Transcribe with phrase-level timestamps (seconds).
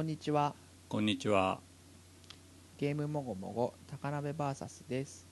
[0.00, 0.54] こんにちは
[0.88, 1.60] こんにちは。
[2.78, 5.28] ゲームもごもご高鍋 VS です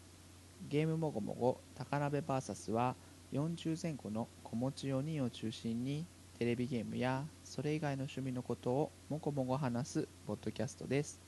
[0.69, 2.95] ゲームもごもご高鍋 VS は
[3.33, 6.04] 40前後の子持ち4人を中心に
[6.38, 11.23] テレビゲームやそれ以外の趣味のことをもごもご話すポッドキャストです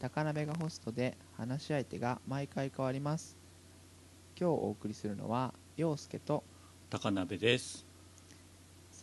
[0.00, 3.36] 高鍋がホストで話し相手が毎回変わります
[4.36, 6.42] 今日お送りするのは陽介と
[6.90, 7.85] 高鍋です。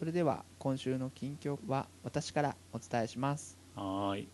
[0.03, 4.27] それでは今週の近況は私からお伝えしますはーい。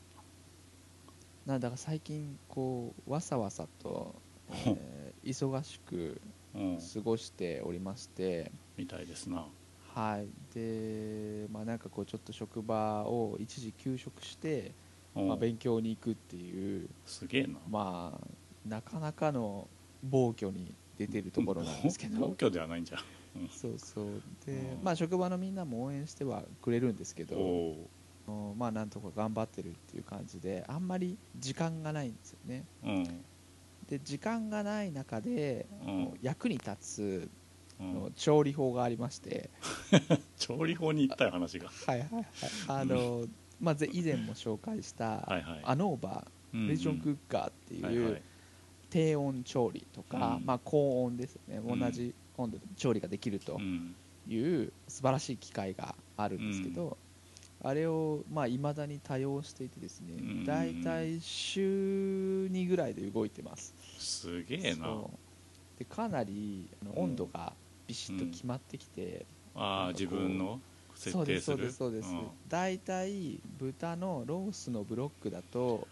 [1.46, 4.16] なんだか最近こうわさわさと、
[4.50, 6.20] えー忙しく
[6.56, 6.78] うん。
[6.92, 9.46] 過ごしておりまして、みたいですな。
[9.94, 14.72] はいでまあなんかこうちょっと職場を一時休職して、
[15.16, 17.60] うんまあ、勉強に行くっていうすげえな。
[17.70, 18.28] まあ
[18.68, 19.68] なかなかの
[20.02, 23.02] 暴挙に出てるところなんですけ 暴ど挙ではないんじゃん。
[23.50, 24.06] そうそう。
[24.46, 24.84] でうん。
[24.84, 27.38] まあ職場のみんなも応援してはくれるんですけど
[28.58, 32.66] まあなんとか頑張ってるっていう感じであんまり時間がないんですよね。
[32.84, 32.88] ー。
[32.88, 33.26] うん。
[33.88, 36.14] で時間がない中で、うん。
[36.22, 37.32] 役に立つ
[38.16, 39.50] 調理法がありまして、
[40.38, 41.70] 調理法に行ったよ話が。
[41.70, 42.26] はいはいはい。
[42.68, 43.26] あの、
[43.60, 45.62] まあ、ぜ以前も紹介した、はいはい。
[45.64, 48.22] アノーバうんーレジョンクッカーっていう、
[48.90, 50.46] 低温調理とか、うん。
[50.46, 51.58] まあ、高温ですよね。
[51.58, 53.96] うん同じ温度で調理ができるとうん。
[54.28, 56.98] いう素晴らしい機械があるんですけど、
[57.64, 60.44] あれをいまあ、未だに多用していてですね、うん。
[60.46, 63.74] だいたい週2ぐらいで動いてます。
[63.98, 64.88] すげえな。
[65.78, 67.54] でかなりあの温度が
[67.88, 70.60] ビシッと決まってきて、ああ、自分の
[70.96, 71.68] 設そうですそう定する。
[71.68, 72.32] ですそうです、ん。
[72.48, 75.88] だいたい豚のロースのブロックだと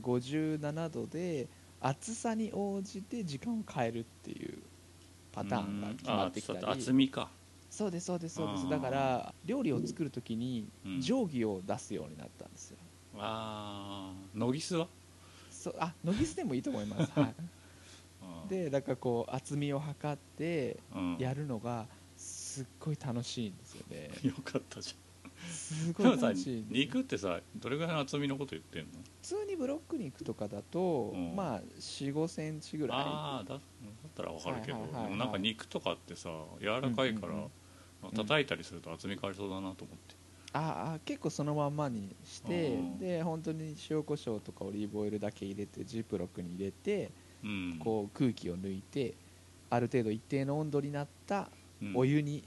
[0.00, 1.48] 57度で
[1.80, 4.58] 厚さに応じて時間を変えるっていう
[5.32, 7.28] パターンが決まってきたり、厚みか。
[7.70, 8.68] そうですそうですそうです。
[8.68, 11.00] だから料理を作るときにうん。
[11.00, 12.76] 定規を出すようになったんですよ、
[13.16, 14.88] ああ、ノギスは？
[15.50, 17.34] そうあノギスでもいいと思います、はい、
[18.42, 24.10] うん、でだからこう厚みを測ってうん、やるのがすっごい楽しいんですよね。
[24.22, 24.94] よかったじ
[25.50, 26.10] すゃごん。
[26.10, 28.90] でもさい楽しい肉ってさどれぐらいの厚みのこと言ってんの？
[29.22, 31.36] 普通にブロック肉とかだと、うん。
[31.36, 32.98] まあ4 5センチぐらい。
[32.98, 33.60] ああだだ
[34.10, 35.12] ったらわかるけど、はいはいはいはい。
[35.12, 37.50] でもなんか肉とかってさ柔らかいから、うんうん
[38.04, 38.10] うん。
[38.12, 40.14] 叩いたりすると厚み変わりそうだなと思って、
[40.52, 42.98] ああ結構そのまんまにしてうん。
[42.98, 47.10] で本当に塩コショウとかオリーブオイルだけ入れてジップロックに入れて
[47.44, 47.80] うん。
[47.82, 49.14] こう空気を抜いて
[49.68, 51.48] ある程度一定の温度になった
[51.82, 51.92] うん。
[51.96, 52.44] お湯に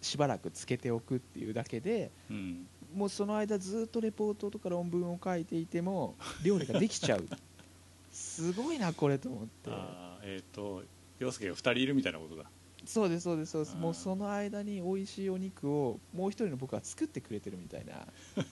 [0.00, 2.66] しばらくつけておくっていうだけでうん。
[2.94, 7.26] もうその間ずっとレポートとか論文を書いていても料理ができちゃう。
[8.10, 9.70] すごいなこれと思って。
[9.70, 10.82] あーえっ、と
[11.18, 12.44] 陽介が2人いるみたいなことだ。
[12.84, 13.76] そうですそうですそうです。
[13.76, 18.06] もうその間に美味しいお肉をもう一人の僕は作ってくれてるみたいな。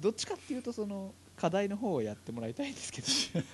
[0.00, 3.44] どっちかっていうとその課題の方をやってもらいたいんですけど。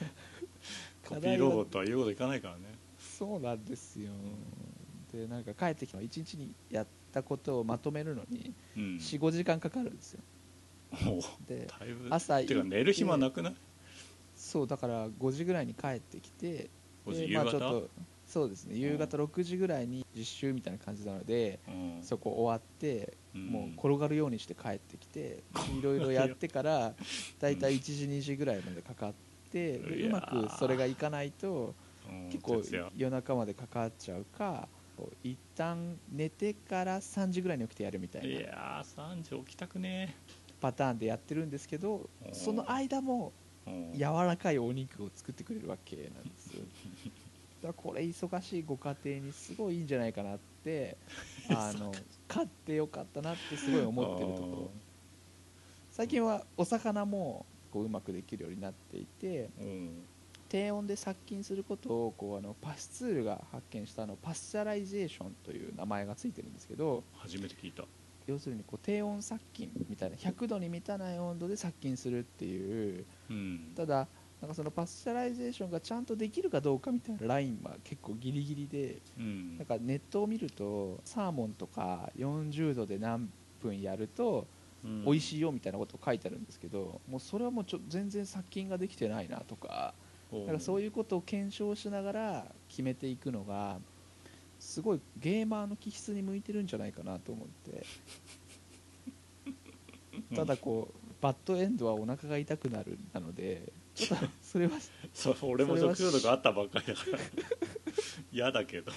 [1.07, 2.63] コピーロボットは言うこといかないからね。
[2.99, 4.11] そうなんですよ。
[5.13, 8.83] でなんか帰ってきた1日にやったことをまとめるのにうん。
[8.97, 10.21] 45時間かかるんですよ。
[11.47, 11.69] で
[12.11, 12.55] 朝て。
[12.55, 13.57] か寝る暇なくない？
[14.37, 16.71] そうだから5時ぐらいに帰ってきて5時
[17.07, 17.91] で夕方、まあちょっと
[18.27, 18.77] そうですね。
[18.77, 21.99] 夕方6時ぐらいに実習みたいな感じなのでうん。
[22.03, 23.47] そこ終わってうん。
[23.49, 25.43] もう転がるようにして帰ってきて
[25.79, 26.95] いろいろやってから
[27.41, 29.13] だいたい1時2時ぐらいまでかかっ
[29.51, 31.75] てでいうやまーくそれがいかないと
[32.09, 40.15] うん結構徹夜夜中までかかっちゃうかこう一旦寝てから3時ぐらいに起きてやるみたいいなやー3時起きたくね
[40.61, 42.35] パターンでやってるんですけどうん。
[42.35, 43.33] その間も
[43.67, 46.65] 柔らかいお肉を作ってくれるわけなんですよ。
[47.63, 50.97] だからこれ忙しいご家庭にすごいいいんじゃないかなって
[51.51, 51.93] あの
[52.27, 54.71] 買ってよかったなってすごい思ってるところ。
[55.91, 60.05] 最近はお魚もこううまくできるようになっていてうん。
[60.51, 67.85] 低温で殺菌することをこうあのパスツールが発見したあの pasteurization という名前がついてるんですけど初めて聞いた
[68.27, 73.05] 要するにこう低温殺菌みたいな100度に満たない温度で殺菌するっていう。
[73.31, 73.73] うん。
[73.75, 74.09] ただ
[74.41, 79.59] なんかその pasteurization がちゃんとできるかどうかみたいなラインは結構ギリギリでうん。
[79.59, 83.31] なんかネットを見るとサーモンとか40度で何
[83.63, 84.47] 分やると
[84.85, 85.05] うん。
[85.05, 89.95] 美味しいよみたいなことを書いてあるんですけどもうそれはもうちょ全然殺菌ができてないなとか
[90.33, 93.79] おうなんかそういうことを検証しながら決めていくのが
[94.61, 97.85] すごいゲーマーの気質に向いてるんじゃないかなと思って。
[100.37, 104.73] ただこうバッドエンドはお腹が痛くなるなのでちょっとそれは
[105.13, 107.19] そう俺も食中毒あったばっかりだから。
[108.33, 108.93] 嫌だけど。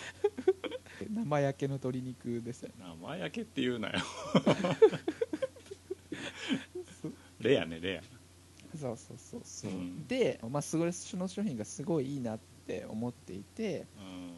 [1.10, 2.76] 生焼けの鶏肉ですよね。
[3.02, 4.00] 生焼けって言うなよ。
[7.40, 8.02] レアねレ
[8.80, 10.08] そうそうそうそう、うん。
[10.08, 12.53] で、まあ、すごいその商品がすごいいいなって
[12.90, 13.86] 思っていて、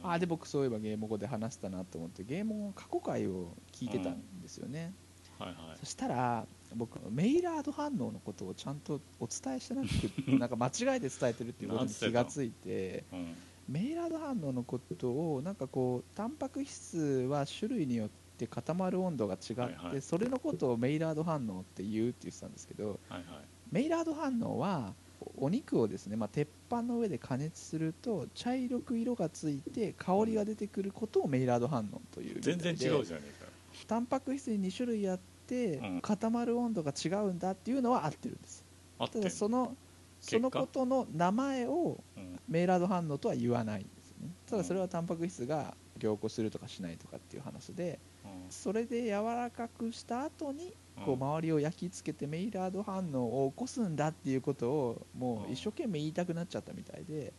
[0.04, 4.94] ア、うん、あで僕そういえばゲーム語で話したなと思ってゲーム語の過去回を聞いてたんですよね、
[5.40, 5.78] はいはい。
[5.80, 6.46] そしたら
[6.76, 13.36] 僕メイラード反応のことをちゃんとお伝えしてなくて なんか間違えて伝えてるっていうことに気がついてうん。
[13.68, 20.02] メイラード反応のことをなんかこうタンパク質は種類によって固まる温度が違って、はいはい。
[20.02, 23.24] それのことをメイラード反応って言うって言ってたんですけどはいはい。
[23.72, 24.94] メイラード反応は
[25.38, 32.74] お肉をですね、まあ、鉄板の上で加熱すると茶色く色がついて香りが出てくることをメイラード反応という全で。
[32.74, 33.52] 然違うじゃねえか。
[33.88, 36.02] タンパク質に2種類あって、うん。
[36.02, 38.64] 固まる温度が違うんだっていうのは合ってるんです。
[38.98, 39.76] ただその
[40.22, 42.40] そのことの名前をうん。
[42.48, 44.34] メイラード反応とは言わないんですよね。
[44.50, 48.15] ただそれはタンパク質が凝固するとかしないとかっていう話でうん
[48.50, 50.74] それで柔らかくした後に
[51.04, 57.34] こううん周りを焼き付けてメイラード反応を起こすんだっていうことをもう一生懸命言いたくなっちゃったみたいで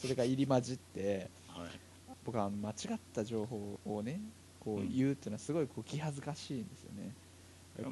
[0.00, 1.68] それが入り混じってはい。
[2.24, 4.20] 僕は間違った情報をね
[4.60, 7.12] こう言うっていうのはすごいこう気恥ずかしいんですよね。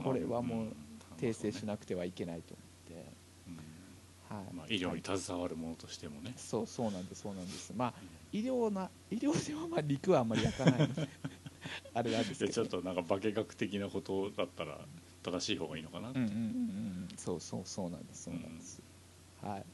[0.05, 0.67] これはもう
[1.21, 2.63] 訂正しなくてはいけないと思
[2.95, 3.13] って、
[3.49, 4.37] うん。
[4.37, 4.55] はい。
[4.55, 7.73] まあ、医療に携わるものとしてもね、そうそうなんですそうなんです。
[7.75, 7.95] まあ
[8.33, 10.89] 医療な 医療ではまあ肉はあんまり焼かない
[11.95, 14.79] あれなんですけちょっとなんか化学的なことだったら
[15.23, 17.09] 正しい方がいいのかな、うんうんうんうん。
[17.17, 18.81] そうそうそうなんですそうなんです、
[19.43, 19.65] はい。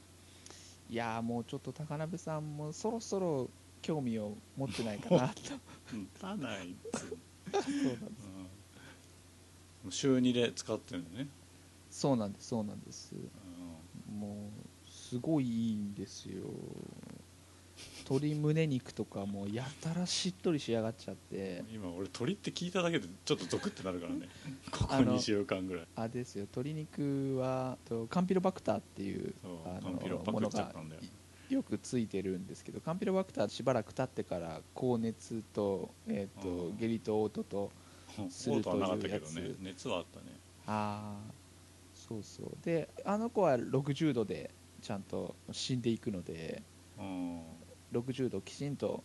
[0.89, 3.49] いやーもうちょっと高鍋さんもそろそろ
[3.81, 5.41] 興味を持ってないかなと。
[5.93, 7.17] うんたないっつう
[7.61, 8.27] そうなんです。
[9.85, 9.91] うん。
[9.91, 11.27] 週2で使ってるのね、
[11.89, 13.15] そうなんですそうなんです。
[13.15, 16.43] うもうすごいいいんですよ
[18.09, 21.63] 鶏胸肉とかもやたらしっとり仕上がっちゃって。
[21.69, 24.29] ん今俺鳥って聞いただけでちょっとゾクってなるからね。
[24.71, 25.87] ここあの2週間ぐらい。
[25.95, 29.33] あれですよ鶏肉はとカンピロバクターっていう
[29.65, 29.91] あの
[30.31, 30.73] ものが
[31.49, 36.77] よよくついてるんですけどカンピロバクターしばらく経ってから高熱と,、えー、とうん。
[36.77, 37.71] 下痢と嘔吐と
[38.29, 39.55] するオートはなかったけどね。
[39.59, 40.25] 熱はあったね。
[40.65, 41.33] ああ
[41.93, 42.51] そうそう。
[42.63, 44.51] であの子は60度で
[44.81, 46.63] ちゃんと死んでいくので。
[46.97, 47.56] うん
[47.91, 49.03] 60度きちんと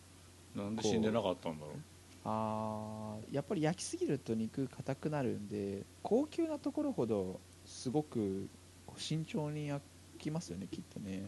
[0.55, 1.77] なんで死んでなかったんだろう？
[2.25, 8.49] あーやっぱり焼きすぎると肉硬くなるんで高級なところほどすごく
[8.97, 9.83] 慎重に焼
[10.19, 11.23] きますよねきっとね。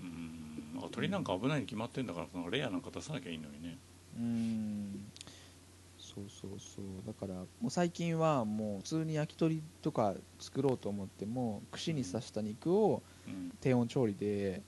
[0.00, 0.74] うん。
[0.74, 3.76] なんか鳥なんか危ないに決まってんだからそのレアなんか出さなきゃいいのにね。
[4.16, 5.12] うーん。
[5.98, 7.06] そうそうそう。
[7.06, 13.50] だからもう最近はもう普通に焼き鳥とか作ろうと思っても串に刺した肉をうん。
[13.60, 14.62] 低温調理で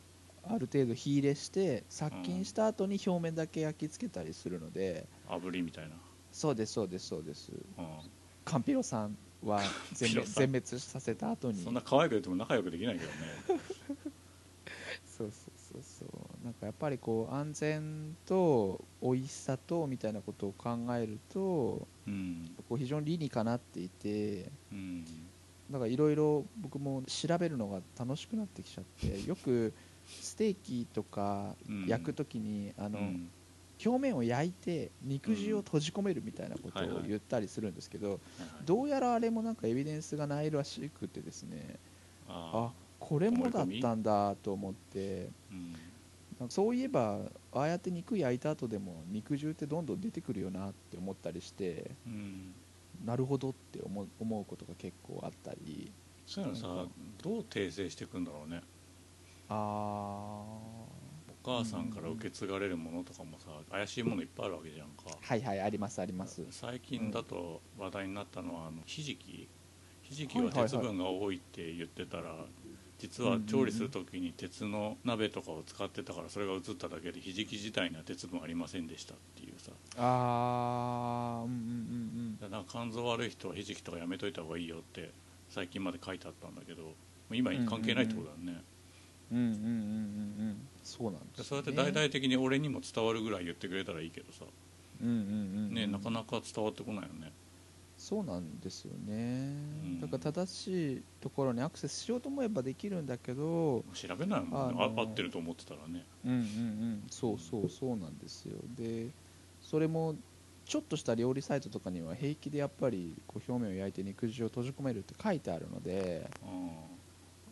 [0.45, 5.97] ある程度火入れして殺菌した後に表面だけ焼き付けたりするので炙りみたいな。
[6.33, 7.53] そうですそうですそうです。
[7.79, 7.87] うん。
[8.45, 9.61] カンピロさんは
[9.93, 11.63] 全滅全滅させた後に。
[11.63, 13.15] そんな可愛く言っても仲良くできないけどね。
[15.05, 16.05] そうそうそうそ
[16.43, 16.45] う。
[16.45, 22.55] なんかやっぱりこう安全と美味しさとみたいなことを考えるとうん。
[22.69, 25.05] こう非常に理にかなっていてうん。
[25.71, 29.73] だからいろいろ僕も調べるのが楽しくなってきちゃってよく
[30.11, 31.87] ステーキとかうん。
[31.87, 33.31] 焼く時に、あのうん。
[33.83, 38.21] 表面を焼いて肉汁を閉じ込めるみたいなことを言ったりするんですけど、
[38.67, 41.79] どうやらあれもなんかエビデンスがないらしくてですね。
[42.29, 45.29] ああこれもだったんだと思って。
[46.49, 47.21] そういえば
[47.53, 52.55] ああやって肉焼いた後でも肉汁ってどんどん出てくるよなって思ったりしてうん。
[53.05, 55.91] なるほどって思う思うことが結構あったり。
[56.27, 56.67] そういうのさ
[57.23, 58.63] どう訂正していくんだろうね
[59.51, 60.87] あお
[61.45, 65.05] 母さんから受け継がれるものとかもさ怪しいものいっぱいあるわけじゃんか。
[65.07, 66.47] ーはいはいありますあります。
[66.51, 69.49] 最近だと話題になったのはあのひじき
[70.03, 72.35] ひじきは鉄分が多いって言ってたら
[72.99, 79.73] 実は調理する時に鉄の鍋とかを使ってたからそれが映っただけでひじき自体には鉄分ありませんでしたっていうさ。
[79.97, 81.63] あーうんうんう
[82.37, 85.11] んだから肝臓悪い人はひじきとかやめといた方がいいよって
[85.49, 86.95] 最近まで書いてあったんだけど
[87.33, 88.63] 今関係ないってことだね、うんうんうん
[89.33, 91.49] うんうんうんそうなんですよね。
[91.49, 94.45] そうやって大々的に俺にも伝わるぐらい言ってくれたらいいけどさ、
[95.03, 95.21] うんうんうん
[95.69, 95.75] うん。
[95.75, 97.33] ね、なかなか伝わってこないよね。
[97.97, 100.01] そうなんですよね、ん。
[100.01, 106.07] だから正しいところにアクセスしようと思えばできるんだけど調べないもんね、あ合ってると思ってたらね。
[106.25, 107.03] うんうんうん。
[107.11, 108.57] そうそうそうなんですよ。
[108.75, 109.09] で
[109.61, 110.17] それも
[110.65, 116.47] ちょっとした料理サイトとかには平気でやっぱりこう表面を焼いて肉汁を閉じ込めるって書いてあるのでう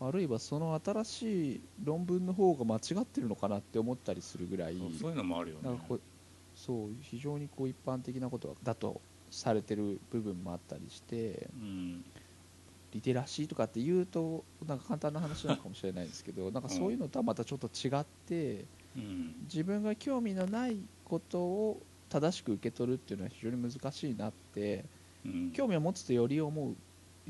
[0.00, 5.78] あるいはその新しい論文の方が間違ってるのかなって思ったりするぐらいんそういうのもあるよね。
[6.54, 9.00] そう非常にこう一般的なことだと
[9.30, 12.04] されてる部分もあったりしてうん。
[12.92, 18.64] リテラシーとかって言うとなんか簡単な話なのかもしれないですけどなんかそういうのとはまたちょっと違って
[18.96, 19.34] うん。
[19.44, 24.84] 自分が興味のないことを正しく受け取るっていうのは非常に難しいなって
[25.24, 25.52] うん。
[25.52, 26.76] 興味を持つとより思う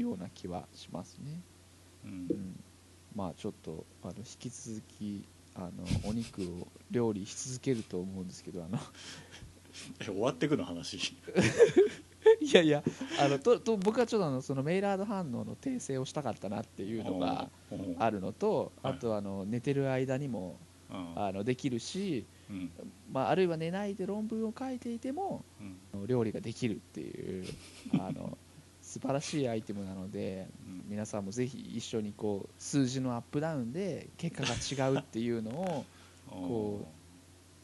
[0.00, 1.42] ような気はしますね。
[2.04, 2.10] うん。
[2.30, 2.64] うん、
[3.14, 5.24] まあちょっとあの引き続き
[5.54, 5.70] あの
[6.04, 8.78] お肉を料理し続けると思うんですけどあの
[10.00, 10.98] え終わってくの話？
[12.40, 12.82] いやいや
[13.20, 18.92] あのとと僕はちょっとあのそのメイラード反応の訂正をしたかったなっていうのがうんあるのとはい。
[18.94, 20.58] あとあの寝てる間にも
[20.90, 21.12] うん。
[21.16, 22.70] あのできるし、うん。
[23.12, 25.44] まあ、あるいは寝ないで論文を書いていても
[25.94, 26.06] うん。
[26.06, 27.44] 料理ができるっていう
[27.94, 28.38] あの
[28.88, 30.84] 素晴らしいアイテムなのでうん。
[30.88, 35.84] 皆さんもぜひ一緒にこう数字のアップダウンで結果が違うっていうのを
[36.26, 36.88] こ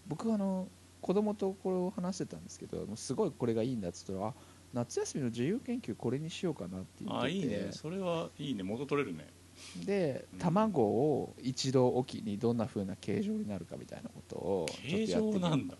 [0.06, 0.68] 僕はあの
[1.00, 4.34] 子供とこれを話してたんですけどもうすごいこれがいいんだっつったらあ
[4.74, 7.26] 夏休みの自由研究これにしようかなって言ってて。
[7.26, 7.68] あいいね。
[7.70, 8.62] それはいいね。
[8.62, 9.26] 元取れるね。
[9.86, 10.38] でうん。
[10.38, 15.32] 卵を一度おきにどんな風な形状になるかみたいなことをちょっ形とやってみよう。
[15.32, 15.76] か状なんだ。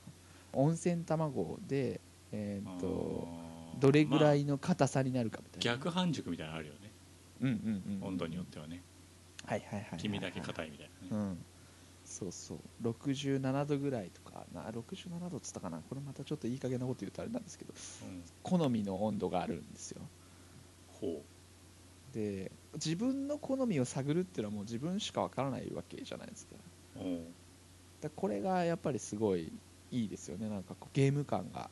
[0.54, 2.00] 温泉卵で、
[2.32, 6.90] えーっとどれぐらまいの硬さになるかみたいな、あ逆半熟みたいなのあるよね。
[7.40, 7.54] うんうん
[7.86, 8.08] うんうん。
[8.08, 8.82] 温度によってはね。
[9.46, 11.22] はいはいはいはい君だけ硬いみたいなね。
[11.24, 11.44] うん。
[12.04, 12.58] そうそう。
[12.82, 14.70] 67度ぐらいとかな。
[14.70, 15.78] 67度っつったかな。
[15.78, 18.22] これまたちょっといい加減なこと言うとあれなんですけどうん。
[18.42, 20.02] 好みの温度があるんですよ。
[20.88, 21.22] ほ
[22.12, 26.54] で自分の好みを探るっていうのはもう自分しかわからないわけじゃないですか。
[26.96, 27.20] うおう
[28.00, 29.52] だこれがやっぱりすごい
[29.90, 30.48] いいですよね。
[30.48, 31.70] なんかこうゲーム感が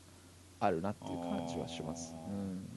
[0.64, 2.68] あるなっていう感じはします、あうん、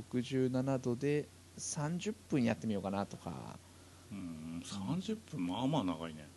[0.00, 1.26] 67度で
[1.58, 3.58] 30分やってみようかなとか。
[4.10, 6.28] うん30分まあまあ長いね。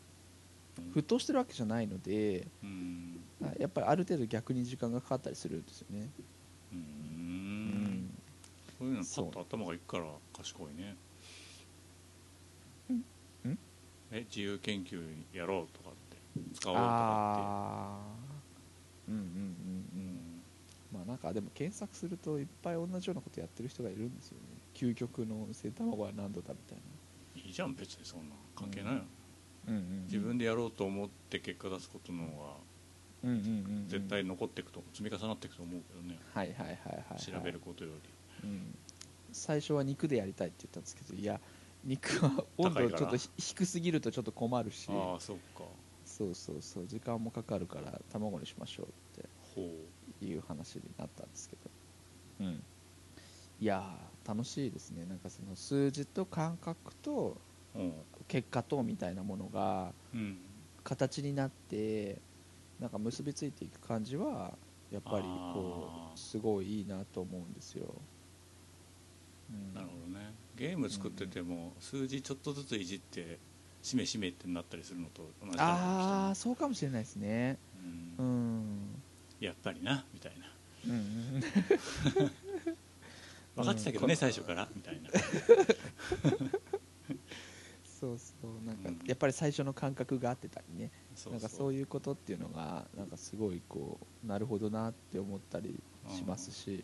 [0.95, 3.19] 沸騰してるわけじゃないのでうん。
[3.59, 6.09] やっぱりある程度逆に時間がかかったりするんですよね。
[6.73, 8.09] ううん。
[8.79, 10.05] そういうのパッと頭がいくから
[10.35, 10.95] 賢いね。
[12.89, 13.49] ん。
[13.49, 13.57] ん？
[14.11, 15.01] え自由研究
[15.33, 16.11] やろうとかって。
[16.53, 18.21] 使おうとかああ
[19.07, 19.80] うんうんうん
[20.91, 24.43] まあなんかでも検索するといっぱい同じようなことやってる人がいるんですよね。
[24.73, 26.77] 究極の温泉卵は何度だみたい
[27.47, 29.05] いいじゃん別にそんな関係ないよ、な
[29.69, 30.03] うんうんうん。
[30.03, 32.71] 自分でやろうと思って結果出すことの方が
[33.87, 37.91] 絶対残っていくと積み重なっていくと思うけどね、はいはいはいはい、はい、調べることよ
[38.43, 38.49] り。
[38.49, 38.75] うん、
[39.31, 41.39] 最初は肉でやりたいって言ったんですけどいや
[41.83, 44.87] 肉は温度ちょっとひ低すぎるとちょっと困るし。
[44.89, 45.63] ああそっか。
[46.05, 46.87] そうそうそう。
[46.87, 48.89] 時間もかかるから卵にしましょうっ
[49.55, 49.90] ほて
[50.25, 52.45] いう話になったんですけど。
[52.45, 52.63] うん。
[53.59, 55.05] いやー楽しいですね。
[55.05, 57.37] なんかその数字と感覚と
[58.27, 60.37] 結果とみたいなものがうん。
[60.83, 62.17] 形になって
[62.79, 64.57] なんか結びついていく感じは
[64.91, 67.85] やっぱりこうすごいいいなと思うんですよ、
[69.51, 70.33] うん、なるほどね。
[70.55, 73.37] ゲーム作ってても数字ちょっとずついじって
[73.81, 77.57] しめしめってなったりするのと同じああそうかもしれないですね。
[78.19, 79.00] ううんん
[79.41, 80.45] やっぱりなみたいな。
[80.85, 81.41] うんうん。
[83.55, 84.17] 分かってたけどね、うん。
[84.17, 85.09] 最初からみたいな。
[87.99, 88.65] そうそう。
[88.65, 88.99] なんかうん。
[89.05, 90.91] やっぱり最初の感覚が合ってたりね。
[91.15, 96.83] そうなんかそういうことっていうのがなんかすごいこうなるほどなって思ったりしますし。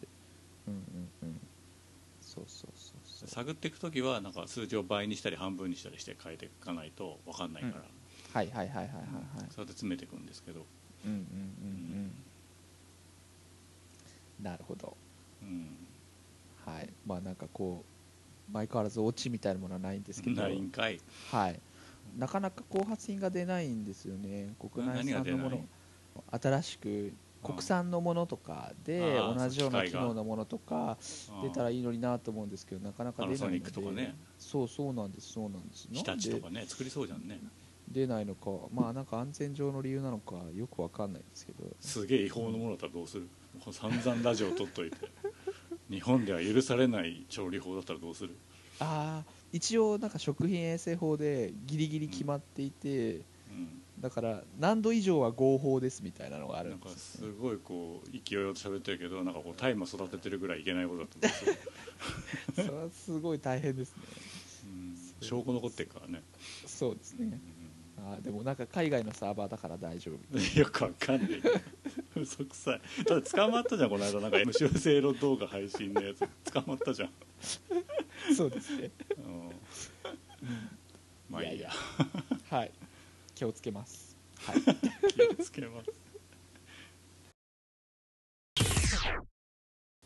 [0.67, 0.73] うん。
[0.73, 1.39] うんうん
[2.19, 7.75] そうそうそう探っていく時はなんか数字を倍にしたり半分にしたりして変えていかないと分かんないから、
[8.33, 8.99] はいはいはいはいはいはい。
[8.99, 10.65] そうやって詰めていくんですけど、
[11.05, 12.11] うんうんうんうん
[14.41, 14.95] なるほど。
[15.41, 15.69] うん、
[16.65, 16.89] はい。
[17.05, 17.83] まあなんかこ
[18.49, 20.41] う相変わらずオチみたいなものはないんですけど。
[20.41, 20.99] ないんかい。
[21.31, 21.59] はい。
[22.17, 24.53] なかなか後発品が出ないんですよね。
[24.59, 25.65] 国内産のもの。
[26.31, 27.13] 新しく
[27.43, 30.97] 国産のものとかで同じような機能のものとか
[31.43, 33.71] 出たらいいのになと思うんですけどなかなか出ないので。
[33.71, 34.15] とかね。
[34.39, 35.33] そうそうなんです。
[35.33, 35.87] そうなんです。
[35.91, 37.39] 日立とかね作りそうじゃんね。
[37.87, 38.49] 出ないのか。
[38.73, 41.65] まあなんか安全上の理由なのかよくわかんないんですけど。
[41.79, 43.27] すげえ違法のものだったらどうする？
[43.65, 44.97] もう散々ラジオ撮っといて
[45.89, 48.35] 日本では許されない調理法だったらどうする？
[48.79, 53.19] ああ一応なんか食品衛生法でギリギリ決まっていて、う
[53.53, 53.81] ん。
[53.99, 61.55] だから何度以上は合法ですみたいなのがあるなんかんですすごいこう勢いよく喋ってるけどなんかこうタイマー育ててるぐらいいけないことだったんですよ、
[62.55, 64.03] それはすごい大変ですね。
[65.21, 66.21] うん、証拠残ってるからね、
[66.67, 67.39] そうですね、
[67.97, 70.17] あーでもなんか海外のサーバーだから大丈夫。
[70.31, 71.41] う んよくわかんない
[72.21, 72.81] 嘘くさい。
[73.05, 74.19] だって捕まったじゃんこの間。
[74.19, 76.27] なんか無修正路動画配信のやつ。
[76.51, 77.09] 捕まったじゃん、
[78.35, 78.91] そうですね。
[79.17, 79.51] うん、
[81.29, 81.53] まあいいや。
[81.55, 81.71] いやい
[82.49, 82.71] はい。
[83.35, 84.15] 気をつけます。
[84.39, 84.61] はい。
[84.61, 86.07] 気をつけます。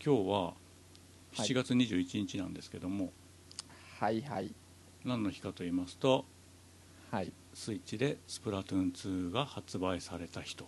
[0.03, 3.13] 今日ははい7月21日なんですけども、
[3.99, 4.21] はい。
[4.21, 4.53] はい
[5.05, 6.25] 何の日かと言いますと
[7.11, 7.31] はい。
[7.53, 10.65] スイッチで「スプラトゥーン2」が発売された日と。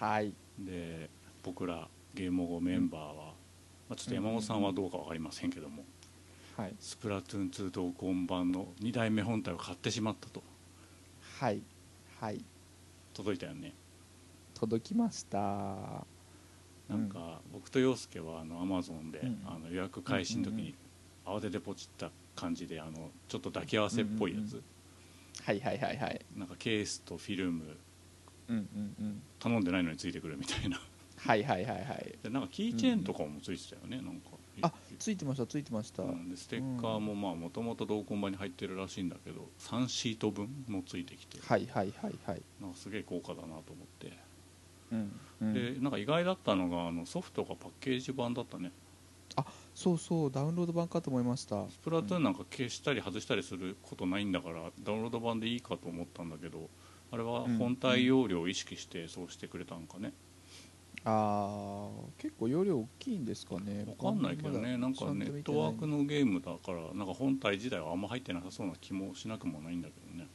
[0.00, 1.10] はいで
[1.42, 3.32] 僕らゲーム後メンバーは、ま
[3.90, 5.84] あ、ちょっと山本さんはどうか分かりませんけども、
[6.56, 6.74] はい。
[6.80, 10.42] スプラトゥーン2同梱版の2代目本体を買ってしまったと。
[11.38, 11.62] はい。
[12.20, 12.44] はい。
[13.14, 13.72] 届いたよね。
[14.54, 15.38] 届きました。
[16.88, 19.42] なんか僕と陽介はあのアマゾンで、うん。
[19.46, 20.74] あの予約開始の時に
[21.24, 24.60] 慌ててポチった感じであのちょっと抱き合わせっぽいやつ、
[25.44, 26.20] はいはいはいはい。
[26.36, 27.76] なんかケースとフィルム
[29.38, 30.80] 頼んでないのについてくるみたいな。
[31.18, 32.18] はいはいはいはい。
[32.22, 34.30] でなんかキーチェーンとかもついてたよね、なんか。
[34.60, 36.28] あついてましたついてました、うん。
[36.28, 41.38] でステッカーもまあもともと同梱版に入ってるらしいんだけど3シート分もついてきて。
[41.40, 42.42] はいはいはいはい。
[42.60, 43.62] なんかすげえ豪華だなと思っ
[43.98, 44.18] て、
[44.92, 45.12] うん
[45.42, 45.54] うん。
[45.54, 48.72] でなんか意外だったのがあのソフトがパッケージ版だったね。
[49.74, 50.32] そうそう。
[50.32, 51.68] ダウンロード版かと思いました。
[51.70, 56.68] スプラトゥーンなんか消したり外したりすることないんだからダウンロード版でいいかと思ったんだけど
[57.10, 60.12] あれは本体容量を意識してそうしてくれたんかね、
[61.04, 63.86] あー結構容量大きいんですかね。
[63.98, 64.76] わかんないけどね。
[64.76, 70.28] なんかネットワークのゲームだからなんか本体自体はあんま入ってなさそうな気もしなくもないんだけどね。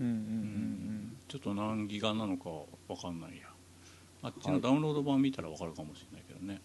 [0.00, 3.48] うんうんうんちょっと何ギガなのかわかんないや。
[4.22, 4.54] あっちはい。
[4.54, 6.60] のダウンロード版見たらわかるかもしれないけどね、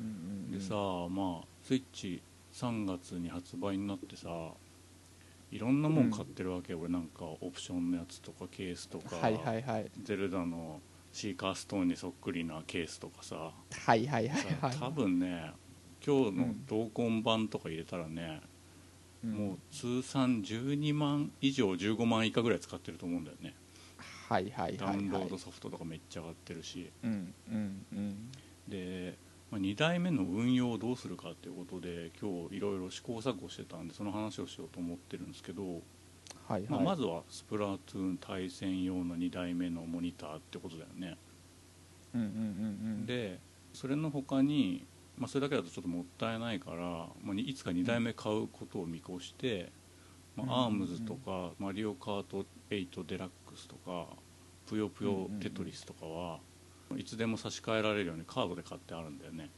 [0.00, 0.12] うんうん
[0.54, 0.58] うん。
[0.58, 0.74] でさ
[1.10, 4.28] まあスイッチ3月に発売になってさ
[5.54, 9.90] いろんなもん買ってるわけ、俺なんかオプションのやつとかケースとか、はいはいはい。
[10.02, 10.80] ゼルダの
[11.12, 13.36] シーカーストーンにそっくりなケースとかさ。
[13.36, 14.76] はいはいはいはい。
[14.76, 15.52] 多分ね
[16.04, 18.40] 今日の同梱版とか入れたらね、
[19.22, 19.30] うん。
[19.30, 23.54] もう通算12万以上15万以下ぐらい使ってると思うんだよね。
[24.28, 25.04] はいはいダはいはい。
[25.04, 26.90] ウンロードソフトとかめっちゃ上がってるし。
[27.04, 28.30] うんうんうん。
[28.66, 29.23] で、まあ、
[29.58, 35.62] 2代目の運用をどうするかっていうことで今日いろいろ試行錯誤してたんでその話をしようと思ってるんですけど、
[36.46, 36.84] はいまあ、はい。
[36.86, 41.16] まずはスプラトゥーン対戦用の2代目のモニターってことだよね。
[42.14, 42.38] うんうんうんう
[43.02, 43.06] ん。
[43.06, 43.38] で
[43.72, 44.86] それの他に、
[45.18, 49.72] まあ、それだけだとちょっともったいないから、まあ、にいつか2代目買うことを見越して、
[50.36, 54.06] まあ、アームズとか、マリオカート8デラックスとか
[54.66, 56.38] ぷよぷよテトリスとかは
[56.98, 59.50] いつでも差し替えられるようにカードで買ってあるんだよね。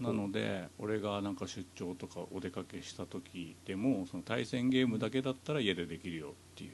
[0.00, 6.70] なうので俺がなんか出張とかお出かけした時でもその対戦ゲームだけだったら家でできるよっていう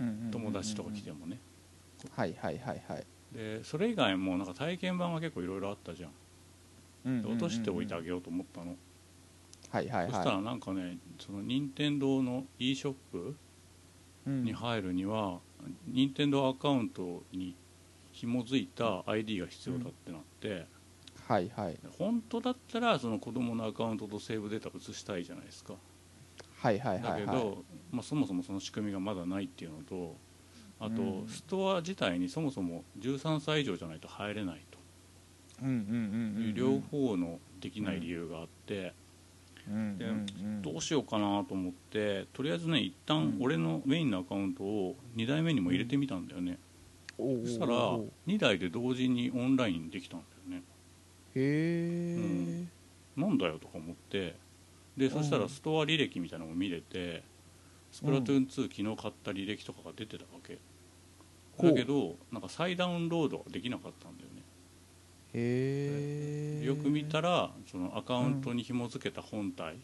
[0.00, 1.38] うんうんうんうん友達とか来てもね。
[2.14, 3.04] はいはいはいはい。
[3.32, 6.10] でそれ以外もなんか体験版が結構いろいろあったじゃん。
[7.06, 7.38] うんうんうんうん。
[7.38, 8.76] で落としておいてあげようと思ったの、
[9.70, 10.12] はいはいはい。
[10.12, 13.34] そしたらなんかねその任天堂の e ショップ
[14.26, 14.44] うん。
[14.44, 15.40] に入るには、
[15.88, 17.56] 任天堂アカウントに
[18.22, 20.66] 紐づいた ID が必要だってなって、
[21.26, 21.78] はいはい。
[21.98, 25.74] 本当だったらその子供のアカウントとセーブデータを移したいじゃないですか。
[26.60, 27.26] はいはいはいはい。
[27.26, 30.16] だけど、まあ、そもそもその仕組みがまだないっていうのと
[30.78, 31.28] あと、うん。
[31.28, 34.78] ストア自体にそもそも13歳以上じゃないと入れないと。
[35.64, 38.92] いう両方のできない理由があって、
[39.66, 40.06] で
[40.60, 46.58] どうしようかなと思ってとりあえずね一旦うん俺のメインのアカウントを2台目にも入れてみたんだよね、
[47.44, 50.64] そしたら2台で同時にオンラインできたんだよね。
[51.34, 52.66] へえ。
[53.16, 54.36] なんだよとか思って。
[54.96, 55.42] でそしたうん。
[55.42, 57.22] らストア履歴みたいなのも見れて
[57.90, 60.58] スプラトゥーン2昨日買った履歴とかが出てたわけ。
[61.58, 64.42] だけどなんか再ダウンロードができなかったんだよね。
[65.34, 66.64] へえ。
[66.64, 69.76] よく見たらそのアカウントに紐付けた本体、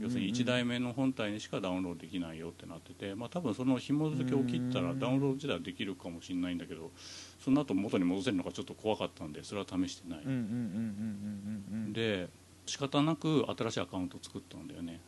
[0.00, 4.98] 要するに1台目の本体にしかダウンロードできないよってなってて、まあ、多分その紐付けを切ったらうん。
[4.98, 6.90] ダウンロード自体はできるかもしれないんだけど
[7.38, 11.92] その後元に戻せるのがちょっと怖かったんでそれは試してない、うんうんうんうんうんうんうん。
[11.92, 12.28] で
[12.66, 15.00] 仕方なく新しいアカウントを作ったんだよね、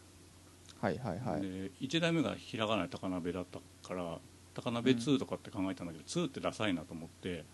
[0.80, 1.42] はいはいはい。
[1.42, 4.18] で1台目がひらがな高鍋だったから
[4.54, 7.44] 高鍋2とかって考えたんだけど、2ってダサいなと思ってうんうんうん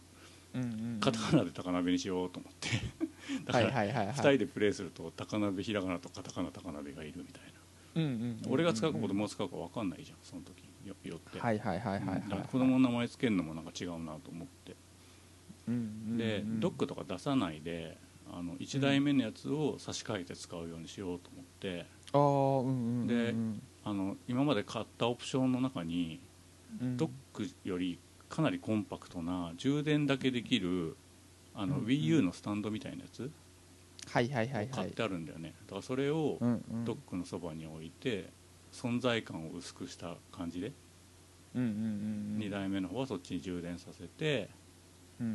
[1.01, 2.69] カタカナで高鍋にしようと思って。
[3.47, 4.14] だかはいらはいはいはい。
[4.14, 7.51] 2人でプレイすると高鍋ひらがなとカタカナ高鍋がいるみたいな。
[7.97, 10.66] うんうんうんうん俺が使うか子供が使うか分かんないじゃんその時。
[10.87, 14.77] よよって、はいはいはいはいはいだから子供の名前つけるのもなんか違うなと思って、
[15.66, 17.99] うんうんうんでドックとか出さないで
[18.33, 21.87] あの1台目のやつを差し替えて使うようにしようと思って。
[22.12, 23.07] ああうん。
[23.07, 23.35] で
[23.85, 26.21] あの今まで買ったオプションの中に
[26.81, 26.97] うん。
[26.97, 30.97] ドックよりかなりコンパクトな充電だけできる
[31.55, 33.31] あのうん WiiU のスタンドみたいなやつ
[34.09, 34.65] はいはいはいはい。
[34.67, 35.55] を買ってあるんだよね。
[35.67, 36.39] だからそれを
[36.85, 38.31] ドックのそばに置いて
[38.73, 40.73] 存在感を薄くした感じで
[41.55, 41.75] うんうんうん。
[41.75, 44.49] うん2台目の方はそっちに充電させて
[45.21, 45.27] うん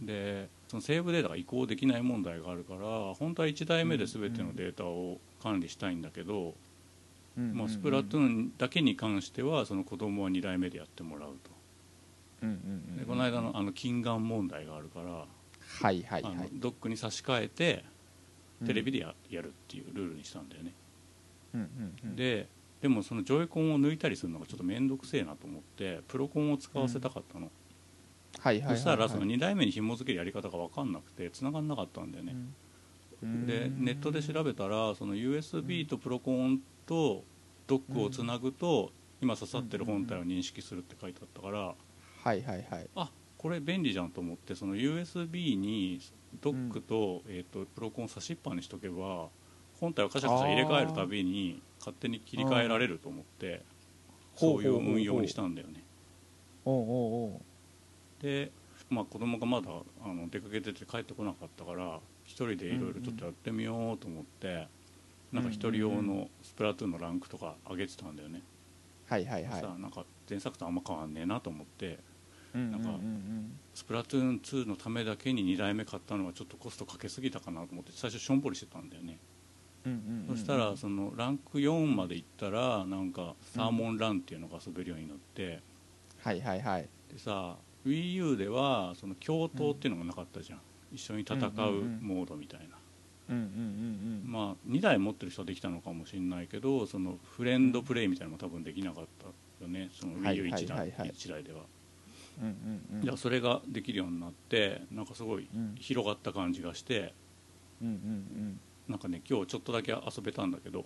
[0.00, 0.06] うん。
[0.06, 6.54] でそのセーブデータが移行できない問題があるから本当は1台目で全てのデータを管理したいんだけど、
[7.38, 11.59] うんまあ、スプラトゥーンだけに関してはその子供は2台目でやってもらうと。
[12.42, 12.56] うんうんう
[12.94, 15.26] んでこの間のあの近眼問題があるから、はい
[15.80, 16.22] はいはい。
[16.24, 17.84] あのドックに差し替えて
[18.66, 20.74] テレビでや,、やるっていうルールにしたんだよね、
[21.54, 22.16] うんうんうん。
[22.16, 22.48] で
[22.80, 27.50] でもそのジョイコンを抜いたりするのがちょっと面倒くせえなと思ってプロコンを使わせたかったの、
[28.38, 28.76] はいはいはいはい。
[28.76, 32.36] そしたらその2台目に紐付けるやり方が分かんなくて繋がんなかったんだよね、
[33.22, 33.46] うん。
[33.46, 37.24] でネットで調べたらその USB とプロコンと
[37.66, 41.74] ドックをつなぐと今刺さってる本体を認識するって書いてあったから
[42.22, 42.88] はいはいはい。
[42.94, 46.00] あこれ便利じゃんと思ってその USB に
[46.42, 49.28] ドックと,、えー、とプロコンを差しっぱにしとけば
[49.80, 53.62] 本体をカシャカシャ入れ替えるたびに勝手に切り替えられると思って
[54.36, 55.82] そういう運用にしたんだよね。
[56.64, 58.22] おうおうおう。
[58.22, 58.52] で、
[58.90, 59.70] まあ、子供がまだ
[60.04, 64.68] あの出かけてて帰ってこなかったから一人でいろいろちょっとやってみようと思って、
[65.32, 68.42] なんか一人用のスプラトゥーンのランクとか上げてたんだよね、
[69.08, 69.60] はいはいはい。
[69.60, 71.96] さあなんか前作とあんま変わんねえなと思ってうん
[72.54, 72.90] なんか
[73.74, 79.18] スプラトゥーン2のためだけに2台目買ったのはちょっとコストかけすぎたかなと思って最初しょんぼりしてたんだよね、
[80.28, 85.60] そしたらそのランク4まで行ったらなんかサーモンランっていうのが遊べるようになって、
[86.22, 86.88] はいはいはい。
[87.12, 90.60] でさ WiiU ではその共闘っていうのがなかったじゃん、
[90.92, 91.40] 一緒に戦う
[92.02, 92.76] モードみたいな、
[94.26, 99.04] まあ2台持ってる人はできたのかもしれないけどそのフレンドプレイみたいなのも多分できなかっ
[99.58, 99.88] たよね。
[99.98, 101.62] そのはい WiiU1 台,、はいはいはい一台では、
[102.40, 102.46] うん
[103.02, 103.16] うんうん。
[103.16, 105.74] それができるようになってなんかすごいうん。
[105.78, 107.14] 広がった感じがして、
[107.82, 110.84] うんうんなんかね今日ちょっとだけ遊べたんだけど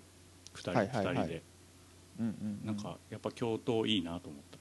[0.55, 1.15] 2人,、はいはいはい。
[1.15, 1.43] 二人で。
[2.21, 2.67] うんうんうん。
[2.67, 4.59] なんかやっぱ共闘いいなと思った。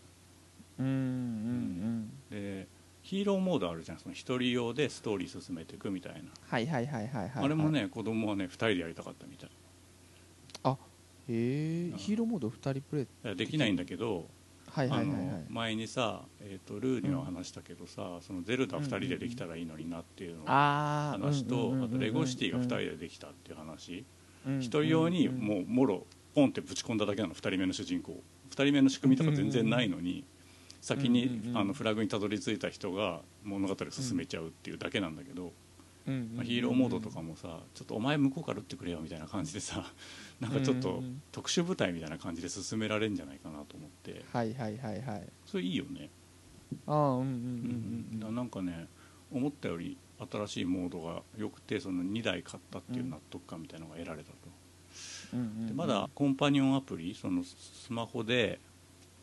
[0.80, 2.68] うんうんうんで
[3.04, 4.00] ヒーローモードあるじゃん。
[4.00, 9.50] その一人用でストーリー進めていくみたいな、はいはいはいはいはいあれもね子供はね2人でやりたかったみたい。
[11.30, 11.90] へえ。
[11.92, 11.98] うん。
[11.98, 14.28] ヒーローモード2人プレイできないんだけど、
[14.74, 15.18] はいはいはいはい。
[15.18, 24.04] あの前にさ、えー、とルーには話したけどさ、そのゼルダ2人でできたらいいのになっていうの話と、うんうんうんうんあとレゴシティが2人でできたっていう話、
[24.48, 24.60] うん。
[24.60, 28.24] 一人用にもうもろポンってぶち込んだだけなの2人目の主人公。
[28.50, 30.26] 2人目の仕組みとか全然ないのに、
[30.82, 31.58] 先に、うんうんうん。
[31.58, 35.54] あのフラグにたどり着いた人が物語を進めちゃうっていうだけなんだけど、
[36.06, 39.86] まあヒーローモードとかもさちょっとお前向こうから撃ってくれよみたいな感じでさ
[40.42, 41.22] なんかちょっとうんうんうん。
[41.32, 44.26] 特殊部隊みたいな感じで進められるんじゃないかなと思って。
[44.34, 45.28] はいはいはいはい。
[45.46, 46.10] それいいよね、
[46.88, 48.88] ああうんうんうんうんだからなんかね
[49.32, 49.98] 思ったより
[50.32, 54.38] 新しいモードが良くてその2台買ったっていう納得感みたいなのが得られたと、
[55.34, 55.68] うんうんうん。
[55.68, 58.60] でまだコンパニオンアプリそのスマホで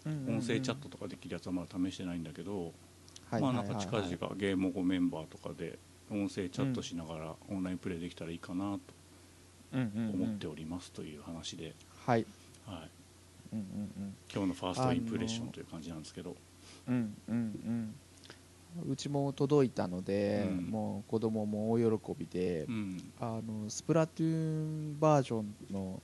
[0.07, 0.35] うんうんうん。
[0.37, 2.73] 音声チャットとかできるやつはまだ試してないんだけど、
[3.31, 5.79] まあなんか近々ゲーム後メンバーとかで
[6.11, 8.81] 音声チャットしながらオンラインプレイできたらいいかなと
[9.73, 11.75] うんうんうん思っておりますという話で、
[12.07, 12.27] はい。
[12.67, 12.91] はい、
[13.53, 16.37] うんうん今日のファーストインプレッションという感じなんですけど、
[16.89, 17.35] うんうんうん。
[17.35, 17.95] うん
[18.89, 20.67] うちも届いたので、うん。
[20.67, 23.13] もう子供も大喜びで、うん。
[23.21, 26.01] あのスプラトゥーンバージョンの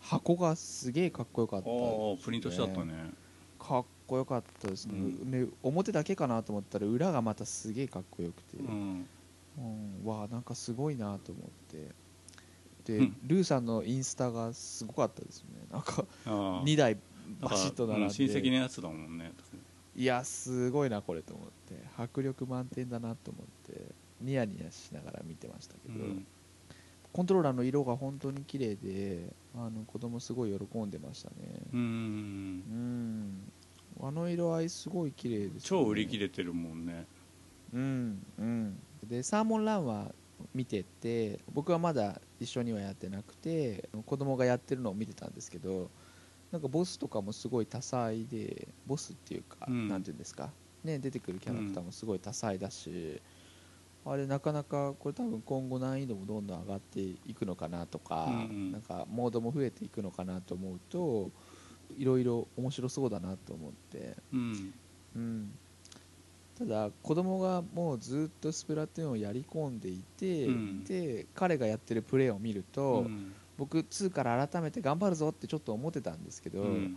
[0.00, 1.76] 箱がすげえかっこよかったああ
[2.24, 3.10] プリントしてあったね。
[3.58, 5.30] かっこよかったですね,、うん。
[5.30, 9.06] ね表だけかなと思ったら裏がまたすげえかっこよくて、うん
[9.58, 11.94] うん、わあなんかすごいなと思って。
[12.84, 13.16] で、うん。
[13.24, 15.66] ルーさんのインスタがすごかったですね。
[15.70, 16.64] なんかああ。
[16.64, 16.94] 2台
[17.40, 19.32] だバシッと並んで、うん親戚のやつだもんね
[19.94, 21.74] いやすごいなこれと思って。
[21.96, 26.26] 迫力満点だなと思ってニヤニヤしながら見てましたけど、うん。
[27.12, 31.36] コントローラーの色が本当に綺麗であの子供すごい喜んでましたね。
[31.72, 31.80] うん。
[31.80, 33.52] うん。
[34.00, 37.06] あの色合いすごい綺麗です、ね、超売り切れてるもんね。
[37.74, 40.12] うんうんでサーモンランは
[40.54, 45.90] 見てて僕はまだ一緒にはやってなくて子供がやってるのを見てたんですけど
[46.52, 49.88] なんかボスとかもすごい多彩でボスっていうか、うん。
[49.88, 50.50] なんていうんですか、
[50.84, 53.22] ね、出てくるキャラクターもすごい多彩だし、
[54.04, 58.36] あれなかなかこれ多分今後難易度もどんどん上がっていくのかなとか、うんう
[58.68, 58.72] ん。
[58.72, 61.30] なんかモードも増えていくのかなと思うと
[61.96, 64.16] いろいろ面白そうだなと思って。
[64.34, 64.74] うん。
[65.14, 65.58] うん、
[66.58, 70.84] ただ子供がもうずっとスプラトゥーンをやり込んでいて、うん。
[70.84, 73.34] で彼がやってるプレーを見ると、うん。
[73.58, 76.96] 僕2から改めて頑張るぞってちょっと思ってたんですけど、うん。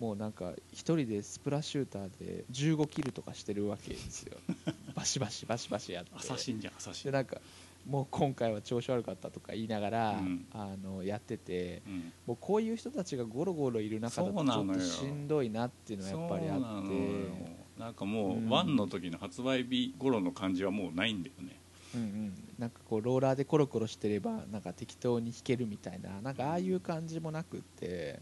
[0.00, 4.36] もうなんか1人でスプラシューターで15キルとかしてるわけですよ。
[4.94, 6.10] バシバシバシバシやって。
[6.14, 7.40] アサシンじゃんアサシンでなんか
[7.86, 10.46] もう今回は調子悪かったとか言いながら、うん。
[10.52, 12.12] あのやっててうん。
[12.26, 17.63] もうこういう人たちがゴロゴロいる中だとちょっとしんどいなっていうのはやっぱりあって。
[17.78, 18.48] なんかもう、うん。
[18.48, 21.56] ワンの時の発売日頃の感じはもうないんだよね。
[21.94, 28.18] うんうん、なんかこうローラーでコロコロしてればなんか適当に弾けるみたいななんかああいう感じもなくって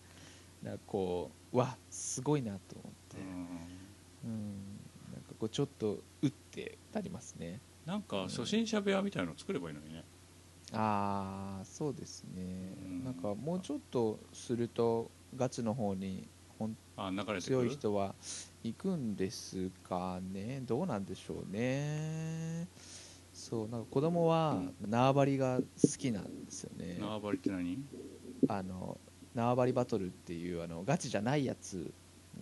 [0.63, 3.17] なんかこううわすごいなと思って、
[4.27, 4.31] うん、
[5.15, 7.61] なんかこうちょっと打ってなりますね。
[7.87, 10.05] なんか初心者部屋みたいの作ればいいのにね。
[10.75, 12.43] ああそうですね、
[12.85, 13.05] うん。
[13.05, 17.69] なんかもうちょっとするとガチの方に本あ流れ強る？
[17.69, 18.15] い人は
[18.65, 20.63] 行くんですかね。
[20.65, 22.69] どうなんでしょうね。
[23.33, 25.65] そうなんか子供は縄張りが好
[25.99, 26.99] きなんですよね。
[27.01, 27.79] 縄張りって何？
[28.49, 29.01] あの
[29.35, 31.93] 縄張りバトルっていうあのガチじゃないやつ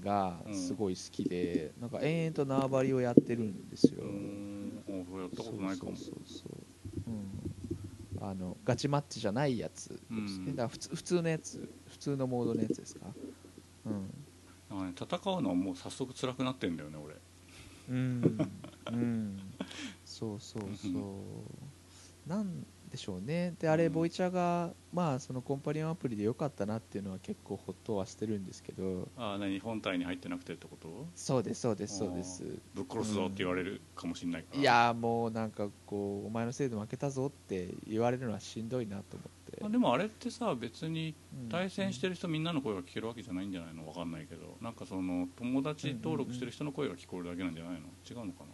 [0.03, 4.85] がすごい好きで、なんか延々と縄張りをやってるんですよ、うーん
[5.21, 5.97] やったことないかも。
[5.97, 6.49] そうそうそうそ
[7.09, 10.57] う、うん、あのガチマッチじゃないやつですね、うん。
[10.57, 13.07] だから普通普通のやつ普通のモードのやつですか？
[13.87, 14.11] うん
[14.71, 17.17] なんかね戦うのはもう早速辛くなってんだよね俺。
[17.89, 18.39] うん、
[18.87, 19.41] うん、
[20.07, 22.29] そうそうそう。
[22.29, 23.55] なんでしょうね。
[23.59, 23.93] であれうん。
[23.93, 29.09] ボイチャがまあそのコンパニオンアプリで良かったなっていうのは結構ほっとはしてるんですけど。
[29.17, 31.07] あ何本体に入ってなくてってこと？
[31.17, 32.45] そうですそうですそうです。
[32.75, 39.25] ぶっ殺すぞって言われるかもしれないから、いやーもうなんかこうお前のせいで負けたぞって言われるのはしんどいなと思
[39.71, 41.49] でもあれってさ別にうん。
[41.49, 43.87] 対戦してる人みんなの声が聞けるわけじゃないんじゃないの？
[43.87, 44.57] わかんないけど。
[44.61, 47.89] なんかその友達登録してる人の声が聞こえるだけなんじゃないの？
[48.09, 48.45] 違うのか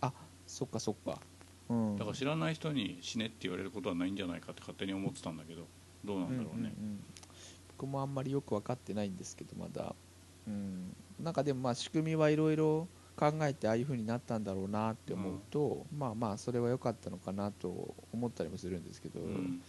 [0.00, 0.12] あ
[0.46, 1.20] そっかそっか。
[1.68, 1.92] うん。
[1.94, 5.66] なだから知らない人に死ねって言われることはないんじゃないかって勝手に思ってたんだけど。
[6.04, 6.62] どうなんだろうね。
[6.62, 7.04] んんん
[7.78, 9.94] 僕もあんまりよく分かってないんですけどまだ。
[10.46, 10.94] うん。
[11.18, 19.62] なんかでもまあ仕組みはいろいろ考えてああいう風になったんだろうなって思うと、まあまあそれは良かったのかなと思ったりもするんですけど、うん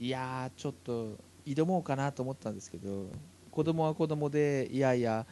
[0.00, 3.06] いやーちょっと挑もうかなと思ったんですけど
[3.50, 5.26] 子供は子供でいやいや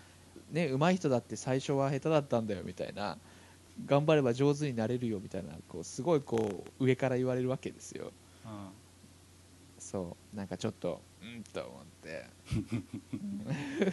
[0.53, 3.17] ね上手い人だって最初は下手だったんだよみたいな
[3.87, 8.13] 頑張れば上手になれるよみたいなこうすごいこう上から言われるわけですよ。
[8.45, 8.71] あ
[9.79, 12.27] そうなんかちょっとうんと思って。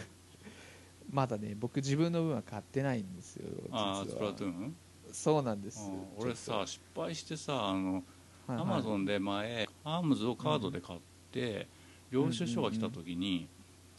[1.10, 4.76] まだね僕自分の分は買ってないんですよああスプラトゥーン？
[5.12, 5.88] そうなんです。
[6.18, 8.02] 俺さ失敗してさあの
[8.48, 10.98] アアマゾンで前アームズをカードで買っ
[11.32, 11.66] て
[12.10, 13.48] 領収書が来た時に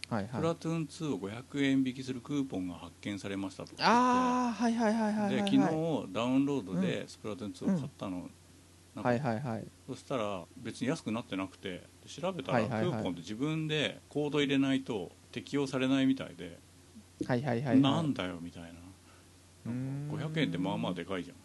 [0.10, 0.30] はいはい。
[0.32, 5.58] スプラトゥーン2を500円引きするクーポンが発見されましたとかああはいはいはいはいはいで昨日
[6.14, 8.30] ダウンロードでスプラトゥーン2を買ったの、
[8.96, 9.68] なんかはいはいはい。
[9.88, 16.58] そしたら別に安くなってなくてで調べたらクーポンって自分でコード入れないと適用されないみたいで、
[17.26, 17.82] はいはいはいはい。
[17.82, 18.70] なんだよみたいな。
[18.70, 18.86] なんか
[19.66, 20.10] うーん。
[20.34, 21.38] 500円ってまあまあでかいじゃん。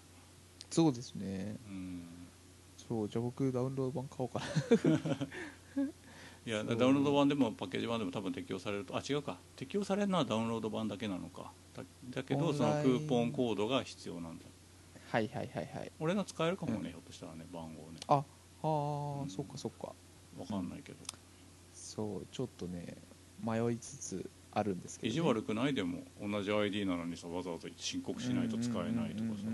[0.71, 1.57] そうですね。
[1.69, 2.12] うん
[2.88, 5.85] そうじゃあ僕ダウンロード版買おうかな。
[6.45, 9.38] いやダウンロード版でもパッケージ版でも多分適用されるとあ違うか。
[9.57, 11.53] 適用されるのはダウンロード版だけなのか。
[11.75, 14.45] だだけどそのクーポンコードが必要なんだ。
[15.11, 15.92] はいはいはいはい。
[16.01, 16.88] 俺の使えるかもね、うん。
[16.88, 18.01] ひょっとしたらね番号ね。
[18.09, 18.25] あは
[18.62, 19.31] あ、うん。
[19.31, 19.92] そっかそっか。
[20.38, 20.99] わかんないけど、
[21.73, 22.97] そうちょっとね
[23.45, 29.45] 迷いつつあるんですけど、ね、意地悪くないでも同じ ID なのにさわざわざ申告しないと使えないとかさ。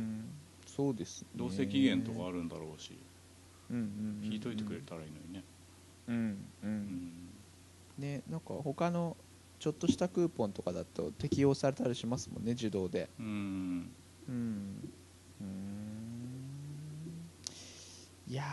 [0.67, 2.97] そうです、ね、どうせ期限とかあるんだろうし
[3.71, 5.43] 引いといてくれたらいいのにね。
[6.09, 6.15] うん
[6.63, 6.71] ううん。
[6.71, 7.29] ん
[7.99, 9.17] ねなんか他の
[9.59, 13.09] ちょっとしたクーポンとかだと適用されたりしますもんね自動で。
[13.19, 13.93] うん。
[14.29, 14.89] うん。
[15.41, 17.31] うーん。
[18.27, 18.47] いやー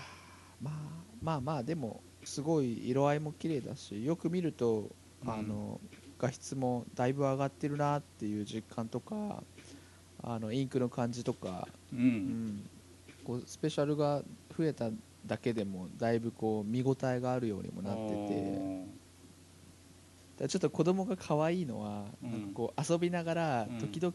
[0.63, 5.29] まあまあまあでもすごい色合いも綺麗だしよく見るとうん。
[5.29, 5.81] あの、
[6.19, 9.43] 画質もだいぶ上がってるなっていう実感とか
[10.23, 11.95] あのインクの感じとか、う
[12.27, 12.69] うんん、
[13.23, 14.23] こうスペシャルが
[14.57, 14.89] 増えた
[15.25, 18.95] だけでもだいぶこう見応えがあるようにもなってて。
[20.49, 22.31] ちょっと子供が可愛いのは、うん。
[22.31, 23.77] なんかこう遊びながらうん。
[23.77, 24.13] 時々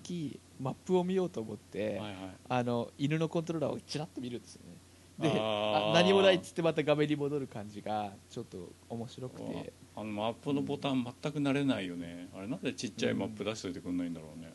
[0.60, 2.14] マップを見ようと思って、はいはい。
[2.46, 4.76] あの犬のコントローラーをちらっと見るんですよね。
[5.18, 9.72] であ何もないっつってまた画面に戻る感じがちょっと面白くて。
[9.96, 12.28] あのマップのボタン全く慣れないよね。
[12.34, 14.52] あれなんでちっちゃいマップ出しといてくんないんだろうね。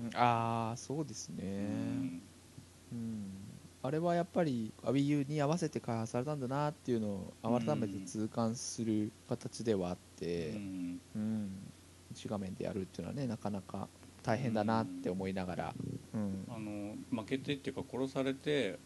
[0.00, 0.10] うん。
[0.14, 1.42] ああそうですね。
[1.42, 2.22] うん。
[2.92, 3.37] うん
[3.82, 11.00] あれはやっぱり WiiU に合わせて開発されたんだなっていうのを改めて痛感する形ではあって、うん。
[11.14, 11.50] うん、
[12.10, 13.88] 一画面でやるっていうのはねなかなか
[14.22, 15.74] 大変だなって思いながら、
[16.12, 16.44] うん。
[16.48, 18.78] あの負けてっていうか殺されて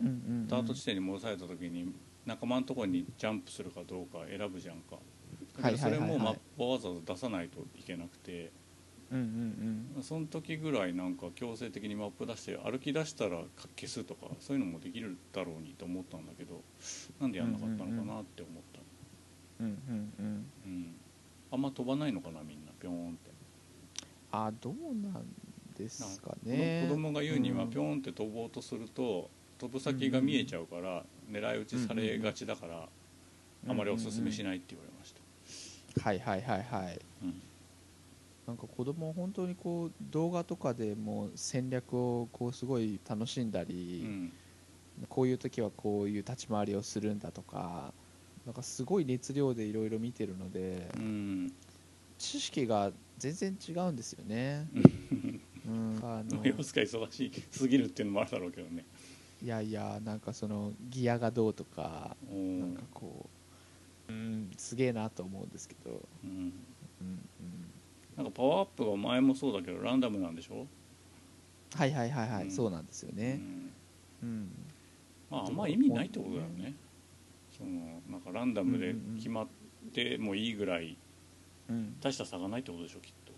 [0.00, 1.92] スタート地点に戻された時に
[2.24, 4.96] 仲間のところにジャンプするかどうか選ぶじゃんか。
[5.60, 8.52] だけどそれもマップをわざわざ出さないといけなくて
[9.10, 10.02] うんうんうん。
[10.02, 13.42] その時ぐらいなんか強制的にマップ出して歩き出したら
[13.76, 16.62] 消すとかそういうのもできるだろうにと思ったんだけど
[17.20, 18.80] なんでやんなかったのかなって思った
[19.64, 20.46] うんうんうん。
[20.66, 20.94] うん
[21.50, 23.30] あんま飛ばないのかなみんなピョーンって。
[24.30, 25.24] あどうなん
[25.78, 26.86] ですかね。
[26.86, 27.70] 子供が言うにはうん。
[27.70, 32.88] ピョーンって飛ぼうとすると飛ぶ先が見えちゃうから狙い撃ちされがちだから
[33.68, 35.14] あまりおすすめしないって言われまし
[35.94, 36.94] た、はいはいはいはい。
[36.94, 37.07] うん
[38.48, 44.32] なんか子供本当にこう動画とかでもう戦略をこうすごい楽しんだうり、ん。
[45.08, 47.92] こういう時はこういう立ち回りをするんだとか
[48.44, 51.52] なんかすごい熱量でいろいろ見てるのでうん。
[52.16, 54.66] 知識が全然違うんですよね。
[55.66, 58.86] うん、あの洋介忙しすぎるっていうのもあるだろうけどね。
[59.42, 62.60] いやいやなんかそのギアがどうとかうん。
[62.60, 63.28] なんかこ
[64.08, 67.20] ううんすげえなと思うんですけど、うんうん
[68.18, 70.68] なんかパワーアップが前もそうだけどランダムなんでしょ、うん、
[71.78, 72.50] はいはいはいはい、うん。
[72.50, 73.34] そうなんですようね。
[73.34, 73.72] ん。
[74.22, 74.50] うん。
[75.30, 76.74] まああんま意味ないってことだよね。
[77.56, 79.46] そのなんかランダムで決まっ
[79.94, 80.96] てもいいぐらい
[81.70, 82.98] うん、大した差がないってことでしょ？
[83.00, 83.32] きっと。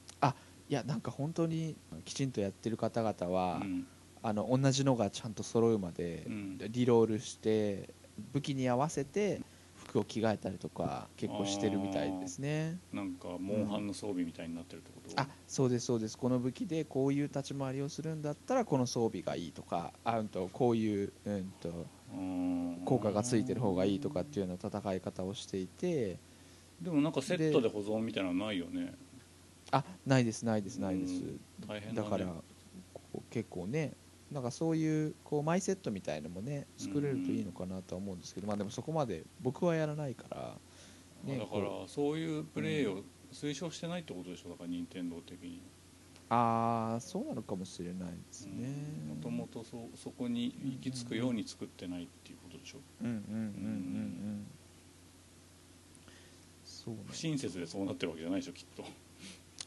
[0.69, 3.87] いやなんか本当にきちんとやってる方々は、うん。
[4.23, 6.59] あの同じのがちゃんと揃うまでうん。
[6.59, 7.91] リロールして
[8.33, 9.43] 武器に合わせて
[9.91, 12.79] 服を着替えたりとか結構してるみたいですね。
[12.93, 16.17] なんかモンハンの装備みたいになってるってこと、あそうですそうです。
[16.17, 22.83] この武器でこういう立ち回りをするんだったらこの装備がいいとかあうんとこういう、うん、とうん。
[22.85, 26.19] 効果がついてる方がいいとかっていうような戦い方をしていて。
[26.81, 28.95] でもなんかセットで保存みたいなのないよね。
[29.73, 31.15] あないですないですないです。
[31.15, 31.41] うん。
[31.67, 32.33] 大変だ,、ね、だから
[33.31, 33.93] 結構ね
[34.33, 40.55] なんかそういうこうマイセットみたいのもね作れるといいのかなとは思うんですけど、まあでもそこまで僕はやらないから、
[41.25, 44.51] ね、だからそういうプレーを推奨してないってことでしょ？
[44.51, 45.61] だから任天堂的に。
[46.33, 48.69] ああそうなのかもしれないですね。
[49.09, 52.79] もともとそそこに行き着くように作ってないっていうことでしょ？
[53.03, 54.47] うんうんうんうんうん
[56.65, 58.85] そうね不親切でそうなってるわけじゃないでしょきっと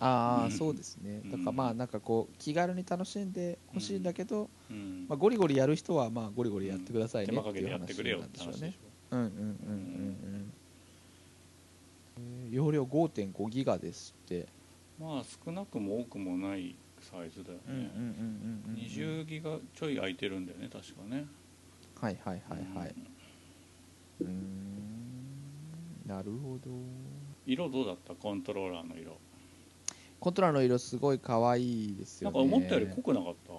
[0.06, 1.22] ああ、うんそうですね。
[1.24, 8.92] うんだからまあなんかこう気軽に楽しんでほしいんだけど、うんまあ、ゴリゴリやる人はまあゴリゴリやってください手ねっていう間かけてやってくれよって話なんでしょうね。
[9.12, 9.44] うんうんうんうん。
[9.44, 10.54] うん
[12.18, 14.48] えー容量5.5ギガですって。
[15.00, 21.26] まあ少なくも多くもないサイズだよね、ん20ギガちょい空いてるんだよね確かね。
[22.00, 22.96] はいはいはいはい。
[24.22, 24.30] うん。
[26.06, 26.70] なるほど。
[27.46, 28.14] 色どうだった？
[28.16, 29.18] コントローラーの色
[30.24, 32.40] コントラーの色すごい可愛いですよね。
[32.40, 33.52] なんか思ったより濃くなかった？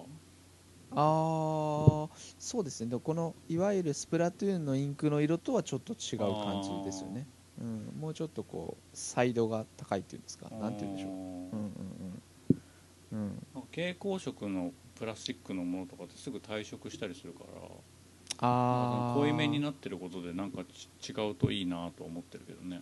[0.95, 2.89] あーそうですね。
[2.89, 7.27] でもこのいわゆるスプラトゥーンのインクの色とはちょっと違う感じですよね、
[7.61, 10.49] うん、もうちょっとこうサイドが高いっていうんですか？
[10.59, 11.11] なんて言うんでしょう。
[11.11, 11.51] うんうん
[13.11, 13.63] うんうん。
[13.71, 17.61] 蛍光色のプラスチックのものとかってすぐ退色したりするから
[18.39, 20.63] ああ濃いめになってることでなんか
[20.99, 22.81] ち違うといいなと思ってるけどね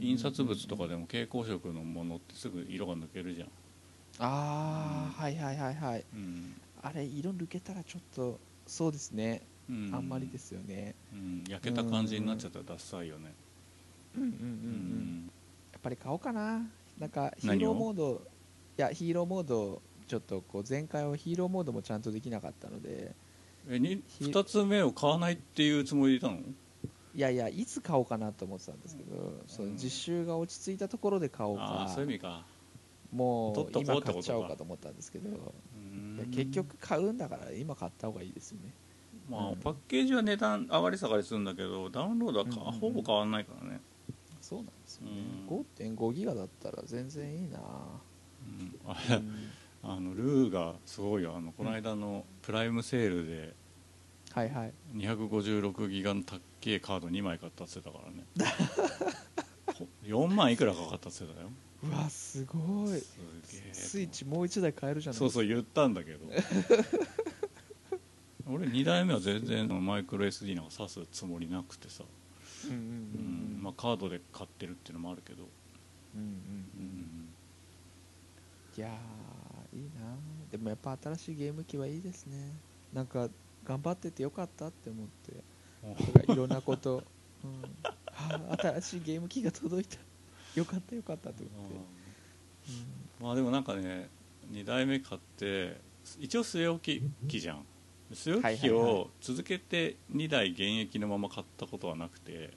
[0.00, 3.48] 印刷物とかでも蛍光色のものってすぐ色が抜けるじゃん、
[4.18, 6.04] ああはいはいはいはい。
[6.14, 6.54] うん。
[6.82, 10.94] あれ色抜けたらちょっとそうですね、うん、あんまりですよね。
[11.12, 13.32] うん、焼けた感じになっちゃったらダッサいよね。
[14.16, 14.42] うんうんうんううん。
[15.24, 15.30] ん
[15.72, 16.62] やっぱり買おうかな。
[16.98, 18.22] なんかヒーローモード
[18.78, 23.14] いやヒーローモードちょっとこう前回はヒーローモードもちゃんとできなかったので。
[23.68, 26.38] えにひ2つ目を買わないっていうつもりでいたの？
[27.14, 32.44] いやいやいつ買おうかなと思ってたんですけど、その実習が落ち着いたところで買おうああかそういう意味か。
[33.12, 34.12] もう取っとこう今ってことか。
[34.12, 35.52] 買っちゃおうかと思ったんですけど、
[36.30, 38.72] 結局買うんだから今買った方がいいですよね。
[39.28, 43.80] まあうんパッケージは値段上がり下がりするんだけどダウンロードはか、うんうんうんほぼ変わんないからね、
[44.40, 45.12] そうなんですよね、
[45.50, 45.56] うん。
[45.78, 47.58] 5.5ギガだったら全然いいな。
[47.58, 49.34] うん、あれうん。
[49.82, 51.34] あのルーがすごいよ。
[51.36, 53.54] あのこの間のプライムセールで
[54.34, 54.72] はいはい。
[54.94, 58.24] 256ギガのたっけえカード2枚買ったって言ってたからね。
[59.74, 61.50] ほ4万いくらかかったって言ってたよ。
[61.82, 62.58] うわすご
[62.94, 62.98] い。
[62.98, 63.18] す
[63.62, 65.18] げえスイッチもう1台買えるじゃない。
[65.18, 66.26] そうそう言ったんだけど。
[68.46, 72.04] 俺2台目は全然マイクロ SD なんか挿すつもりなくてさ、
[73.60, 75.44] まあ、カードで買ってるっていうのもあるけど、
[76.14, 76.34] うんうんうん。
[76.34, 77.28] うん。
[78.76, 80.16] いやーいいな
[80.50, 82.52] でもやっぱ新しいゲーム機はいいですね。
[82.92, 83.28] なんか
[83.64, 85.06] 頑張っててよかったって思っ
[86.26, 87.02] ていろんなこと、
[87.44, 87.62] うん。
[87.82, 89.96] はあ、新しいゲーム機が届いた。
[90.54, 91.76] よかったよかったと思って、
[93.22, 94.08] まあでもなんかね
[94.52, 95.76] 2台目買って
[96.18, 97.64] 一応据え置き機じゃん。
[98.12, 102.50] 据え置き機はいはいはいを続けて2台現役のまま買ったことはなくて、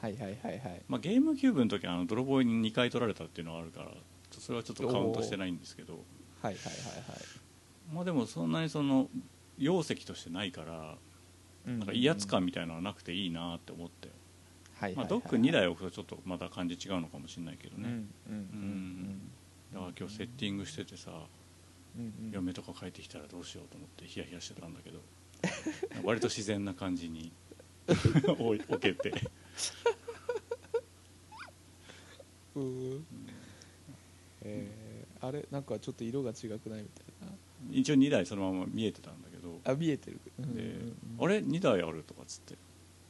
[0.00, 0.82] はいはいはいはい。
[0.88, 3.88] まあ、ゲームキューブの時はあの泥棒に2回取られたっていうのはあるから
[4.30, 5.94] それはちょっとカウントしてないんですけど。
[5.94, 6.02] はい
[6.42, 6.62] はいはい。
[7.92, 9.08] まあでもそんなにその
[9.58, 10.98] 容積としてないからは
[11.66, 14.10] いなんか威圧感みたいなのはなくていいなって思って、
[14.78, 18.04] はいまあ、ドック2台置くとちょっとまた感じ違うのかもしれないけどね、
[19.72, 21.10] だから今日セッティングしててさ
[22.30, 25.00] 嫁とか帰ってきたらどうしようと思ってヒヤヒヤしてたんだけど
[26.04, 27.32] 割と自然な感じに
[28.38, 29.12] 置けて。
[32.56, 33.06] うん。
[34.42, 34.94] えー
[35.26, 37.04] あれなんかちょっと色が違くないみたい
[37.80, 39.33] 一応2台そのまま見えてたんだけど
[39.64, 40.20] なあ見えてる。
[40.38, 40.54] うん。
[40.54, 42.56] でうん「あれ？2台ある?」とかっつって。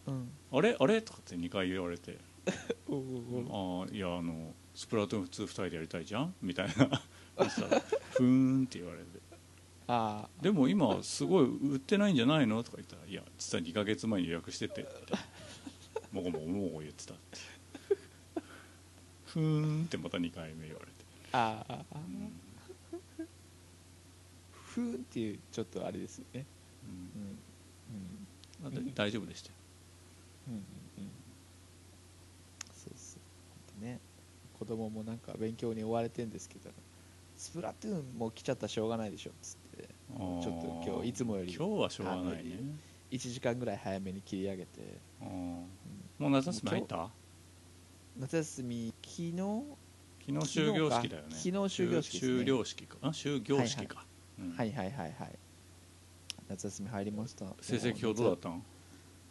[0.06, 0.76] うん「あれ？
[0.78, 2.18] あれ?」とかって2回言われて。
[2.88, 3.48] うんうんう。
[3.48, 6.34] んああいやあのスプラトゥーン2 2人でやりたいじゃん？
[6.42, 6.74] みたいな。
[7.44, 7.80] そしたら
[8.12, 8.26] 「ふー
[8.62, 9.20] ん」って言われて。
[9.86, 14.90] あ「でも今すごい売ってないんじゃないの?」とか言ったら「いや実は2ヶ月前に予約してて」って。
[16.12, 17.38] もごもごもご言ってたって
[19.26, 20.92] 「ふーん」ってまた2回目言われて、
[21.32, 22.32] あああうん
[24.74, 26.44] ふーんっていうちょっとあれですよね。
[28.64, 28.74] うん。
[28.76, 28.94] うん。
[28.94, 29.54] 大丈夫でしたよ。
[30.48, 30.64] うんうんうん。
[32.74, 33.16] そうそ
[33.80, 33.84] う。
[33.84, 34.00] ね。
[34.58, 36.70] 子供もなんか勉強に追われてんですけど
[37.36, 39.84] スプラトゥーンも来ちゃったらしょうがないでしょっつって。
[39.84, 42.60] ちょっと今日いつもより今日はしょうがないね。
[43.10, 44.68] 1時間ぐらい早めに切り上げて、
[45.20, 45.26] あー。
[45.26, 45.66] も
[46.20, 47.10] う夏休み入った？
[48.18, 49.32] 夏休み昨日？
[50.26, 51.28] 昨日終業式だよね。
[51.30, 52.20] 昨日終業式ね。
[52.20, 52.96] 終了式か。
[53.02, 54.06] あ終業式か、
[54.38, 54.56] うん。
[54.56, 55.38] はいはいはいはい。
[56.48, 57.46] 夏休み入りました。
[57.60, 58.62] 成績表どうだったん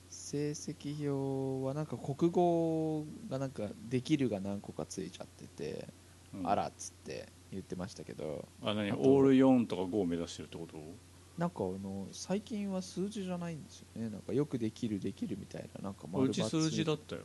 [0.10, 5.88] 成績表はなんか国語がなんかできるが何個かついちゃってて、
[6.34, 6.48] うん。
[6.48, 8.48] あらっつって言ってましたけど。
[8.62, 8.92] あ何？
[8.92, 10.78] オール4とか5を目指してるってこと？
[11.38, 14.10] なんかあの最近は数字じゃないんですよね。
[14.10, 17.22] なんかよくできるできるみたいななんかうち数字だったよ。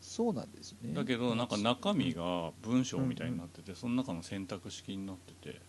[0.00, 0.94] そうなんですね。
[0.94, 5.60] だけどなんか中身が文章みたいになっててその中の選択式になってて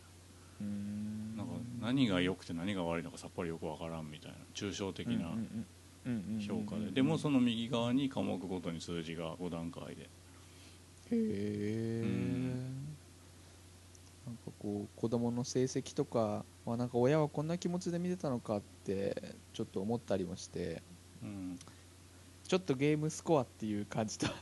[0.62, 5.32] なんか何が良くて何が悪いのかさっぱりよくわからんみたいな抽象的な
[6.46, 6.92] 評価で。
[6.92, 10.04] でもそのの右側に科目ごとに数字が5段階で。
[10.04, 10.08] へ
[11.12, 12.96] え、うん
[14.26, 20.84] なんかこう子供の成績とかはなんか親はこんな気持ちで見てたのかってちょっと思ったりもして。
[21.24, 21.60] うん。
[22.48, 24.34] ちょっとゲームスコアっていう感じとは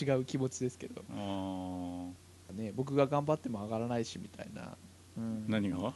[0.00, 2.12] 違う気持ちですけど、あー。
[2.54, 4.76] ね、僕が頑張っても上がらないしみたいな、
[5.16, 5.46] うん。
[5.48, 5.94] 何が？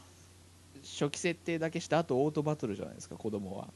[0.83, 3.67] 初期設定だけしたあとオートバトルじゃないですか子供は、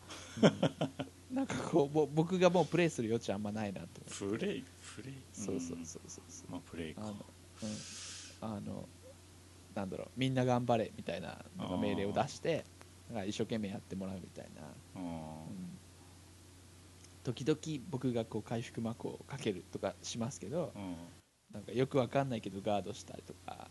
[0.42, 1.36] うん。
[1.36, 4.64] なんかこうもう僕がもうプレイする余地あんまないなとプレイ？
[4.96, 5.16] プレイ？
[5.34, 6.52] そうそうそうそうそう。
[6.52, 7.02] まあプレイか。
[7.02, 8.90] あの、うん、あの
[9.76, 12.64] なんだろうみんな頑張れみたいななんか命令を出して
[13.10, 15.78] なんか一生懸命やってもらうみたいな、あうん。
[17.24, 20.96] 時々僕がこう回復幕をかけるとかしますけどーうん。
[21.54, 23.70] なんかよくわかんないけどガードしたりとか、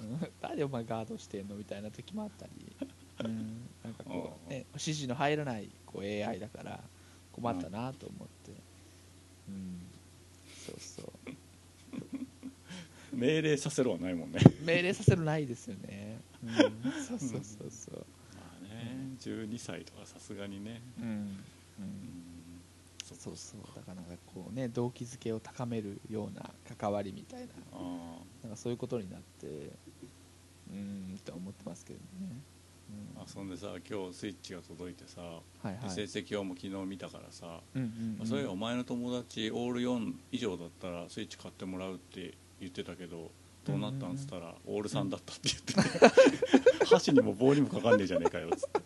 [0.00, 2.52] うん、誰でお前ガードしてんのみたいな時もあったり、
[3.24, 6.80] うん、なんかこう、ね、指示の入らないこう AI だから
[7.32, 8.52] 困ったなと思って、
[9.48, 9.82] うん、
[10.66, 11.30] そうそう。
[13.16, 14.40] 命令させろはないもんね。
[14.64, 16.52] 命令させるないですよね、うん、
[17.02, 20.80] そうそうそうそう、 まあね12歳とかさすがにね。
[20.98, 21.10] うんうん。
[21.78, 22.29] うん
[23.14, 23.60] そうそう。
[23.76, 27.46] だからなんかこうね動機づけを高めるような関わりみたいな。
[27.72, 32.04] あなんかそういうことになってうーんと思ってますけどね、
[33.16, 33.22] うん。
[33.22, 35.90] あそんでさ今日スイッチが届いてさ、はいはい。
[35.90, 38.26] 成績表も昨日見たからさ、うんうんうん。
[38.26, 43.30] それお前の友達オール4以上だったらスイッチ買ってもらうって言ってたけど
[43.64, 45.74] どうなったんっつったら、オール3だったって言って
[46.80, 46.84] て。
[46.86, 48.80] 箸にも棒にもかかんねえじゃねえかよっつって。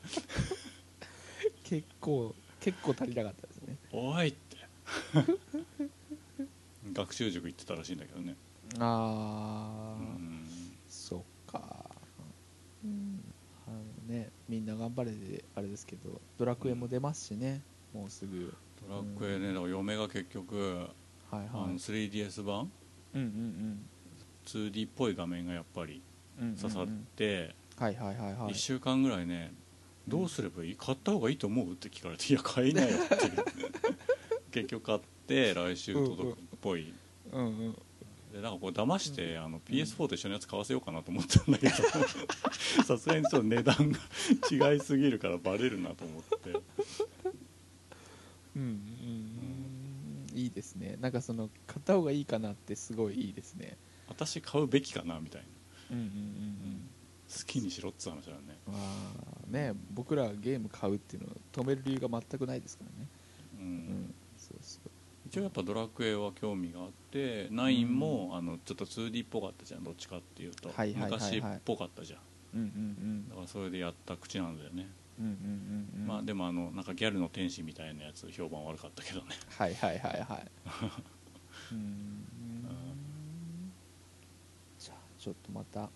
[1.64, 3.53] 結構結構足りなかったです。
[3.53, 3.53] ね
[3.96, 4.56] おいって。
[6.92, 8.34] 学習塾行ってたらしいんだけどね。
[8.78, 10.46] ああ、うん。
[10.88, 11.90] そっか。
[12.84, 13.20] うん。
[13.66, 13.78] あの
[14.14, 17.62] ねみんな頑張れであれですけどドラクエも出ますしね、
[17.94, 18.52] もうすぐ。
[18.88, 20.88] ドラクエねだから嫁が結局、
[21.30, 21.48] はいはい。
[21.52, 22.70] あの 3DS 版？
[23.14, 23.88] うんうん
[24.46, 26.02] 2D っぽい画面がやっぱり
[26.38, 26.56] うんうんうん。
[26.58, 26.86] 刺さっ
[27.16, 28.52] て、はいはいはいはい。
[28.52, 29.54] 1週間ぐらいね
[30.08, 30.76] どうすればいい？
[30.76, 31.72] 買った方がいいと思う？
[31.72, 33.32] って聞かれて「いや買いなよ」っていう。
[34.52, 36.92] 結局買って来週届くっぽい。
[37.32, 37.72] うんうん。
[38.32, 41.74] でなんかこう騙して、あの PS4 と一緒のやつ買わせようかなと思ったんだけど。
[42.84, 46.50] さすがにちょっと値段が違いすぎるからバレるなと思って。
[46.50, 46.60] うん
[48.56, 48.62] うん
[50.32, 50.38] うん。
[50.38, 50.96] いいですね。
[51.00, 53.76] なんかその買った方がいいかなってすごいいいですね。
[54.08, 55.42] 私買うべきかなみたい
[55.90, 55.96] な。
[55.96, 56.90] うんうんうん
[57.36, 58.58] 好きにしろっつう話だよね。
[58.66, 63.08] うんまあね僕らがゲーム買うっていうのを止める理由が全くないですからね。
[63.58, 64.90] うん、うんそうそう。
[65.26, 71.20] 一応やっぱドラクエは興味があって9も、あのちょっと 2D っぽかったじゃんどっちかっていうと、はいはいはいはい。
[71.20, 72.20] 昔っぽかったじゃん。
[72.54, 74.86] うんうんだからそれでやった口なんだよね、
[75.18, 76.02] うんうんうんうん。
[76.02, 79.26] うんまあでもあのなんかギャルの天使みたいなやつ評判悪かったけどね。
[79.56, 80.50] はいはいはいはい。
[81.72, 82.24] うん。
[84.78, 85.90] じゃあちょっとまた。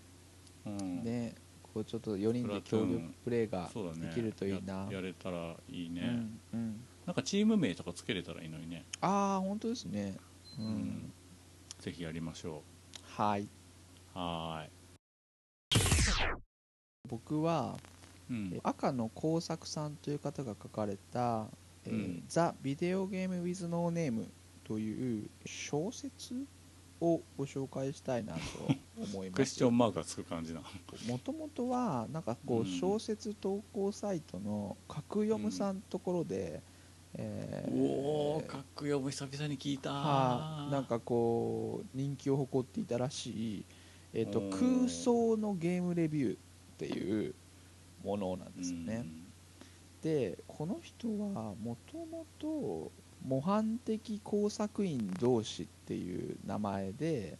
[0.65, 1.03] うん。
[1.03, 1.35] ね
[1.73, 4.87] こうちょっと4人で協力プレーができるといいな。
[4.89, 6.01] ややれたらいいね、
[6.53, 8.85] うんうん、なんかチーム名とかつけれたらいいのにね。
[9.01, 10.15] ああ本当ですね。
[10.57, 11.13] うん、うん。
[11.79, 12.63] ぜひやりましょ
[13.15, 13.47] はい、う
[14.13, 14.65] は
[17.07, 17.77] 僕は、
[18.29, 18.51] うん。
[18.53, 21.47] え赤の工作さんという方が書かれた
[21.85, 22.23] 「えーうん。
[22.27, 24.27] ザ・ビデオゲーム・ウィズ・ノーネーム」
[24.65, 26.45] という小説
[27.01, 28.39] をご紹介したいなと
[28.97, 29.35] 思います。
[29.35, 30.61] クエスチョンマークがつく感じな
[31.07, 32.65] もともとはなんかこううん。
[32.65, 36.61] 小説投稿サイトの格読むさんところで、
[37.15, 39.91] えーおおかっこよ久々に聞いた。
[39.91, 43.65] はあなんかこう人気を誇っていたらしい、
[44.13, 46.37] えー、と空想のゲームレビューっ
[46.77, 47.33] ていう
[48.03, 49.05] ものなんですよね、
[50.01, 52.91] でこの人はもともと
[53.25, 57.37] 模範的工作員同士っていう名前で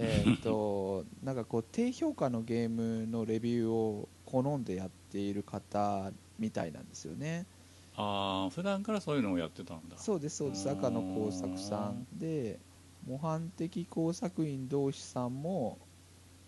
[0.00, 7.46] えー、と なんかこう低評価のゲームのレビューを好んでやっている方みたいなんですよね。
[7.96, 9.98] ああ普段からそういうのをやってたんだ。
[9.98, 10.70] そうですそうです。
[10.70, 12.60] 赤の工作さんで
[13.04, 15.78] 模範的工作員同士さんも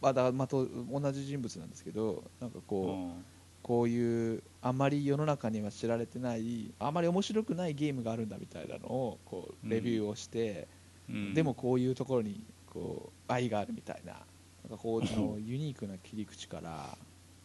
[0.00, 3.24] まあだまあと同じ人物なんですけどなんかこう、うん
[3.62, 10.68] こういうあまり世の中には知られてないあまり面白くないゲームがあるんだみたいなのをこうレビューをして、
[11.08, 11.34] うん。
[11.34, 14.22] でもこういうところにこう愛があるみたいななん
[14.70, 16.96] かこうその ユニークな切り口から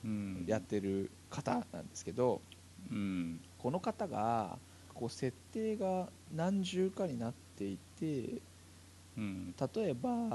[0.04, 0.46] うん。
[0.48, 2.42] やってる方なんですけど
[2.92, 3.42] うん。
[3.58, 4.58] この方が
[4.94, 8.42] こう設定が何重かになっていて
[9.18, 9.56] うん。
[9.76, 10.32] 例えばうん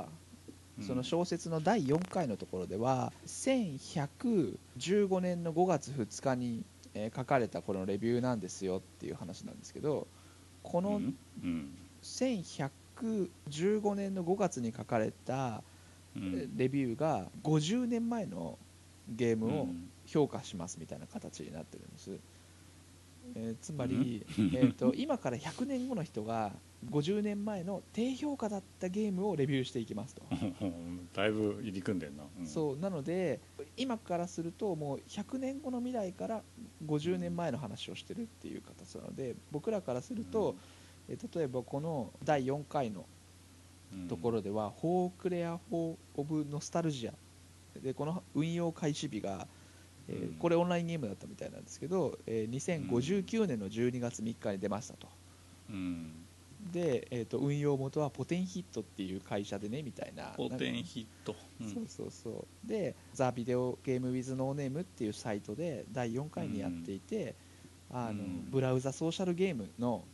[0.81, 6.65] その小説の第4回のところでは1115年の5月2日に、
[6.95, 10.09] えー書かれたこのレビューなんですよっていう話なんですけど
[10.63, 11.17] このうん。
[11.43, 11.77] うん。
[12.03, 15.63] 1115年の5月に書かれた
[16.17, 16.57] うん。
[16.57, 18.59] レビューが50年前の
[19.09, 19.89] ゲームをうん。
[20.07, 22.19] 評価しますみたいな形になってるんです、
[23.37, 24.47] えーつまり、うん。
[24.57, 26.53] えー、と今から100年後の人が
[26.89, 30.23] 50年前の低評価だったゲームをレビューしていきますと、
[31.15, 32.47] だいぶ入り組んでんな、うん。
[32.47, 32.79] そう。
[32.79, 33.41] なので
[33.77, 36.43] 今からするともう100年後の未来から
[36.87, 40.57] 50年前の話をしてるっていう形なので僕らからすると、
[41.09, 43.05] えー例えばこの第4回の
[43.93, 44.09] うん。
[44.09, 47.15] ところでは「フォークレア・フォー・オブ・ノスタルジア」
[47.83, 49.49] でこの運用開始日が、
[50.09, 50.35] えーうん。
[50.37, 55.09] これオンラインゲームだったみたいなんですけど、えー2059年の12月3日に出ましたと。
[55.69, 56.20] うん
[56.73, 60.33] で、えー、と運用元はポテンヒットっていう会社でねみたいな。
[60.37, 61.69] ポテンヒット、うん。
[61.69, 62.69] そうそうそう。
[62.69, 67.35] で「The video game with no name」っていうサイトで第4回にやっていて、
[67.91, 68.51] あのうん。
[68.51, 70.05] ブラウザソーシャルゲームの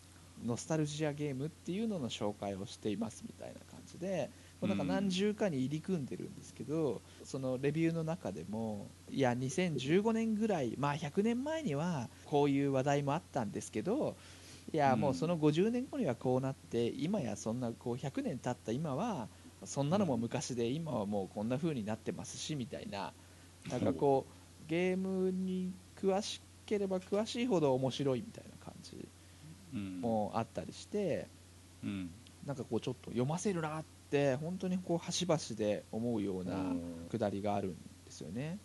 [0.44, 4.30] ノスタルジアゲームっていうのの紹介をしていますみたいな感じで
[4.61, 14.16] こうなんかうん何重かに入り組んでるんですけど、そのレビューの中でもいや2015年ぐらいまあ100年前にはこういう話題もあったんですけど
[14.73, 15.01] いやうん。
[15.01, 19.29] もうその50年後にはこうなって今やそんなこう100年経った今は
[19.64, 23.12] そんなのも昔で今はもうこんな風になってますしみたいな。
[23.71, 29.09] なんかこうゲームに詳しければ詳しいほど面白いみたいな感じ
[29.75, 30.01] うん。
[30.01, 31.27] もあったりして
[31.83, 32.11] うん。
[32.45, 37.07] なんかこうちょっと読ませるなって本当にこう端々で思うようなうん。
[37.11, 37.73] くだりがあるん
[38.05, 38.59] ですよね。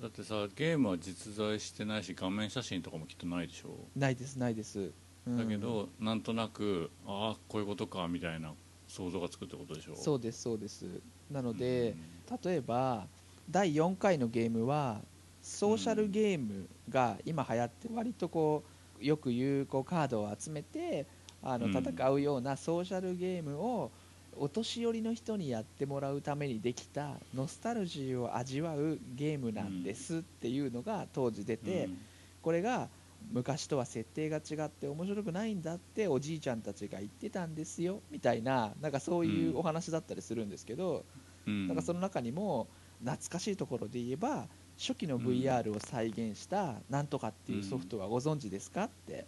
[0.00, 4.94] だってさゲームは実在してないし画面写真とかもきっとないでしょ、ないですないです、うん
[5.26, 8.52] だけどなんとなくああこういうことかみたいな
[8.88, 9.94] 想像がつくってことでしょ？
[9.94, 10.84] そうですそうです。
[11.30, 11.94] なので、
[12.30, 12.38] うん。
[12.42, 13.06] 例えば
[13.50, 15.00] 第4回のゲームは
[15.42, 18.64] ソーシャルゲームが今流行って割とこ
[19.00, 21.06] うよく言うこうカードを集めて
[21.42, 21.72] あのうん。
[21.76, 23.90] 戦うようなソーシャルゲームを
[24.36, 31.98] お年寄りの人にやってもらうためにできたノスタルジーを味わうゲームなんですっていうのが当時出て、うん。
[32.40, 32.88] これが
[33.30, 41.04] 昔とは設定が違って面白くないんだっておじいちゃんたちが言ってたんですよみたいななんかそういうお話だったりするんですけど、
[41.46, 41.68] うん。
[41.68, 42.68] なんかその中にも
[43.00, 44.48] 懐かしいところで言えば
[44.78, 49.26] 初期の VR を再現したなんとかっていうソフトはご存知ですかって。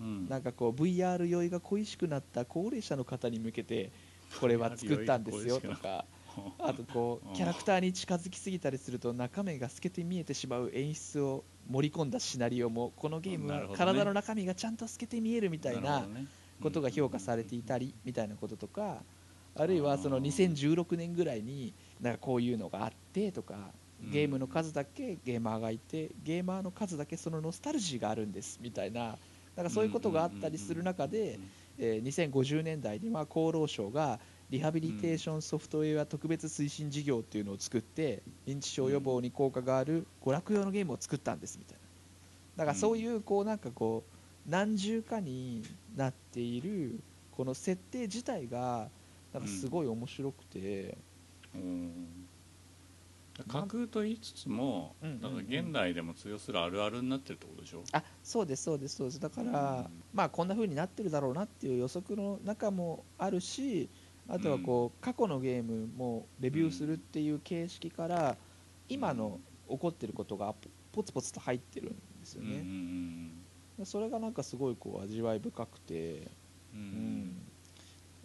[0.00, 0.28] うん。
[0.28, 3.92] なんかこう VR 酔いが恋しくなった高齢者の方に向けて
[4.40, 6.04] これは作ったんですよ とか。
[6.58, 16.06] あとこう キャラクターに近づきすぎたりすると中身が透けて見えてしまう演出を盛り込んだシナリオもこのゲームは体の中身がちゃんと透けて見えるみたいな
[16.62, 19.02] ことが評価されていたりみたいなこととか
[19.56, 23.54] あるいはその2016年ぐらいになんかこういうのがあってとか
[24.12, 29.16] ゲームの数だけゲーマーがいてゲーマーの数だけそのノスタルジーがあるんですみたいな
[29.56, 31.38] なんかそういうことがあったりする中で、
[31.78, 34.20] えー2050年代には厚労省が
[34.54, 41.74] リハビリテーションソフトウェア特別推進事業っていうのを作って認知症予防に効果がある娯楽用のゲームを作ったんですみたい
[42.56, 42.62] な。
[42.62, 44.04] だからそういうこうなんかこ
[44.46, 45.64] う何重かに
[45.96, 47.00] なっている
[47.32, 48.86] この設定自体が
[49.32, 50.96] なんかすごい面白くて、
[51.52, 52.06] うん。
[53.48, 55.20] 架空と言いつつも、うんうんうん。
[55.20, 59.18] だから現代でも通用するあるあるになってるってことでしょ、あそうですそうですそうです。
[59.18, 60.02] だから、うん。
[60.12, 63.88] まあこんな風になってるだろうなっていう予測の中もあるし
[64.28, 68.36] あとはこう、過去のゲームもレビューするっていう形式から、
[68.88, 72.64] 今の起こってることがポポツポツと入ってるんですよね、
[73.78, 76.28] でそれがなんかすごいこう味わい深くて、
[76.72, 77.36] うん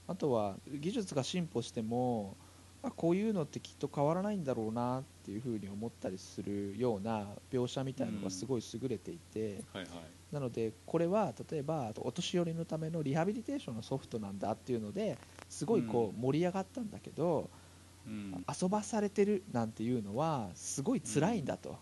[0.07, 2.35] あとは技術が進歩しても
[2.81, 9.63] あこういうのってきっと変わらないんだろうなっていうふうに思ったりするような描写みたいなのがすごい優れていて、
[10.31, 15.17] なのでこれは例えばお年寄りのためのリハビリテーションのソフトなんだっていうので
[15.49, 17.49] すごいこう盛り上がったんだけど、
[18.07, 18.45] うん。
[18.61, 21.77] 遊ばされてるなんていうのはすごい辛いんだと、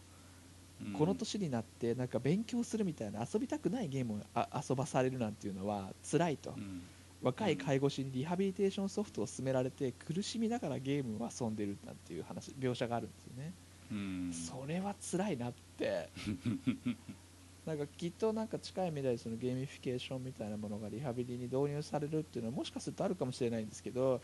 [0.83, 0.93] うん。
[0.93, 6.81] この年になってなんか勉強するみたいな遊びたくないゲームをあ遊ばされるなんていうのは辛いと、うん。
[7.21, 13.53] 若い介護士にリハビリテーションソフトを勧められて苦しみながらゲームを遊んでるなんていう話描写があるんですよね、
[13.91, 14.31] うん。
[14.31, 16.09] それは辛いなって
[17.67, 24.21] なんかきっとなんか近い未来そのゲーミフィケーションみたいなものがリハビリに導入されるっていうのはもしかするとあるかもしれないんですけど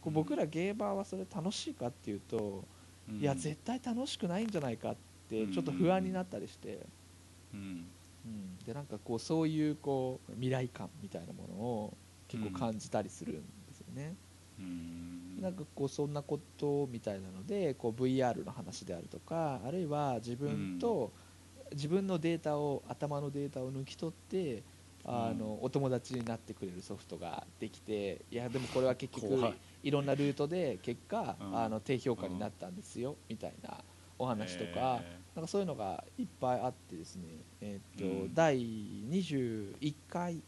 [0.00, 0.14] こううん。
[0.14, 2.64] 僕らゲーバーはそれ楽しいかっていうと、
[3.10, 3.16] うん。
[3.20, 4.96] いや絶対楽しくないんじゃないかっ
[5.28, 6.78] てちょっと不安になったりして、
[7.52, 7.86] うん。
[8.24, 11.94] うん、でなんかこうそういうこう未来感みたいなものを
[12.28, 13.42] 結構感じたりするんで
[13.74, 14.14] すよね。
[14.58, 15.42] うん。
[15.42, 21.12] なんかこうそんなことみたいなのでこう VR の話であるとかあるいは自分と、
[21.74, 24.62] 自分のデータを頭のデータを抜き取って
[25.04, 29.54] あの、お友達になってくれるソフトができていやでもこれは結局怖い。
[29.82, 31.58] いろんなルートで結果、うん。
[31.58, 33.78] あの低評価になったんですよ、みたいな
[34.18, 37.24] お話とか,、えなんかそういうのがいっぱいあってですね、
[37.60, 38.34] えーっとうん。
[38.34, 40.40] 第21回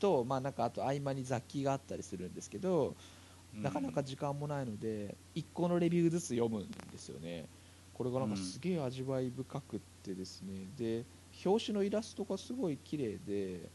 [0.00, 7.44] と、まあ、なんかあと合間に雑記があったりするんですけど、ーなかなか時間もないので1個のレビューずつ読むんですよね。
[7.92, 11.08] これがなんかすげえ味わい深くってですね、で
[11.44, 13.72] 表紙のイラストがすごい綺麗で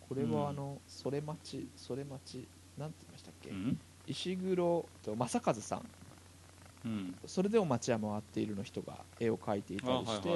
[0.00, 3.80] これはあの、それ待ちそれ待ちなんて言いましたっけ、うん。
[4.06, 5.90] 石黒と正和さん。
[6.84, 7.20] うん。
[7.26, 10.34] それでも街は回っているの人が絵を描いていたりして、あ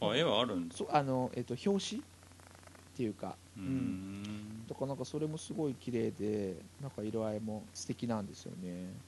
[0.00, 0.12] はいはい。
[0.12, 0.76] あ絵はあるんだ。
[0.76, 2.04] そあの、えっと表紙っ
[2.94, 3.70] ていうか、ううん。
[3.70, 4.68] ん。
[4.68, 9.02] だからなんかそれもすごい綺麗でなんか色合いも素敵なんですよね。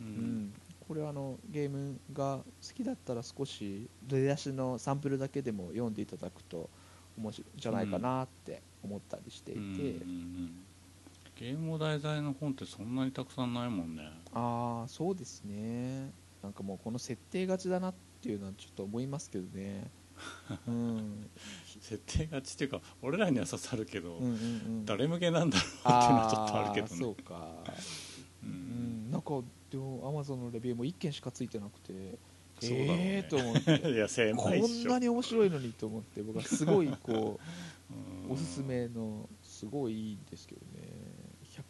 [0.00, 0.54] ううんん、
[0.86, 6.70] これあのゲームが好きだったら少し出だしのサンプルだけでも読んでいただくと
[7.18, 10.62] 面白いんじゃないかなって思ったりしていて、うんうんうん
[11.38, 14.10] ゲームを題材の本ってそんなにたくさんないもんね。
[14.32, 16.10] ああそうですね。
[16.42, 19.90] なんかもうこの設定がちだなっていうのはちょっと思いますけどね、
[20.66, 21.30] うん、
[21.78, 27.02] 設定がちっていうか俺らには刺さるけど、うんうんうん誰向けなんだろうっていうのはちょっとあるけどね。
[27.02, 27.64] ーそうか。
[28.42, 32.18] ううんん、なんかでもアマゾンのレビューも1件しかついてなくて
[32.60, 32.96] そうだろうね。
[32.98, 33.90] ええー、と思って。
[33.92, 34.88] いや狭こいっしょ。
[34.88, 37.38] んなに面白いのにと思って僕はすごいこ
[38.28, 40.88] う おすすめのすごいいいんですけどね。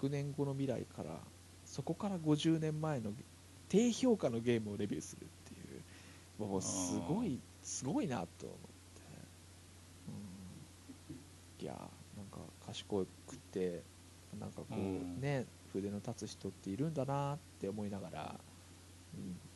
[0.01, 1.20] 100年後の未来から
[1.64, 3.12] そこから50年前の
[3.68, 5.82] 低評価のゲームをレビューするっていう。
[6.38, 9.03] もうすごいすごいなと思って、
[11.61, 11.72] うん、いや
[12.16, 13.82] なんか賢くって
[14.38, 15.20] なんかこう、うん。
[15.20, 18.34] ね筆の立つ人っているんだなって思いながら、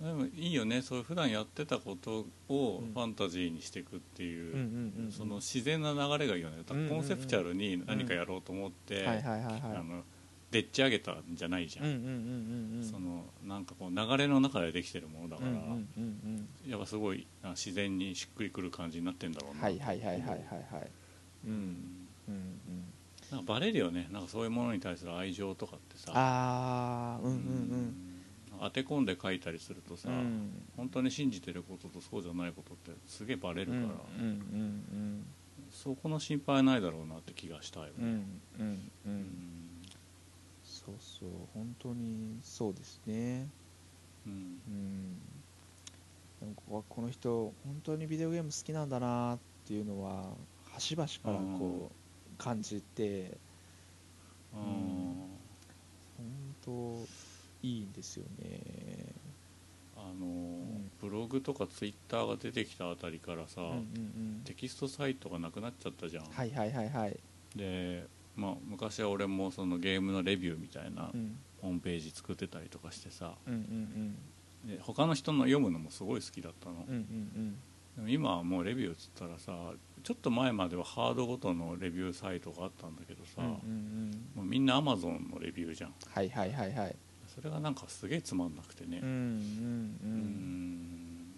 [0.00, 0.06] うん。
[0.06, 0.82] でもいいよね。
[0.82, 2.92] そういう普段やってたことをうん。
[2.92, 9.06] ファンタジーにしていくっていう,、その自然な流れがいいよね、コンセプチュアルに何かやろうと思って、
[10.50, 15.50] でっち上げたんじゃないじゃん、そのなんかこう流れの中でできてるものだから、
[16.66, 20.90] やっぱすごいあ自然にしっくりくる感じになってんだろうな、はいはいはいはいはいはい。
[21.46, 21.52] うん
[22.28, 22.89] うんうん
[23.30, 24.08] なんかバレるよね。
[24.10, 26.12] なんかそういうものに対する愛情とかってさ。
[26.14, 27.94] ああうんうんうん。
[28.60, 30.14] 当て込んで書いたりするとさ、うん。
[30.16, 33.82] うん本当に信じてることとそうじゃないことってすげえバレるから、
[34.18, 35.26] うんうん
[35.70, 37.92] そこの心配ないだろうなって気がしたよね、
[38.58, 38.90] うん
[40.64, 43.48] そうそう本当にそうですね。
[44.26, 44.32] うん。
[44.32, 45.16] うん。
[46.40, 50.24] なんかこの人本当にビデオゲーム好きなんだなっていうのは
[50.72, 51.94] 端々からこう
[52.40, 53.36] 感じて
[54.54, 55.28] あ本
[56.64, 56.70] 当
[57.62, 58.60] いいんですよね。
[59.94, 64.42] あのブログとかツイッターが出てきたあたりからさ、うんうんうん。
[64.44, 67.16] テキストサイトがなくなっちゃったじゃん、はいはいはいはい。
[67.54, 71.36] で、まあ、昔は俺もそのゲームのレビューみたいなうん。
[71.60, 73.34] ホームページ作ってたりとかしてさ。
[73.46, 74.16] うんうん。
[74.70, 77.56] で他の人の読むのもすごい好きだったの、うんうんうん
[78.00, 79.52] でも今はもうレビューっつったらさ
[80.02, 85.94] ちょっと前まではハードごとのレビューサイトがあったんだけどさ、うんうんうんもうみんなアマゾンのレビューじゃん。
[86.08, 86.96] はいはいはいはい。
[87.34, 89.00] それがなんかすげえつまんなくてね。
[89.02, 89.18] うんうんう
[90.04, 90.10] うん。
[90.12, 91.34] ん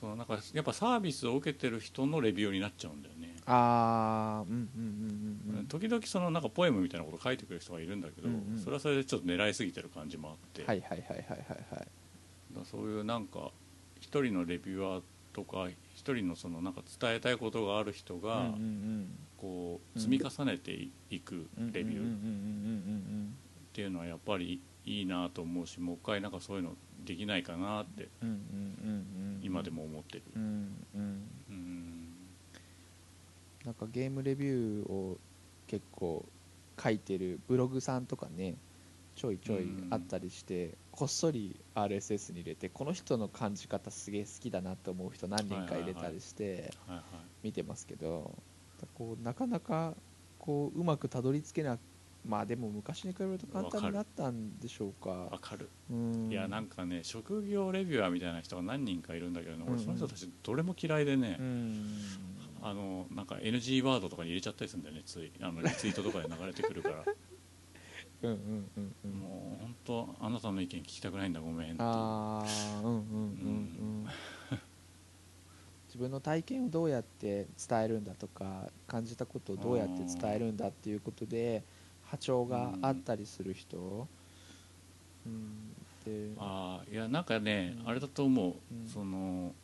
[0.00, 5.66] そのなんかやっぱサービスを受けてる人のレビューになっちゃうんだよね、ああうんうんうんうんうん。
[5.66, 8.58] 時々そのなんかポエムみたいなこと書いてくれる人がいるんだけど、うんうん。
[8.58, 11.88] それはそれでちょっと狙いすぎてる感じもあって、はいはいはいはいはいはい。
[12.64, 13.50] そういうなんか
[14.00, 15.02] 一人のレビューアー
[15.34, 18.54] とか一人のそのなんか伝えたいことがある人が、
[19.36, 22.06] こう積み重ねていくうんレビューっ
[23.74, 26.74] ていうのはやっぱりいいなと思うしもう一回なんかそういうの
[27.04, 28.08] できないかなって
[29.42, 30.22] 今でも思ってる。
[33.64, 35.18] なんかゲームレビューを
[35.66, 36.24] 結構
[36.82, 38.54] 書いてるブログさんとかね
[39.14, 46.72] ちょいちょいあったりして、こっそり RSS に入れてこの人の感じ方すげえ好きだなと思う人何人か入れたりして
[47.42, 48.34] 見てますけど、
[48.94, 49.94] こうなかなか
[50.38, 51.78] こううまくたどり着けな
[52.26, 55.10] まあでも昔に比べると簡単になったんでしょうか。
[55.10, 55.68] わかる。
[55.90, 56.28] うん。
[56.30, 59.68] いやなんかね職業レビュアーみたいな人が何人かいるんだけどね、うん。
[59.68, 61.98] うん俺その人たちどれも嫌いでね、うん。
[62.62, 65.30] あのなんか NG ワードとかに入れちゃったりするんだよねつい。
[65.40, 67.04] あのリツイートとかで流れてくるから
[68.22, 69.10] うんうんうんうん。
[69.12, 73.00] もう本当あなたの意見聞きたくないんだごめんああうんうんうんう
[74.04, 74.06] ん
[75.88, 81.62] 自分の体験をどうやって伝えるんだとか感じたことをどうやって伝えるんだっていうことで
[82.06, 84.08] 波長があったりする人、
[85.26, 85.72] うん、
[86.04, 87.88] でああいやなんかね、うん。
[87.88, 88.88] あれだと思う、うん。
[88.88, 89.54] その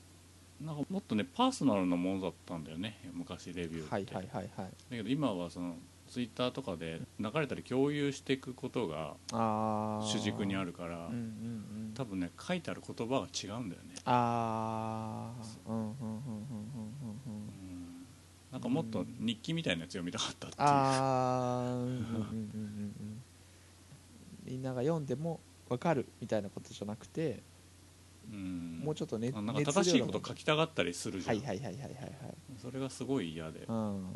[0.61, 4.66] なんかもっとねパーソナルなものだったんだよね昔レビューって、はいはいはいはい。
[4.66, 5.74] だけど今はその
[6.11, 9.14] ツイッターとかで流れたり共有していくことが
[10.02, 13.94] 主軸にあるから、うんうんうん、多分ね書いてある言葉が違うんだよね。
[14.04, 17.50] ああ、うんうんうんうんうんうん
[18.50, 21.86] なんかもっと日記みたいなやつ読みたかったっていう、ああ、
[24.44, 25.38] みんなが読んでも
[25.68, 27.44] 分かるみたいなことじゃなくて、
[28.28, 31.36] うん、もうちょっとねなんか正しいこと書きたがったりするじゃん。
[31.36, 31.94] はいはいはいはいはい、い、
[32.61, 33.66] それがすごい嫌で。
[33.68, 34.11] うん、うん。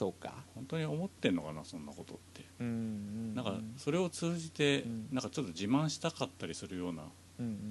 [0.00, 0.32] そうか。
[0.54, 7.02] 本当に思ってんのかなそんなことって、うんうんうん、なんかそれを通じて、うん、なんかちょっと自慢したかったりするような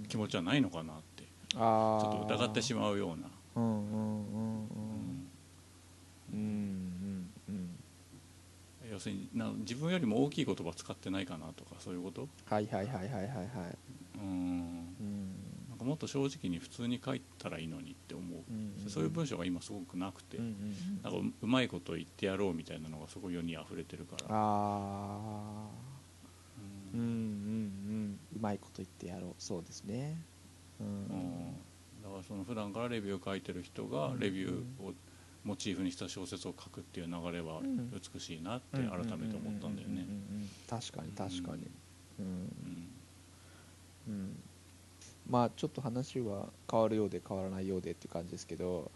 [0.09, 1.23] 気持ちはないのかなって、
[1.55, 3.31] うんうん、ちょっと疑ってしまうような。
[3.55, 4.67] うんうんうん
[6.31, 6.35] うん。
[6.35, 7.69] うんうん
[8.91, 12.27] 要するにな自分よりも大きい言葉使ってないかなとかそういうこと？
[12.45, 13.47] はいはいはいはいはいはい。
[14.19, 14.88] うん。
[15.79, 18.89] かもっと正直に普通に書いたらいいのにって思う、うん。
[18.89, 25.69] そういう文章が今すごくなくて、うんうんなんかううまいこと言ってやろうみたいなのがすごい世に溢れてるから、ああ
[26.93, 28.19] ううんんうんうん。
[28.35, 29.33] うまいこと言ってやろう。
[29.39, 30.21] そうですね。
[30.79, 30.87] うん。
[30.87, 31.53] うん。
[32.03, 34.93] だからその普段からレビューを書いてる人がうんレビューを
[35.43, 38.81] モチーフにした小説を書くっていう流れはうん美しいなって改
[39.17, 40.01] めて思ったんだよね。
[40.01, 40.03] う。
[40.03, 40.49] ううんうん。
[40.67, 41.67] 確かに確かに。
[42.19, 42.25] うん。
[42.25, 42.89] うん。
[44.07, 44.39] うん
[45.29, 48.91] まあちょっと話は変わるようで変わらないようでっていう感じですけど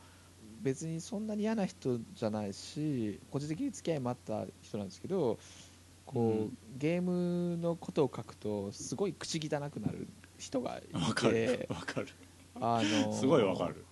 [0.62, 5.38] 別にそんなに嫌な人じゃないし個人的に付き合いもあった人なんですけど
[6.06, 6.58] こう、うん。
[6.78, 10.08] ゲームのことを書くとすごい口汚くなる
[10.38, 11.34] 人がいわかる。
[11.34, 12.08] てわかる。
[12.62, 13.86] あのすごいわかる。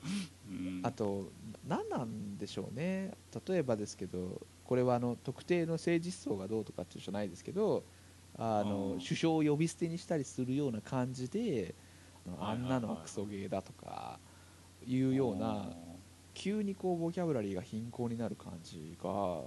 [0.49, 0.81] うん。
[0.83, 1.29] あと
[1.67, 3.13] 何なんでしょうね。
[3.47, 7.83] 例えばですけどこれはあの特定の政治思想がどうとかっていうじゃないですけど
[8.37, 11.75] あの首相を呼び捨てにしたりするような感じで
[12.39, 14.19] あんなのはクソゲーだとか
[14.85, 15.69] いうような
[16.33, 19.41] 急にこうボキャブラリーが貧困になる感じが。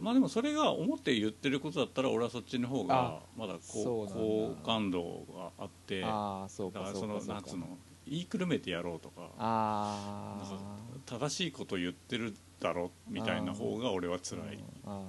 [0.00, 7.34] まあでもそれが思って言ってることだったら俺はそっちの方があまだ好感度があってああそうかだからそうのそかそうか。
[7.34, 14.58] なんつうの言いくるめてやろうとかあなんかあ正しいこと言ってるだろみたいな方が俺は辛い。
[14.86, 15.02] あ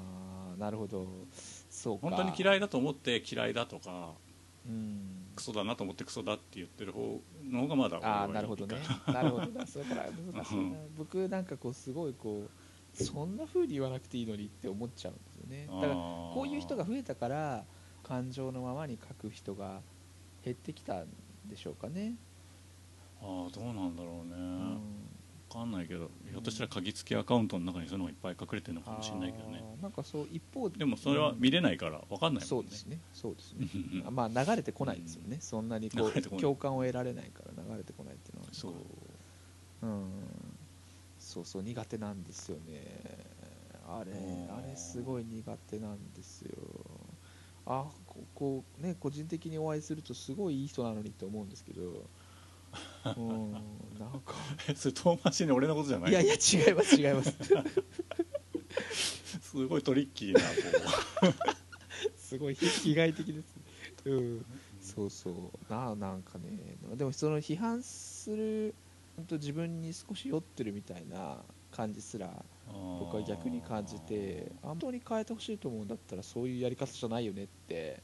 [0.54, 1.08] あなるほど。
[1.70, 2.10] そうか。
[2.10, 4.12] 本当に嫌いだと思って嫌いだとか
[4.68, 8.78] うんクソだなと思ってクソだって言ってる方の方がまだああなるほどね。
[9.08, 10.96] なるほどな それから難しいなうん。
[10.98, 15.68] 僕なんかこうすごいこうそんな風に言わなくていいのにって思っちゃうんですよね。
[15.68, 17.66] だからこういう人が増えたから
[18.04, 19.82] 感情のままに書く人が
[20.44, 21.08] 減ってきたん
[21.46, 22.16] でしょうかね、
[23.22, 24.38] ああどうなんだろうね、うん。
[24.38, 25.13] 分
[25.54, 29.64] かんないけどひょっとしたら鍵付きアカウントの中にそういうのがいっぱい隠れてるのかもしれないけどね。
[29.82, 30.84] なんかそう一方で。
[30.86, 32.42] もそれは見れないから分かんないもん。
[32.42, 33.00] ねそうですね。
[33.14, 38.48] そうですねうんうんまあ流れてこないですよね、そんなにこう共感を得られないから流れてこないっていうのは。
[38.52, 38.74] そう。
[39.84, 40.10] うん。
[41.20, 42.84] そうそう苦手なんですよね。
[43.88, 46.52] あれうんあれすごい苦手なんですよ。
[47.66, 52.10] あここうね個人的にお会いするとすごいいい人なのにって思うんですけど
[53.18, 53.60] うんな
[54.08, 54.34] んか。
[54.68, 56.12] え それ遠回しに俺のことじゃない？
[56.12, 57.34] いやいや違います違います。
[59.42, 60.40] すごいトリッキーな
[61.32, 61.38] こ
[62.18, 63.64] すごい被被害的ですね。
[64.06, 64.46] うん。
[64.82, 65.72] そうそう。
[65.72, 66.76] ななんかね。
[66.96, 68.74] でもその批判する
[69.16, 72.32] 本当自分に少し酔ってるみたいな感じすらう
[73.00, 78.02] 僕は逆に感じて本当に変えてほしいと思うんだったらそういうやり方じゃないよねって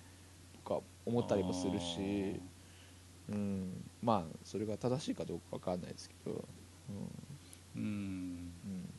[0.57, 2.39] 僕は思ったりもするし、
[3.31, 6.43] うん、まあそれが正しいかどうかわかんないですけど、
[7.75, 7.81] うん。
[7.81, 7.85] うん。
[7.85, 8.89] うん、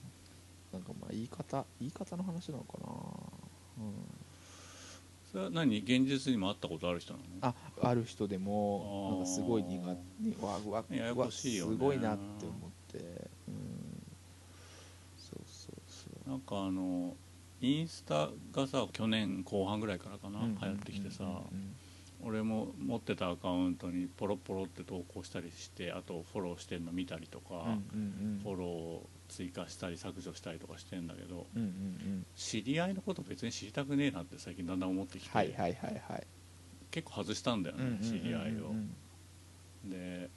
[0.73, 2.87] なんかまあ言い方言い方の話なのかな、
[5.33, 5.79] それは何？
[5.79, 7.25] 現実にも会ったことある人なの？
[7.25, 11.73] うん、あある人でもなんかすごい苦手わわややこしいよね。
[11.73, 12.99] わすごいなって思って、
[13.49, 13.55] うん、
[15.19, 16.31] そうそうそう。
[16.31, 17.17] なんかあの
[17.61, 21.75] インスタがさ去年後半ぐらいからかな、うん流行ってきてさ、うん
[22.25, 27.79] 俺も持ってたアカウントにポロポロって投稿したりしてあとフォローしてんの見たりとか、
[28.43, 31.47] フォローを追加したり削除したりとかしてんだけど
[32.37, 36.27] 知り合いのこと別に知りたくねえなって最近だんだん思ってきて、はいはいはいはい。
[36.91, 38.75] 結構外したんだよね、知り合いを。
[39.85, 40.29] で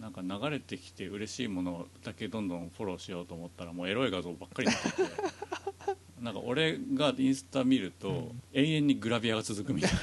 [0.00, 5.02] なんか流れてきて嬉しいものだけどんどんフォローしようと思ったらもうエロい画像ばっかりになってて
[6.20, 8.42] なんか俺がインスタ見ると、うん。
[8.52, 9.98] 永遠にグラビアが続くみたいな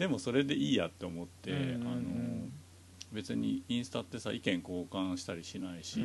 [0.00, 2.48] でもそれでいいやって思って、あの
[3.12, 6.02] 別にインスタってさ意見交換したりしないし、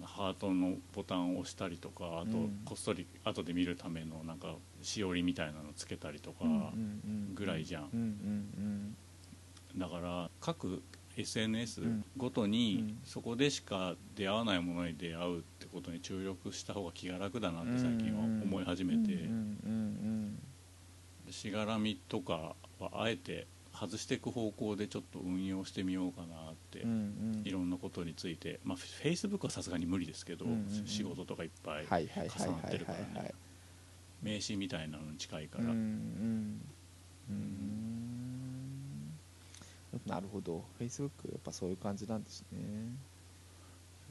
[0.00, 2.60] ハートのボタンを押したりとかあとうん。
[2.64, 6.44] こっそり後で見るためのなんかしおりみたいなのつけたりとか、
[7.34, 8.94] ぐらいじゃん。
[9.76, 10.80] だから各
[11.16, 12.04] SNS うん。
[12.16, 12.98] ごとにうん。
[13.04, 19.28] そこでしか出会わないものに出会うってことに注力した方が気が楽だなって最近は思い始めて
[21.44, 26.96] しがらみとかはあえて外していく方向でちょっと運用してみようかなってうんうん。
[26.96, 30.86] うんいろんなことについてまあ Facebook はさすがに無理ですけどうんうんうん。
[30.86, 33.06] 仕事とかいっぱい重なってはいるからね。
[33.16, 33.34] はい
[34.22, 35.64] 名刺みたいなのに近いから。
[35.64, 36.60] うんうん。
[37.28, 39.12] うん。
[40.06, 40.64] なるほど。
[40.80, 42.58] Facebook やっぱそういう感じなんですね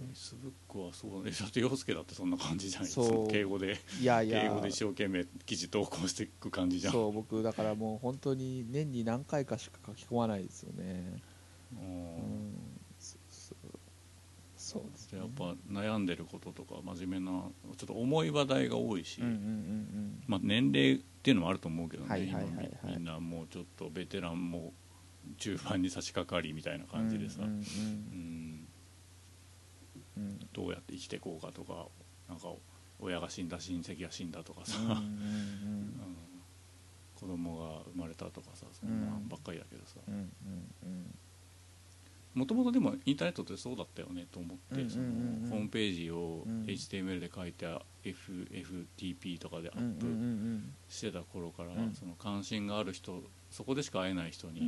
[0.02, 3.78] Facebook はそうねだって洋介だってそんな感じじゃないそうその敬語で。
[4.02, 4.42] いやいや。
[4.42, 6.94] 敬語で一生懸命記事投稿していく感じじゃん。
[6.94, 11.22] そう僕だからもう本当に年に何回かしか書き込まないですよね。
[11.74, 11.90] ううん。
[12.50, 12.54] ん
[13.00, 13.18] そ
[14.56, 15.20] そうですね。
[15.20, 17.44] やっぱ悩んでることとか真面目な
[17.78, 22.72] ちょっと重い話題が多いし、うんうんうんまあ、年齢っていうのもあると思うけどね、はいはいはいはい。
[22.82, 24.74] 今みみんなもうちょっとベテランも
[25.38, 27.60] 中盤に差し掛かりみたいなうん感じでさ、うんうんうん。
[27.60, 28.43] うん
[30.54, 31.88] どうやって生きていこうかとか
[32.30, 32.48] なんか
[33.00, 36.18] 親が死んだ親戚が死んだとかさ、うんうんうん
[37.24, 40.00] 子供が生まれたとかさそんなんばっかりだけどさ。
[42.34, 45.04] もともとでもインターネットってそうだったよねと思って、その
[45.50, 46.64] ホームページをうん。
[46.64, 47.68] HTML で書いて
[48.04, 51.94] FFTP とかでアップうんしてた頃から、うん。
[51.94, 54.62] その関心がある人そこでしか会えない人うんに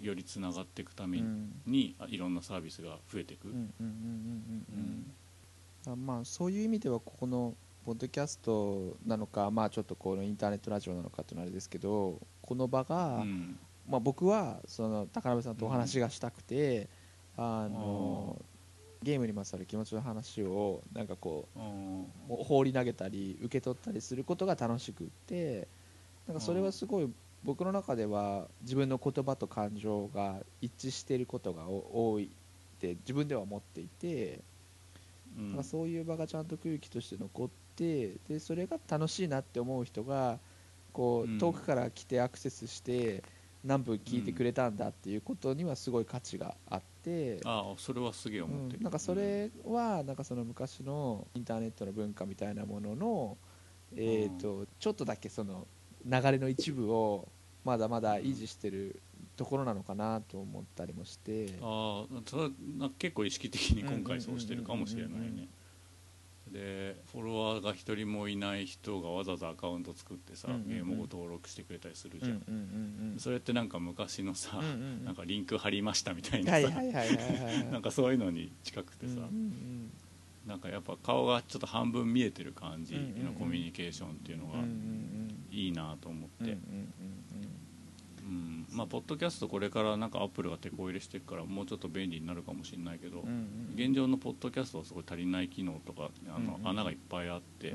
[0.00, 1.52] よりつながっていくためうん。
[1.66, 3.48] いろんなサービスが増えていく、
[5.96, 13.58] まあそういう意味ではここのポッドキャストなのかまあちょっとこのインターネットラジオなのかっていうのはあれですけどこの場が、うん。
[13.88, 16.88] まあ、僕はその高鍋さんとお話がしたくて、
[17.38, 18.36] あの
[19.02, 21.58] ゲームにまつわる気持ちの話をなんかこう
[22.28, 25.68] ほ放り投げたり受け取ったりすることが楽しくって
[26.26, 27.08] なんかそれはすごい
[27.44, 32.28] 僕の中では自分の言葉と感情が一致していることがお多いっ
[32.80, 34.40] て自分では思っていて、
[35.36, 35.64] うん。
[35.64, 40.38] そういう場がちゃんと空気として残ってでそれが楽しいなって思う人が
[40.92, 41.36] こうん。
[41.36, 43.22] う遠くから来てアクセスして
[43.64, 48.84] 何分聞いてくれたんだっていうことにはすごい価値があって、ああそれはすげえ思ってる、うん。
[48.84, 53.36] なんかそれはなんかその昔のインターネットの文化みたいなものの、
[53.96, 55.66] えー、とちょっとだけその
[56.04, 57.28] 流れの一部を
[57.64, 59.00] まだまだ維持してる
[59.36, 61.54] ところなのかなと思ったりもして。
[61.62, 65.48] ああ結構意識的に今回そうしてるかもしれないうんうんうんうんね
[66.52, 70.68] でフォロワーが一人もいない人がわざわざアカウント作ってさ、うんうんうん。
[70.68, 73.18] ゲームを登録してくれたりするじゃん、うんうんうんうん。
[73.18, 74.64] それってなんか昔のさ、うん。
[74.64, 76.70] うんうんなんかリンク貼りましたみたいなさ、
[77.70, 79.90] なんかそういうのに近くてさ、うんうん
[80.48, 84.54] なんかやっぱ顔がちょっと半分見えてる感じのコミュニケーションっていうのが
[85.50, 86.56] いいなと思って、
[88.72, 93.24] まあポッドキャストこれからなんかアップルが手こ入れしていくからもうちょっと便利になるかもしれないけど、
[93.74, 97.74] 現状のポッドキャストはすごい足りない機能とかあの、穴がいっぱいあって、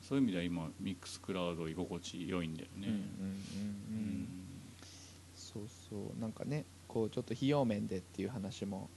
[0.00, 2.88] そういう意味では今ミックスクラウド居心地良いんだよね、
[5.34, 6.20] そうそう。
[6.20, 8.88] なんかねこうちょっと費用面でっていう話も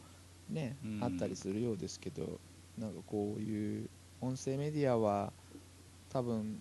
[0.50, 1.04] ね、うん。
[1.04, 2.40] あったりするようですけど
[2.82, 3.90] なんかこういう
[4.22, 5.32] 音声メディアは
[6.10, 6.60] 多分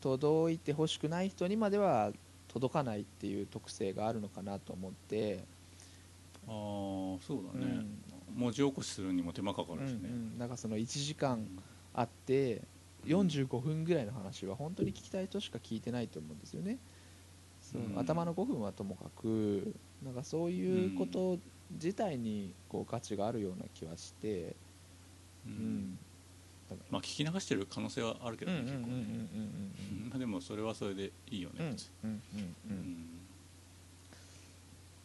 [0.00, 2.12] 届いてほしくない人にまでは
[2.48, 5.44] 届かないっていう特性があるのかなと思って、
[6.46, 8.02] ああそうだね、うん。
[8.34, 11.46] 文字起こしするにも手間かかうんうるしね、ん、なんかその1時間
[11.94, 12.62] あって
[13.06, 16.78] 45分ぐらいの話は本当に聞きたい人しか聞いてないと思うんですよね。
[17.74, 17.98] うん。
[17.98, 19.74] 頭の5分はともかく
[20.04, 21.38] なんかそういうこと
[21.72, 24.56] 自体にこう価値があるような気はして、
[25.46, 25.98] ううん。
[26.90, 31.74] まあ聞き流してる可能性はあるけらどね、結構ねうんまあでもそれはそれでいいよね、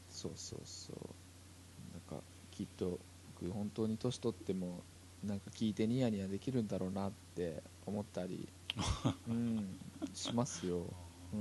[0.10, 0.98] そうそうそう。
[1.94, 3.00] なんかきっと
[3.40, 4.84] 僕本当に年取っても
[5.24, 8.48] なんか聞いてニヤニヤできるんだろうなって思ったり、
[9.28, 9.78] うん、
[10.14, 10.86] しますよ、
[11.34, 11.40] うん。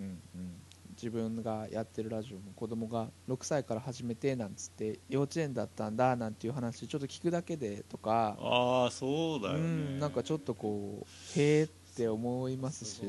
[0.00, 0.54] うんうん、
[0.94, 11.66] 自分がやってるラジオも子供が6歳から始めてなんつって幼稚園だったんだなんていう話ちょっと聞くだけでとか、ああそうだよね、うん、なんかちょっとこうへえっ
[11.96, 13.02] て思いますし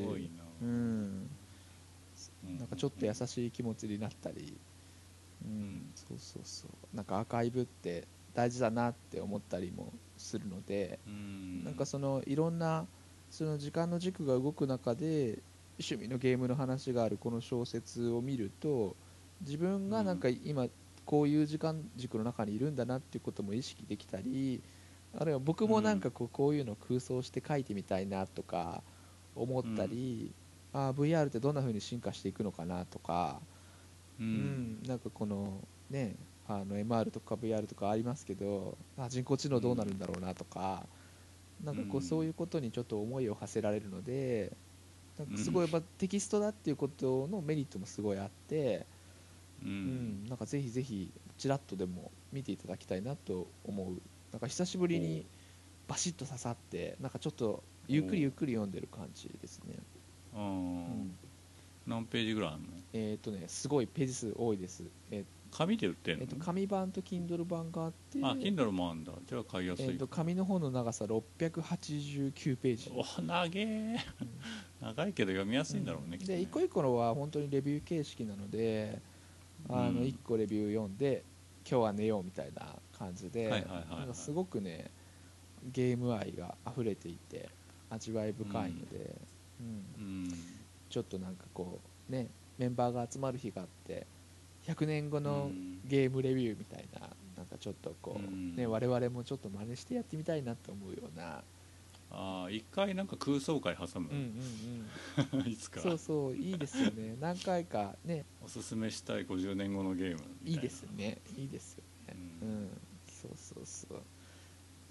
[0.62, 1.28] うん、
[2.48, 4.56] うなんかちょっと優しい気持ちになったり、
[5.44, 6.96] うん、そうそうそう。
[6.96, 11.64] なんかアーカイブって大事だなって思ったりもするので、うん。
[11.64, 12.86] なんかそのいろんな
[13.30, 15.38] その時間の軸が動く中で
[15.78, 18.96] 趣味のゲームの話があるこの小説を見ると
[19.40, 20.68] 自分がなんか今
[21.04, 24.62] こういう時間軸の中にいるんだなっていうことも意識できたり
[25.18, 28.82] あるいは僕もなんかこうこういうのを空想して書いてみたいなとか
[29.34, 30.34] 思ったり、
[30.72, 33.40] あー VR ってどんな風に進化していくのかなとか、
[34.18, 36.16] ううんんなんかこのね
[36.48, 40.86] あの MR とか VR とかありますけどあ人工知能どうなるんだろうなとか、
[41.64, 42.02] なんかこううん。
[42.02, 44.56] そういうことにちょっと思いを馳せられるので
[45.18, 48.86] なんかすごいやっぱテキストだっていうことのメリットもすごいあって、
[49.62, 54.00] ううんんなんかぜひぜひちらっとでも見ていただきたいなと思う。
[54.32, 55.24] なんか久しぶりに
[55.88, 59.76] バシッと刺さってなんかちょっとゆっくりゆっくり読んでる感じですね、
[60.34, 61.16] うん。
[61.86, 62.66] 何ページぐらいあるの？
[62.92, 65.24] えっ、とねすごいページ数多いです、え
[65.56, 69.12] 紙で売ってんの、ーえーと紙版と Kindle 版があってあ Kindle もあんだ。
[69.26, 73.96] じゃあ買いやすい、えー、と紙の方の長さ689ページ、お長え。
[74.80, 76.38] 長いけど読みやすいんだろうね、きっとね。
[76.38, 79.00] で一個一個のは本当にレビュー形式なので
[79.68, 81.24] あのうん1個レビュー読んで
[81.68, 83.66] 今日は寝ようみたいな感じで、
[84.12, 84.90] すごくね
[85.72, 87.48] ゲーム愛が溢れていて
[87.88, 89.16] 味わい深いので、
[89.60, 89.66] うん。
[89.98, 90.28] うん。
[90.90, 92.28] ちょっとなんかこうね
[92.58, 94.06] メンバーが集まる日があって
[94.66, 95.72] 100年後のうん。
[95.86, 97.00] ゲームレビューみたいな
[97.36, 98.56] なんかちょっとこう、うん。
[98.56, 101.44] ね、我々もちょっと真似してやってみたいなと思うような、
[102.10, 104.08] ああ一回なんか空想会挟む？
[104.10, 104.18] うん、う
[105.38, 105.46] んうん。
[105.52, 105.80] いつか。
[105.80, 107.16] そうそういいですよね。
[107.22, 108.24] 何回かね。
[108.44, 110.50] おすすめしたい50年後のゲームいな。
[110.50, 111.18] いいですね。
[111.36, 112.16] いいですよね。
[112.42, 112.64] ううん。
[112.64, 112.68] ん、
[113.06, 114.02] そうそうそう。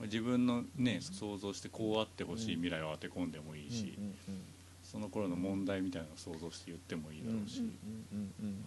[0.04, 1.02] 自分のねうん。
[1.02, 4.16] 想像してこうあってほしい未来を当て込んでもいいし、うん
[4.84, 7.72] その頃の問題みたいなのを想像して言ってもいいうんうんだろうし、うんうん
[8.12, 8.64] うんうん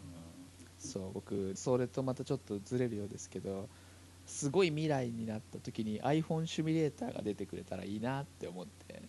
[0.79, 3.68] そう僕それとまたちょっとずれるようですけど
[4.26, 9.03] すごい未来になった時に iPhone シミュレーターが出てくれたらいいなって思って。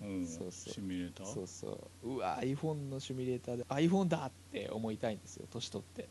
[0.00, 0.26] うん。
[0.26, 0.74] そうそう。
[0.74, 1.26] シミュレーター？
[1.26, 2.14] そうそう。
[2.14, 6.08] うわ iPhone のシミュレーターで iPhone だって思いたいんですよ年取って。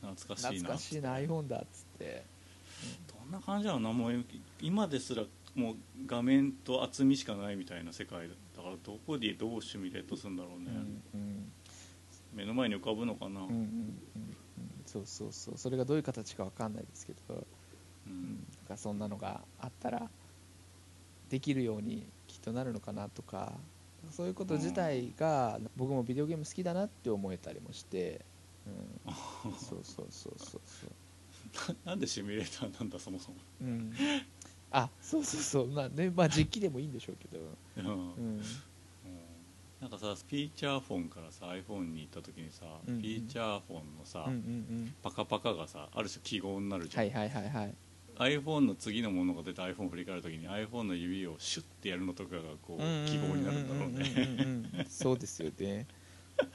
[0.00, 0.50] 懐かしいな。
[0.52, 2.24] 懐かしいな iPhone だっつって。
[3.08, 4.24] どんな感じなのもう
[4.60, 5.24] 今ですら
[5.54, 5.76] もう
[6.06, 10.70] 画面と厚みしかないみたいな世界だからどこでどうシミュレートするんだろううんね、
[11.14, 11.52] うん
[12.32, 13.66] 目の前に浮かぶのかな、うんうんうんうん。
[14.86, 15.58] そうそうそう。
[15.58, 17.46] それがどういう形かわかんないですけど、う
[18.06, 20.10] うんん、なそんなのがあったら
[21.28, 23.52] できるようにきっとなるのかなとか。
[24.10, 28.24] そういうこと自体が僕もビデオゲーム好きだなって思えたりもして、
[28.66, 29.00] うん、
[29.56, 31.76] そうそうそうそうそう。
[31.84, 33.92] ななんでシミュレーターなんだそもそも、うん、
[34.72, 35.68] あそうそうそう。
[35.68, 38.14] まあねまあ実機でもいいんでしょうけど、うん。
[38.14, 38.42] うん
[39.82, 43.00] なんかさフィーチャーフォンからさ iPhone に行った時にさ、うんうん。
[43.00, 44.38] フィーチャーフォンのさ、うんうんう
[44.84, 44.94] ん。
[45.02, 47.74] パカパカがさある種記号になるじゃん、はいはいはいはい。
[48.16, 53.90] iPhone の次のものが出て iPhone を振り返る時に iPhone の指をシュッてやるのとかがこう記号になるんだろう
[54.78, 54.86] ね。
[54.88, 55.86] そうですよね。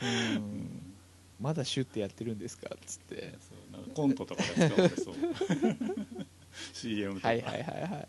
[0.02, 0.94] うん。
[1.42, 2.70] まだシュッてやってるんですか？
[2.74, 3.36] っつって。
[3.42, 5.16] そうなんかコントとかで使われそう。
[6.72, 8.08] CM とか、はいはいはいはい、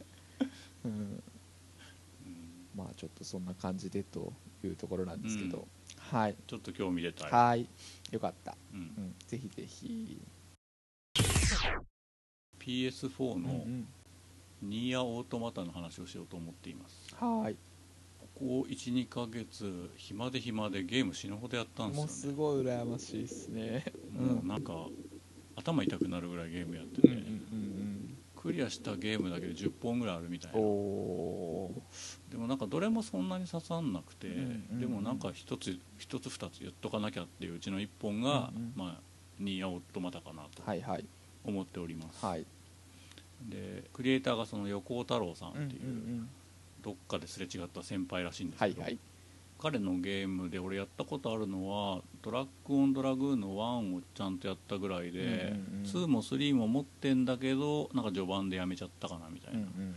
[0.85, 1.23] うん、うん
[2.79, 5.67] まあちょっとそんな感じでというところなんですけど、
[5.99, 6.37] はい。
[6.47, 7.69] ちょっと興味出たい、はい。
[8.13, 8.81] よかった、うん。
[8.81, 10.21] うん、ぜひぜひ。
[12.61, 13.89] PS4 のうんうん。
[14.63, 17.15] ニーヤオートマタの話をしようと思っています。
[17.17, 17.57] はい。
[18.21, 22.37] ここ12ヶ月暇で暇でゲーム死ぬほどやったんもうですよね。
[22.37, 23.85] すごい羨ましいですね。
[24.17, 24.87] もうなんか
[25.57, 27.88] 頭痛くなるぐらいゲームやってて、うんうんうん
[28.41, 30.63] クリアしたゲームだけで10本ぐらいあるみたいうんな
[32.31, 34.29] でもなんかどれもそんなに刺さんなくて、
[34.71, 38.73] でもなんか一つ一つ二つ言っとかなきゃっていううちの1本が、うんうん。
[38.77, 39.01] まあ
[39.41, 41.05] ニーヤオートマタかなとはいはい。
[41.45, 42.45] 思っております、はい。
[43.49, 46.27] でクリエイターがその横尾太郎さんっていう、
[46.83, 48.99] どっかですれ違った先輩らしいんですけど、はいはい
[49.61, 55.33] 彼のゲームで俺やったことあるのはドラッグオンドラグーンの1をちゃんとやったぐらいで、うんうん
[55.81, 55.83] うん。
[55.85, 59.95] 2も3も持ってんだけどなんか序盤でやめちゃったかなみたいな、うんうん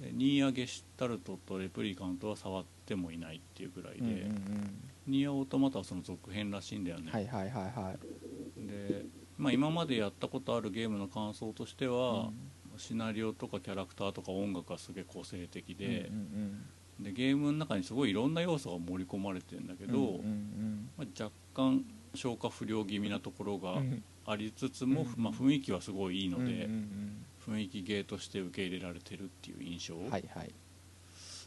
[0.00, 4.82] でニーヤゲシュタルトとレプリカントは触ってもいないっていうぐらいで、うんうんうん。
[5.06, 8.66] ニーヤオートマタはその続編らしいんだよね、はいはいはいはい。
[8.66, 9.06] で、
[9.38, 12.30] まあ、今までやったことあるゲームの感想としては、
[12.76, 16.66] シナリオとかキャラクターとか音楽がすげえ個性的で,、うんうん
[17.00, 21.84] でゲームの中にすごいいろんな要素が盛り込まれてるんだけど、うんうんまあ、若干
[22.14, 23.78] 消化不良気味なところがうん。
[23.78, 30.52] うんありつつも、うんまあ、雰囲気はすごいいいので、うんうん雰囲気ゲーとして受け入れられてるっていう印象、うんはいはい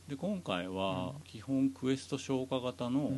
[0.10, 1.22] で今回はうん。
[1.24, 3.14] 基本クエスト消化型の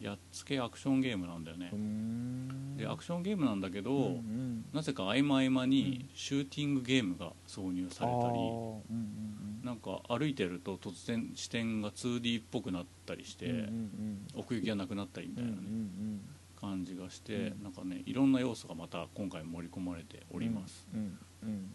[0.00, 1.70] やっつけアクションゲームなんだよね。
[1.72, 2.76] う、ん。
[2.76, 4.64] でアクションゲームなんだけど、うんうん。
[4.72, 8.32] なぜか合間合間にシューティングゲームが挿入されたり、あー。
[8.32, 14.26] うんうんなんか歩いてると突然視点が 2D っぽくなったりして、うんうんうん。
[14.34, 16.20] 奥行きがなくなったりみたいな、ねうんうん
[16.60, 17.62] 感じがして、うん。
[17.62, 21.74] なんかねいろんな要素がまた今回盛り込まれております、うんうん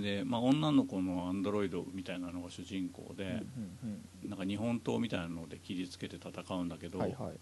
[0.00, 3.42] で、まあ、女の子のアンドロイドみたいなのが主人公で、
[3.84, 7.32] うんなんか日本刀みたいなので切りつけて戦うんだけど、うんはいはい。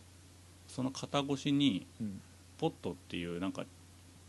[0.66, 2.20] その肩越しにうん。
[2.58, 3.68] ポットっていうなんかテ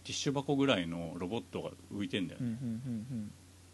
[0.06, 2.62] ィッシュ箱ぐらいのロボットが浮いてんだようんうね、ん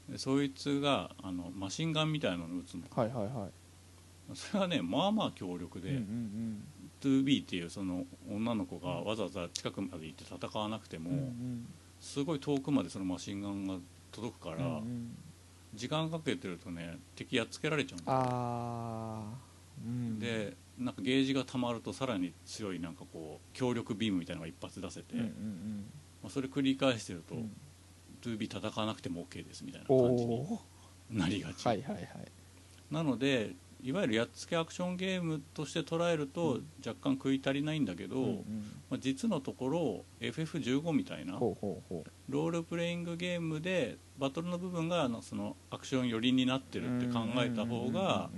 [0.08, 0.12] うん。
[0.12, 2.84] でそいつがあのマシンガンみたいなのを撃つの。
[2.93, 4.36] はいはいはい。
[4.36, 6.64] それはねまあまあ強力で、うんうん、
[7.02, 11.66] 2B っていうその女の子がわざわざ近くまで行って戦わなくても、うんうん。
[12.00, 13.76] すごい遠くまでそのマシンガンが
[14.12, 15.18] 届くから、うんうん。
[15.76, 18.18] 時間かけてるとね敵やっつけられちゃうんだよ。
[18.18, 19.24] ああ
[19.86, 20.20] うん。
[20.20, 25.86] でなんかゲージが溜まるとさらに強いなんかこう強力ビームみたいなのが一発出せて、うんうん
[26.24, 27.41] まあ、それ繰り返してると、うん。
[27.41, 27.51] うん
[28.22, 30.60] 2B 戦わなくても OK ですみたいなお感じにお
[31.18, 32.05] なりがち、はいはいはい。
[32.91, 33.51] なので
[33.82, 36.65] いわゆるやっつけアクションゲームとして捉えるとうん。
[36.86, 38.43] 若干食い足りないんだけど、うんうん。
[38.89, 48.30] まあ、実のところ FF15 みたいなロールプレイングゲームでバトルの部分があのそのアクション寄りになってるって考えた方が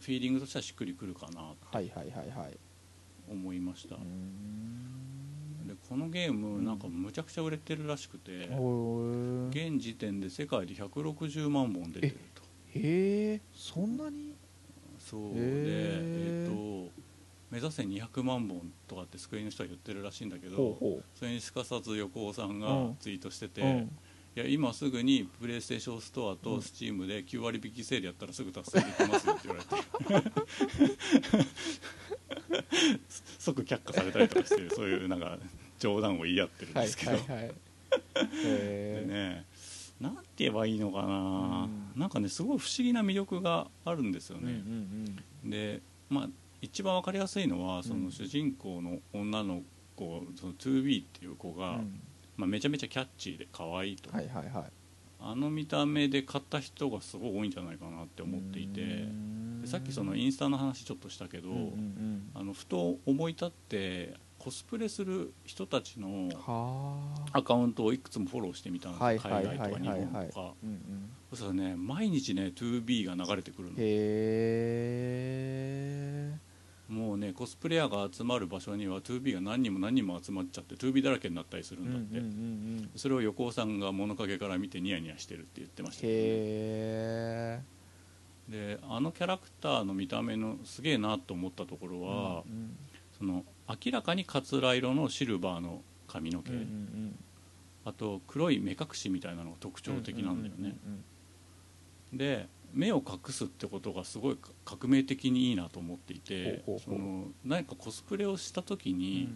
[0.00, 2.52] フィーリングとしてはしっくりくるかなはいはいはいはい。
[2.52, 3.96] と思いました。
[3.96, 8.48] でこのゲームなんかむちゃくちゃ売れてるらしくて
[9.50, 12.42] 現時点で世界で160万本出てると。
[12.74, 14.27] へえそんなに？
[15.10, 16.92] そうでえっ、と
[17.50, 22.96] 目指せ200万本とかってスクリーンの人は言ってるらしいんだけどほうほそれにすかさず横尾さんがうん。
[23.00, 23.72] ツイートしてて、ううん。
[24.36, 30.30] いや今すぐにプレイステーションストアとスチームで9割引きセールやったらすぐ達成できますよって言われて。
[33.38, 35.38] 即却下されたりとかしてるそういうなんか
[35.78, 37.54] 冗談を言い合ってるんはいですけど、はいはいへで
[39.04, 39.44] えね
[40.00, 41.08] なんて言えばいいのかな、う
[41.68, 42.00] ん。
[42.00, 44.62] なんかねすごい不思議な魅力があるんですよね、
[45.44, 46.28] でまあ
[46.60, 48.04] 一番わかりやすいのはそうん。
[48.04, 49.62] の主人公の女の
[49.96, 51.74] 子その 2B っていう子が、うん。
[51.76, 52.00] うん
[52.36, 54.64] まあ、めちゃめちゃキャッチーで可愛いと、はいはいはい。
[55.20, 58.80] あの見た目で買った人がすごい多いんじゃないかなって思っていて。
[59.60, 62.30] でさっきそのインスタの話ちょっとしたけど、うんうんうん。
[62.34, 64.14] あのふと思い立って
[64.48, 66.96] コスプレする人たちのは
[67.34, 70.54] アカウントをいくつもフォローしてみたんです海外とか日本とか。
[70.64, 71.10] うんうん。
[71.28, 73.74] そしたらね毎日ね 2B が流れてくるの。
[73.74, 73.76] へ
[76.32, 76.38] え。
[76.88, 82.90] もうねコスプレイヤーが集まる場所には 2B が何人も何人も集まっちゃって 2B だらけになったりするうんうんんだって、うん。
[82.96, 86.18] それを横尾さんが物陰から見てニヤニヤしてるって言ってましたけどね。
[86.20, 86.22] へ
[87.60, 87.62] え。
[88.48, 92.74] であのキャラクターの見た目のすげえなと思ったところは、うん。
[93.18, 97.18] その明らかにカツラ色のシルバーの髪の毛、うんうん
[97.84, 101.04] あと黒い目隠しみたいなのが特徴的なんだよね、うんうん
[102.12, 108.98] で目を隠すってことがすごい革命的にいいなと思っていてその何かコスプレをした時うん。
[108.98, 109.28] に、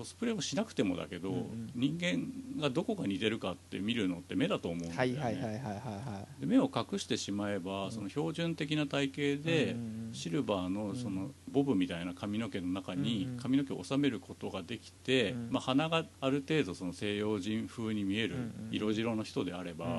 [0.00, 1.70] コスプレをしなくてもだけど、うんうん。
[1.74, 7.92] 人間がどこが似てるかって見るのって目だと思うんで目を隠してしまえば、うん。
[7.92, 13.38] その標準的な体型いで、うんうんシルバーのそのボブみたいな髪の毛の中にうんうん。
[13.38, 15.48] 髪の毛を収めることができて、うん。
[15.52, 18.52] まあ、鼻がある程度その西洋人風に見えるうんうん。
[18.72, 19.98] 色白の人であれば、うんうん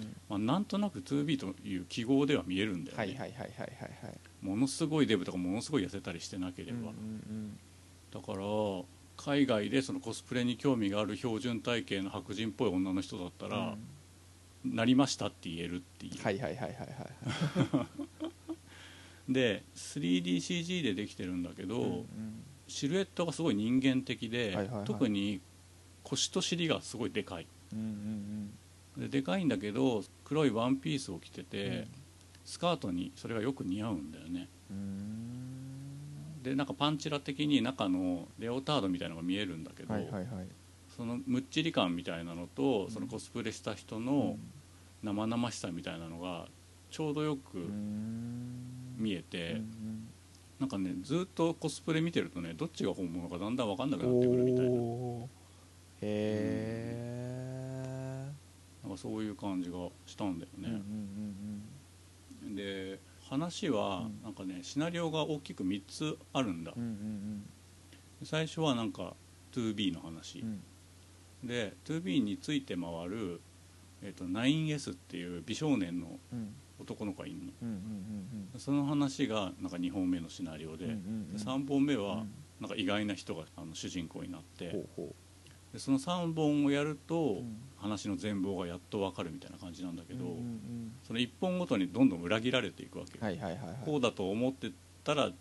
[0.00, 4.18] んまあ、なんとなく 2B という記号では見えるんだよね、はいはいはいはいはいはい。
[4.40, 7.58] ものすごいデブとかものすごい痩せたりしてなければ、うんうん。
[8.12, 8.38] だから
[9.16, 13.52] 海外でそのコスプレに興味がある標準体型の白人っぽい女の人だったうん。
[13.52, 13.76] ら、
[14.64, 17.86] なりましたって言えるっていう、はいはいはいはいはい。
[19.32, 22.04] で 3DCG でできてるんだけど、うん
[22.68, 24.84] シルエットがすごい人間的で、はいはいはい。
[24.86, 25.42] 特に
[26.04, 27.46] 腰と尻がすごいでかい。
[27.74, 28.50] うんうん
[29.02, 31.86] ででかいんだけど黒いワンピースを着てて、うん。
[32.46, 34.48] スカートにそれがよく似合うんだよね。
[34.70, 35.51] うんうん
[36.42, 40.26] でなんかパンチラ的に中のレオタードみたいなのが見えるんだけど、はいはいはい。
[40.96, 42.90] そのむっちり感みたいなのと、ん。
[42.90, 44.36] そのコスプレした人の
[45.02, 46.46] 生々しさみたいなのが
[46.90, 47.58] ちょうどよく
[48.98, 49.62] 見えて、
[50.58, 54.70] なんかねずっとコスプレ見てるとねどっちが本物かだんだん分かんなくなってくるみたいな。
[54.72, 55.42] おー。
[56.02, 57.22] へ
[58.82, 60.74] なんかそういう感じがしたんだよえ、うん
[62.44, 62.98] うんね、で
[63.32, 64.22] 話はうん。
[64.22, 67.44] なんかねシナリオが大きく3つあるんだ、うんうんうん。
[68.24, 69.14] 最初はなんか
[69.52, 70.62] 2B の話、うん。
[71.44, 73.40] で 2B について回る、
[74.02, 76.54] えー、と 9S っていう美少年のうん。
[76.78, 77.42] 男の子がいるの。
[77.62, 81.32] うんうんうんその話がなんか2本目のシナリオで,、うんうんうん。
[81.32, 82.30] で3本目はうん。
[82.60, 85.14] なんか意外な人があの主人公になって、ほうほ
[85.72, 87.56] でその3本をやると、うん。
[87.82, 90.92] 話の全貌がやっと分かるみたいな感じなんだけど、うんうんうん。
[91.04, 93.76] その1本ごとにどんどん裏切られていくわけよ、はいはいはいはい。
[93.84, 94.70] こうだと思って
[95.02, 95.32] たら違っ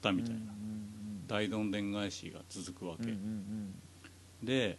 [0.00, 0.78] たみたいな、うんうん
[1.26, 4.46] 大どんでん返しが続くわけ、うんうんうん。
[4.46, 4.78] で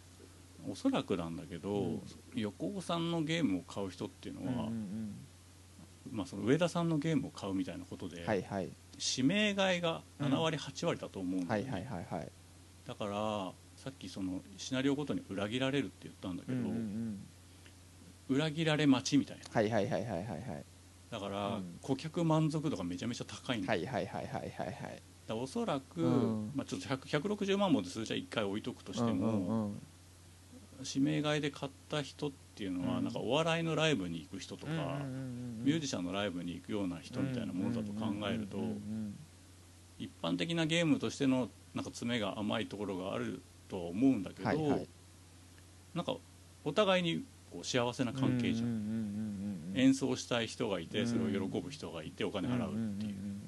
[0.68, 2.00] おそらくなんだけど、うん。
[2.34, 5.14] 横尾さんのゲームを買う人っていうのは、うんうん
[6.10, 8.70] まあ、その上田さんのゲームを買うみたいなことで、うんはいはい。
[9.16, 12.28] 指名買いが7割8割だと思うんだよね、はいはいはいはい。
[12.86, 16.70] だからさっきそのシナリオごとに裏切られるって言ったんだけど、うんうん
[18.28, 18.36] うん。
[18.36, 19.44] 裏切られ待ちみたいな。
[19.50, 20.64] はいはいはいはいはいはい。
[21.10, 21.78] だから、うん。
[21.80, 25.02] 顧客満足度がめちゃめちゃ高いんだ,、はいはいはいはいはいはい。
[25.26, 26.52] だおそらく、うん。
[26.54, 29.80] まあ、ちょっと100 160万本って数字は1回置いとくとしても、うんうんうん。
[30.84, 33.04] 指名買いで買った人っていうのは、うん。
[33.04, 34.96] なんかお笑いのライブに行く人とか、うんうんうんう
[35.38, 38.56] んミュージシャンのライブに行くような人みたいなものだと考えると、
[39.98, 44.88] 一般的なゲームとしてのなんか詰めが甘いところがあるとは思うんだけど、はいはい。
[45.94, 46.16] なんか
[46.64, 51.06] お互いにこう幸せな関係じゃん、演奏したい人がいてうん。
[51.06, 53.40] それを喜ぶ人がいてお金払うっていう、ん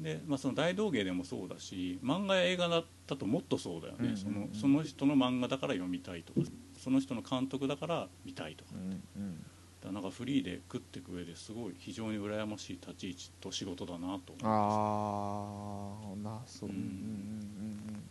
[0.00, 6.40] で、まあ、その大道芸でもそうだし漫画や映画だったともっとそうだよね、そのその人の漫画だから読みたいとか
[6.78, 9.36] その人の監督だから見たいとかうんうんうん。
[9.36, 9.46] だか
[9.86, 16.70] らなんかフリーで食っていく上ですごい非常に羨ましい立ち位置と仕事だなと思いまああなそう。
[16.70, 16.76] うん。
[16.76, 16.94] うんうん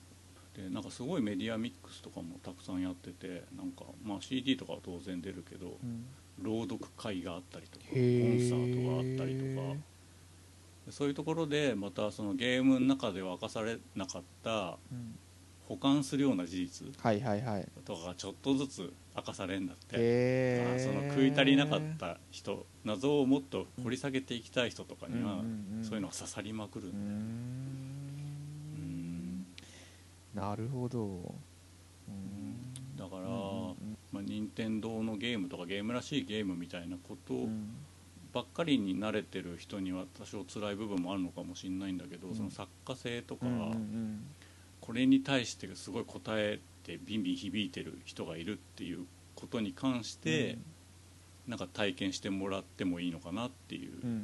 [0.09, 0.12] す
[0.55, 5.89] でなんかすごいメディアミックスとかもたくさんやっててなんか、まあ、CD とかは当然出るけどうん。
[5.89, 6.05] うん
[6.41, 9.77] 朗読会があったりとかコンサへーートがあったりとか。
[10.89, 15.17] そういうところでまたそのゲームの中では明かされなかったうん。
[15.69, 17.67] 保管するような事実はいはいはい。
[17.85, 25.37] とかがちょっとずつ明かされるんだって、へえだからその食い足りなかった人謎をもっと掘り下げていきたい人とかには、
[25.81, 27.62] そういうのが刺さりまくるんん
[30.33, 31.35] なるほど。
[32.07, 32.97] うん。
[32.97, 33.29] だから、うんう
[33.71, 37.69] んまあ、任天堂のゲームとかゲームらしいゲームみたいなことうん。
[38.33, 42.35] ばっかりに慣れてる人には多少辛い部分もあるのかもしれないんだけど、うん。
[42.35, 44.25] その作家性とか、うんうん
[44.81, 50.57] これに対してすごい答えてビンビン響いてる人がいるっていうことに関して、
[51.47, 54.15] なんか体験してもらってもいいのかなっていう、うんうんうん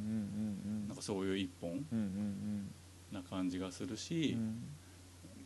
[0.82, 0.88] うん。
[0.90, 2.72] なんかそういう一本うんうん
[3.14, 4.62] な感じがするうんし、うん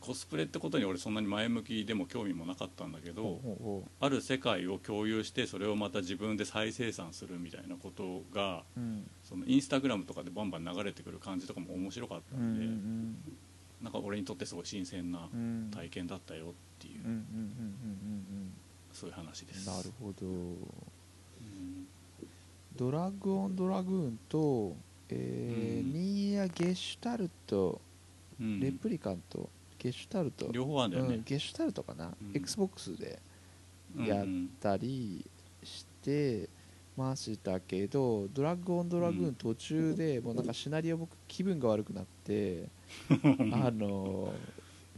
[0.04, 3.40] コスプレってことに俺そんなに前向きでも興味もなかったんだけど、
[4.02, 9.10] ある世界を共有してそれをまた自分で再生産するみたいなことがううん。
[9.24, 13.16] そのインスタグラムとかでバンバン流れてくる感じとかも面白かったうんうんで、ん。
[13.82, 15.72] なんか俺にとってすごい新鮮なうん。
[15.74, 16.50] 体験だったよっ
[16.80, 17.04] ていう、
[18.92, 19.70] そういう話です。
[19.70, 20.28] うんなるほど。
[20.28, 21.88] うん。
[22.76, 24.76] ドラッグオンドラグーンと、
[25.08, 25.94] えーうん。
[25.94, 27.80] ニーヤゲシュタルト、
[28.42, 28.60] うん。
[28.60, 29.50] レプリカント
[29.84, 30.50] ゲシュタルト。
[30.52, 31.16] 両方あるんだよね。
[31.16, 32.32] うん、、ゲシュタルトかな、うん。
[32.36, 33.20] XBOX で
[33.98, 34.26] うんやっ
[34.60, 35.26] たり
[35.62, 36.50] して
[36.96, 42.70] ましたけど、ドラッグオンドラグーン途中でもうなんかシナリオ僕気分が悪くなって
[43.52, 44.34] あの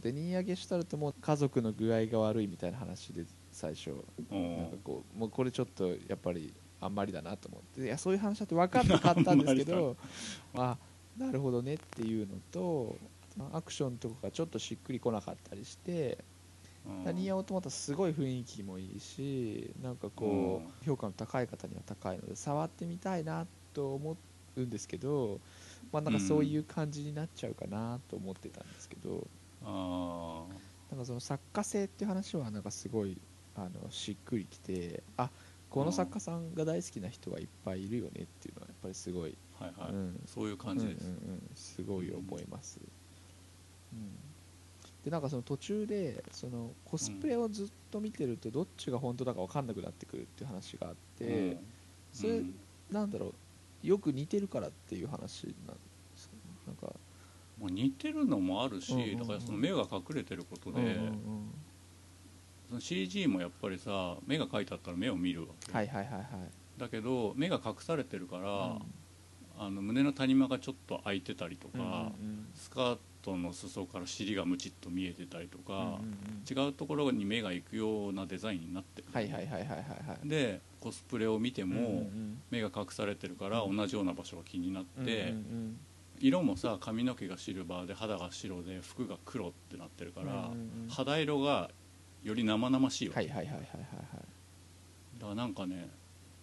[0.00, 3.90] でニーヤゲシュタルトも家族の具合が悪いみたいな話で最初。
[4.30, 9.96] うんなんかこうもうこれちょっとやっぱりあんまりだなと思っていやそういう話だって分かんなかったんですけど
[10.54, 10.76] あ
[11.18, 12.96] なるほどねっていうのと
[13.52, 16.18] アクションとかがちょっとしっくりこなかったりして
[16.86, 17.16] うん。
[17.16, 24.16] ニーヤオートマタすごい雰囲気もいいしなんかこう評価の高い方には高いので触ってみたいなと思
[24.56, 25.40] うんですけど
[25.92, 29.26] まあなんかそういう感じになっちゃうかなと思ってたんですけど
[29.64, 30.44] あ
[30.90, 33.18] なんかその作家性っていう話はなんかすごい
[33.56, 35.30] あのしっくりきてあ
[35.70, 42.88] この作家さんが大好きな人がいっぱいいるよねっていうのはやっぱりすごい、あはいはい、うんそういう感じです、うんうんうん、すごい思います、うん、
[45.04, 51.58] でなんかその途中でそのコスプレをずっと見てるとどっちが本当だか分かんなくなってくるっていう話があって、うん。
[52.12, 52.54] それうん。
[52.90, 53.34] なんだろ
[53.84, 55.80] うよく似てるからっていう話なんで
[56.16, 56.34] すか？
[56.34, 56.92] ねなんか。
[57.60, 59.18] まあ、似てるのもあるし、うんうんうん。
[59.18, 61.20] だからその目が隠れてることで、うんうんうん。
[62.68, 66.26] その CG もやっぱりさ目が描いてあったら目を見るわけ、はいはいはいはい。
[66.80, 68.82] だけど目が隠されてるから、うん。
[69.58, 72.48] あの胸の谷間がちょっと開いてたりとか、うんうんうん。
[72.54, 76.66] スカートの裾から尻がムチっと見えてたりとか、うんうんうん。
[76.66, 79.78] 違うところに目が行くようなデザインになってる、はいはいはいはいはい
[80.08, 80.28] はい。
[80.28, 82.08] でコスプレを見ても、
[82.50, 85.34] 目が隠されてるからうん同じような場所が気になって、
[86.20, 90.50] 色もさ髪の毛がシルバーで肌が白で服が黒ってなってるから、
[90.88, 91.70] 肌色が
[92.22, 93.78] より生々しいわけ、はいはいはいはいはいは
[95.16, 95.18] い。
[95.18, 95.88] だからなんかね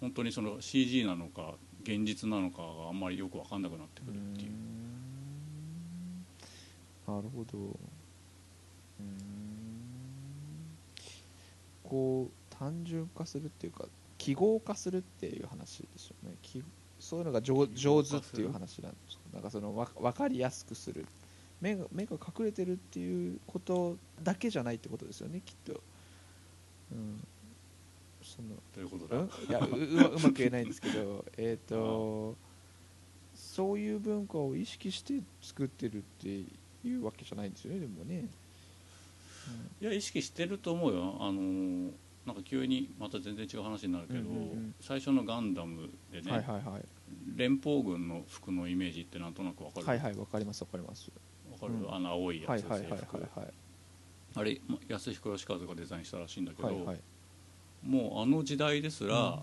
[0.02, 1.54] 本当にその CG なのか
[1.84, 4.52] 現実なのかがあんまりよく分かんなくなってくるっていう
[7.16, 7.58] なるほど。
[7.58, 9.08] うーん。
[11.84, 13.86] こう単純化するっていうか
[14.18, 16.36] 記号化するっていう話でしょうね。
[16.42, 16.64] き
[17.00, 21.06] そういうのが上上手っていう話なんですかなんかそのわ分かりやすくする。
[21.62, 25.80] 目が目が隠れてるっていうことだけじゃないってことですよねきっと、
[26.92, 27.26] うん、
[28.22, 29.18] そのということだ？
[29.22, 29.30] うん？
[29.50, 29.68] いやう
[30.10, 32.36] うまく言えないんですけど えっと
[33.34, 36.44] そういう文化を意識して作ってるって
[36.86, 38.28] いうわけじゃないんですよねでもね、
[39.82, 41.18] いや意識してると思うよ。
[41.20, 41.92] あのー
[42.26, 44.76] なんか急にまた全然違う話になるけど、うんうんうん。
[44.80, 46.84] 最初のガンダムでね、はいはいはい。
[47.36, 51.12] 連邦軍の服のイメージってなんとなく分かる、はいはいわかりますわかります。
[51.52, 51.94] わかる、うん。
[51.94, 53.18] あの青いやつ、はいはいはいはい制服。
[53.18, 53.54] はい
[54.36, 57.00] あれま安彦義和がデザインしたらしいんだけど、はいはい。
[57.86, 59.40] もうあの時代ですら、うん。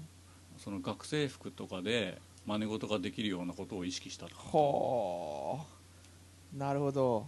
[0.59, 5.80] その学生服とかで真似事ができるようなことを意識したはあ
[6.57, 7.27] なるほど。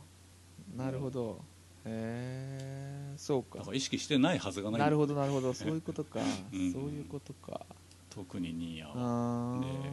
[0.76, 1.40] なるほど。
[1.84, 2.58] へ
[3.14, 3.58] えそうか。
[3.58, 4.80] だから意識してないはずがない。
[4.80, 5.52] なるほどなるほど。
[5.54, 6.20] そういうことか、
[6.52, 6.72] うん。
[6.72, 7.64] そういうことか。
[8.10, 8.94] 特にニーヤは
[9.56, 9.92] あでー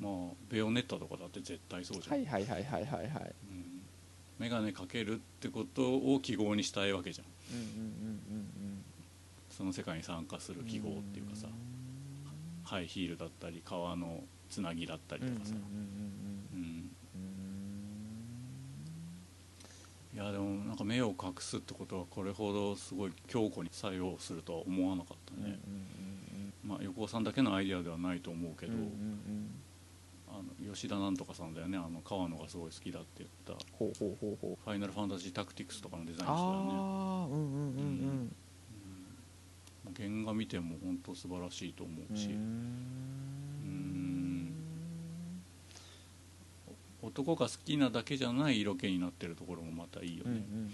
[0.00, 3.34] まあベヨネッタとかだって絶対そうじゃん、はいはいはいはいはいはい。
[3.50, 3.82] うん、
[4.38, 7.26] 眼鏡かけるってことを記号にしたいわけじゃん。
[7.56, 8.84] うんうんうんうん
[9.50, 11.48] その世界に参加するうん記号っていうかさ。
[12.62, 15.82] ハイヒールだったり革のつなぎだったりとかさ、うんうんうんうん
[16.54, 16.90] うんうん
[20.12, 25.58] いやでもなんか目を隠すってことはこれほどすごい強固に作用するとは思わなかったね、
[26.64, 28.72] まあ横尾さんだけのアイデアではないと思うけど、
[30.28, 31.78] あの吉田なんとかさんだよね。
[31.78, 33.52] あの川野がすごい好きだって言った。
[33.76, 36.70] ほうほうほうほう「ファイナルファンタジータクティクス」とかのデザインしたあよね。
[36.72, 37.82] あうんうんうんう
[38.26, 38.36] ん
[39.96, 42.30] 原画見ても本当素晴らしいと思ううんし、ん
[47.02, 50.72] 男が好きなだけじゃない色気になってるところもまたいいようんうんうんね、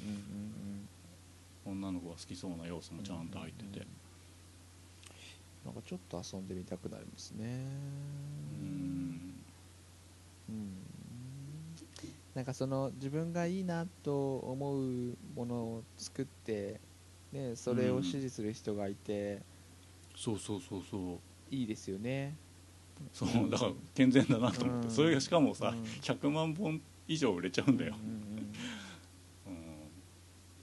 [1.65, 3.87] 女の子が好きそうな要素もちゃんと入ってて。
[5.65, 7.65] なんかちょっと遊んでみたくなりますね。
[8.61, 9.35] うん。
[10.49, 10.73] うん。
[12.35, 16.81] なんかその自分がいいなと思うものを作って、
[17.33, 19.43] ね、それを支持する人がいて、
[20.15, 21.19] そうそうそうそう。
[21.51, 22.37] いいですよね
[23.13, 24.93] そうだから健全だなと思って、うん。
[24.93, 25.83] それがしかもさ、うん。
[25.83, 27.95] 100万本以上売れちゃうんだよ、
[29.47, 29.51] う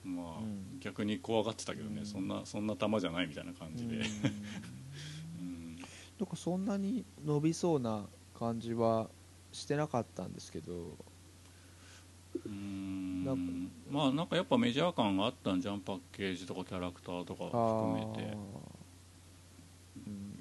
[0.09, 0.79] んまあ、うん。
[0.79, 2.05] 逆に怖がってたけどね、うん。
[2.05, 4.03] そんなそんな玉じゃないみたいな感じで、うん
[6.19, 8.05] なんかそんなに伸びそうな
[8.37, 9.09] 感じは
[9.51, 10.95] してなかったんですけど。
[12.45, 13.69] うん。
[13.91, 15.81] まあなんかやっぱメジャー感があったんじゃん。
[15.81, 18.37] パッケージとかキャラクターとか含めて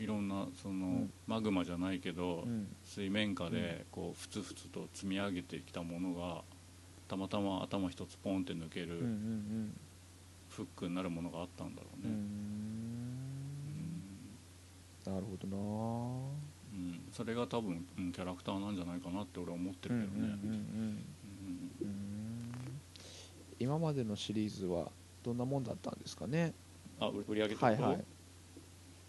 [0.02, 1.12] いろんなその、ん。
[1.26, 2.66] マグマじゃないけど、うん。
[2.82, 6.42] 水面下でこうふつふつと積み上げてきたものが
[7.08, 9.72] たまたま頭一つポンって抜けるん
[10.48, 12.12] フックになるものがあったんだろうね、
[15.06, 15.14] うん。
[15.14, 15.56] なるほどな。
[16.74, 17.00] うん。
[17.12, 20.38] それが多分、うんキャラクターなんじゃないかなって俺は思ってるけどね、
[23.58, 24.90] 今までのシリーズは
[25.22, 26.52] どんなもんだったんですかね？
[26.98, 28.04] あ売売り上げと、はいはい。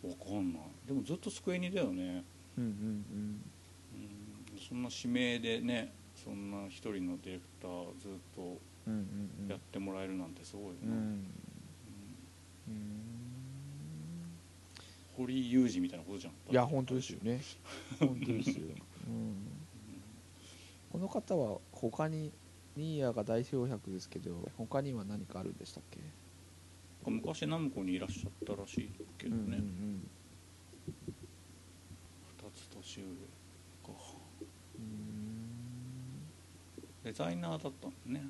[0.04, 2.24] わかんないでもずっとスクエニだよね。
[2.58, 2.74] うんうんう
[3.16, 3.42] ん。
[4.60, 8.42] そんな指名でねそんな一人のディレクターずっと
[8.88, 9.44] うんうんうん。
[9.44, 10.98] うんやってもらえるなんてすごいよな、うん。
[10.98, 11.04] うん。
[12.68, 13.04] うん。
[15.16, 16.34] 堀井雄二みたいなことじゃん。
[16.52, 17.42] いや本当ですよね。
[18.00, 18.66] 本当ですよ、
[19.08, 19.36] うん、
[20.92, 22.32] この方は他に
[22.76, 26.00] ニーヤが代表作ですけど他には何かあるんでしたっけ？
[27.06, 28.90] 昔ナムコにいらっしゃったらしい
[29.20, 30.08] けどね、うんうん
[30.88, 33.04] 2つ年上
[33.84, 33.94] か。
[34.78, 35.54] うん。
[37.04, 38.26] デザイナーだったんだね。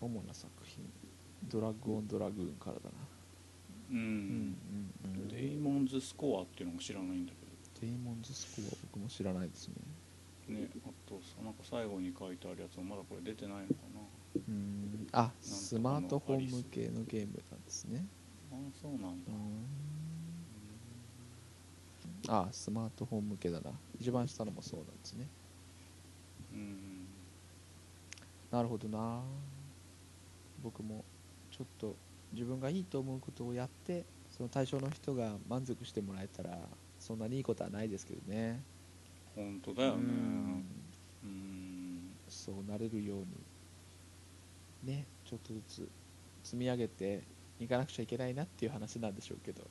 [0.00, 0.84] 主な作品。
[1.48, 2.90] ドラッグオンドラグーンからだな。
[3.90, 4.56] うん、うん
[5.04, 7.32] うんデイモンズスコアっていうのも知らないんだ
[7.80, 9.74] デイモンズスコア僕も知らないですね。
[10.46, 14.00] けどねあとさなんか最後に書いてあるやつもまだこれ出てないのかな。
[14.48, 15.06] うん。
[15.12, 18.04] あスマートフォン向けのゲームなんですね。
[18.52, 19.08] ああそうなんだ。
[19.28, 19.97] うん
[22.26, 23.70] あスマートフォン向けだな。
[24.00, 25.26] 一番下のもそうなんですね。
[26.52, 27.06] うん。
[28.50, 29.22] なるほどな。
[30.62, 31.04] 僕も
[31.50, 31.94] ちょっと
[32.32, 36.58] 自分がいいと思うことをやってその対象の人が満足してもらえたら
[36.98, 38.60] そんなにいいことはないですけどね。
[39.34, 40.02] 本当だよね。
[40.02, 40.64] うん。
[41.24, 43.18] うんそうなれるよう
[44.86, 45.88] にねちょっとずつ
[46.42, 47.22] 積み上げて
[47.58, 49.62] いかなくちゃいけないなっていう話なんでしょうけど。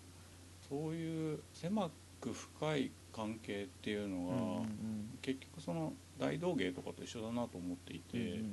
[0.69, 8.44] そういう狭く深い関係っていうのは、うんうん結局その大道芸とかと一緒だなと思っていて、うんうんうん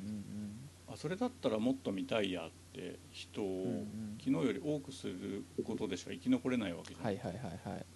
[0.87, 3.85] あそれだったらもっと見たいやって人を、
[4.23, 7.87] 昨日より多くすることでしか生き残れないわけじゃん、はいはいはいはい。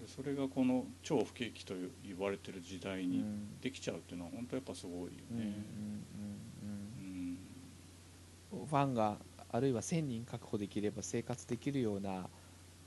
[0.00, 1.74] でそれがこの超不景気と
[2.04, 3.60] 言われてる時代にうん。
[3.60, 5.58] できちゃうっていうのは本当やっぱすごいよね、うんうんうん
[8.66, 9.16] ファンが
[9.50, 12.28] あるいは1000人確保できれば生活できるような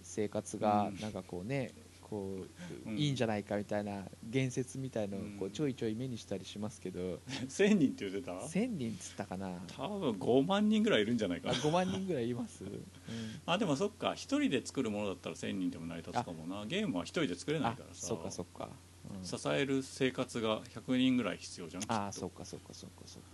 [0.03, 1.01] 生活がうん。
[1.01, 1.71] なんかこうね
[2.01, 2.45] こ
[2.85, 2.97] ううん。
[2.97, 5.51] いいんじゃないかみたいな言説みたいのをこううん。
[5.51, 7.19] ちょいちょい目にしたりしますけど。
[7.47, 9.61] 1000人って言ってた？1000人っつったかな。
[9.67, 12.85] 多分5万人ぐらいいるんじゃないかあな5万人ぐらいいます、うん。
[13.45, 14.09] あでもそっか。
[14.09, 16.65] 1人で作るものだったら1000人でも成り立つかもな。
[16.65, 18.07] ゲームは1人で作れないあからさ。
[18.07, 18.69] そっかそっか、
[19.15, 19.25] うん。
[19.25, 23.29] 支える生活が100人ぐらい必要じゃんああそっかそっかそっかそっか。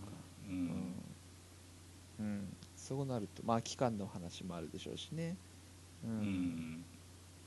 [0.48, 0.94] ううんん、
[2.20, 5.36] うん、そうなるとまあ期間の話もあるでしょうしね
[6.02, 6.24] う、うん。
[6.24, 6.86] ん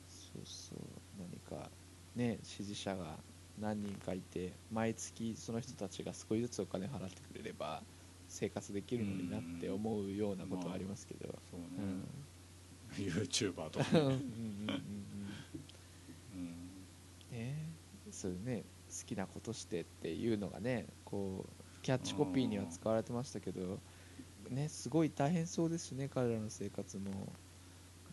[0.07, 1.71] そうそう何か
[2.15, 3.23] ね支持者が
[3.57, 7.85] 何人かいて毎月その人たちが少しずつお金払ってくれれば
[8.27, 12.27] 生活できるのになって思うようなことはありますけど、そううん
[13.71, 14.27] とかうんうん。
[14.29, 15.45] うん。
[16.31, 16.35] うん。
[16.35, 16.87] うん。
[17.29, 17.79] ね
[18.11, 23.81] そうね好きなことしてっていうのがねこうキャッチコピーには使われてましたけど
[24.49, 27.39] ねすごい大変そうですしね彼らの生活も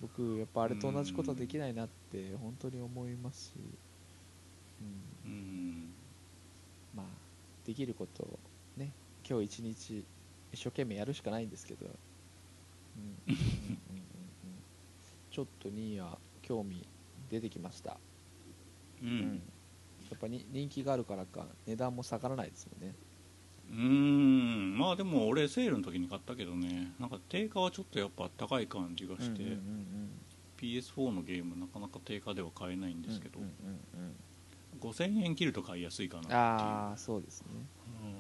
[0.00, 3.78] 僕やっぱあれと同じことはできないなって本当に思いますし、
[4.80, 5.18] うん。
[5.24, 5.94] うん。
[6.92, 7.32] まあ
[7.64, 8.40] できることを
[8.76, 8.96] ね
[9.28, 10.08] 今日一日
[10.52, 12.00] 一生懸命やるしかないんですけど、
[12.96, 13.22] うん。
[15.30, 18.00] ちょっとニーヤ興味出てきました。
[19.00, 19.52] うん、うん。
[20.10, 22.96] やっぱり人気があるからか値段も下がらないですもんね
[23.70, 24.78] うん。
[24.78, 26.92] まあでも俺セールの時に買ったけどね。
[26.98, 30.10] なんか定価はちょっとやっぱ高い感じがして、うんうん
[30.60, 33.50] PS4 のゲームなかなか定価では買えないんですけど、うんうん
[34.02, 34.14] うん
[34.80, 36.36] 5000円切ると買いやすいかなっていう。
[36.36, 37.46] ああそうですね、
[38.02, 38.08] うん。
[38.08, 38.14] うん、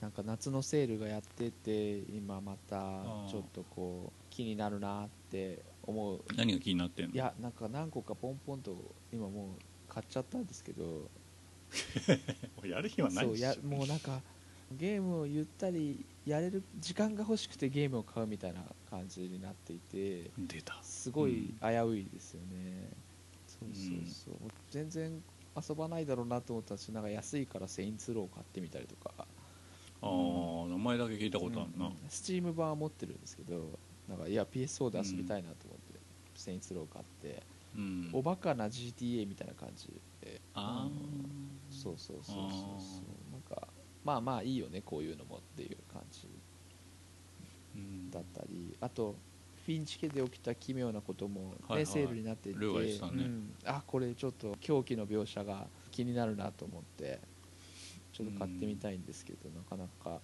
[0.00, 3.30] なんか夏のセールがやってて今またー。
[3.30, 6.20] ちょっとこう気になるなって思う。
[6.36, 7.14] 何が気になってんの？
[7.14, 8.76] いやなんか何個かポンポンと
[9.12, 11.08] 今もう買っちゃったんですけど
[12.64, 14.20] やる日はないそうやもうなんか
[14.72, 20.78] ゲームをゆったりやれる時間が欲しくてゲームを買うみたいな感じになっていて出た。
[20.82, 22.88] すごい危ういですよね、
[23.46, 25.22] そうそうそう、全然
[25.68, 29.12] 遊ばないだろうなと思ったしなんか安いから「セインツロー」買ってみたりとか。
[30.02, 35.98] ああ名前だけ聞いたことあるな、スチーム版は持ってるんですけどなんかいや PSO で遊びたいなと思って
[36.36, 37.42] 「セインツロー」買って、
[37.74, 38.10] うん。
[38.12, 39.88] おバカな GTA みたいな感じ
[40.20, 40.40] で。
[40.54, 40.88] あ
[41.84, 42.32] そうそうそうそう。
[42.32, 42.48] そう
[43.28, 43.68] あなんか
[44.04, 44.80] まあまあいいよね。
[44.80, 46.28] こういうのもっていう感じ
[47.76, 48.76] うんだったり。
[48.80, 49.14] あと
[49.66, 51.86] フィンチ家で起きた奇妙なことも、ねはいはい。
[51.86, 52.58] セールになっていて。
[52.58, 52.64] ね。
[52.66, 53.54] うん。
[53.66, 57.20] あこれちょっと狂気の描写が気になるなと思って
[58.12, 60.20] ちょっと買ってみたいんですけど、なかなか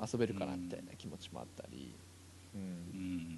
[0.00, 1.94] 遊べるかなみたいな気持ちもあったり、
[2.54, 2.60] うん。
[2.60, 3.36] うん。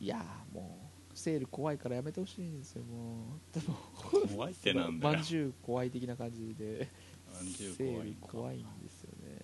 [0.00, 3.58] いやーもうセール怖いからやめてほしいんですよもう。
[3.58, 3.76] でも
[4.32, 5.14] 怖いってなんだよ。
[5.14, 6.88] まんじゅう怖い的な感じで。
[7.34, 9.38] まんじゅうセール怖いんか怖いんですよね。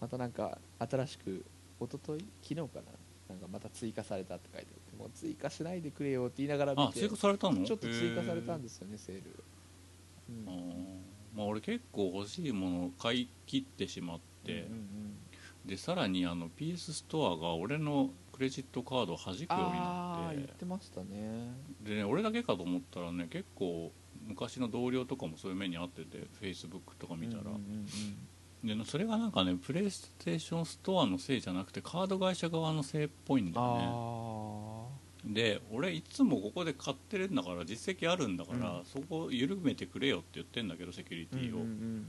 [0.00, 1.44] またなんか新しく
[1.80, 2.24] 一昨日？
[2.42, 2.82] 昨日かな？
[3.30, 4.96] なんかまた追加されたって書いてあって。
[4.96, 6.82] もう追加しないでくれよって言いながら見て。
[6.84, 7.64] あ追加されたの？
[7.64, 9.22] ちょっと追加されたんですすよねセール、
[10.30, 10.48] うん。
[10.48, 11.38] あー。
[11.38, 15.16] まあ俺結構欲しいものを買い切ってしまって、うんうん
[15.66, 21.54] でさらにあの PS ストアが俺のクレジットカードを弾くようにああ言っなっててましたね。
[21.82, 23.92] でね俺だけかと思ったらね結構
[24.26, 27.86] 昔の同僚とかもそういう目に遭ってて Facebook とか見たら、うんうんうん
[28.64, 33.84] でそれがなんかねプレイステーションストアのせいじゃなくてカード会社側のせいっぽいんだよね。
[33.86, 38.84] あで俺いつもここで買ってるんだから実績あるんだから、うん。
[38.84, 42.06] そこを緩めてくれよって言ってんだけどセキュリあティを、うんうん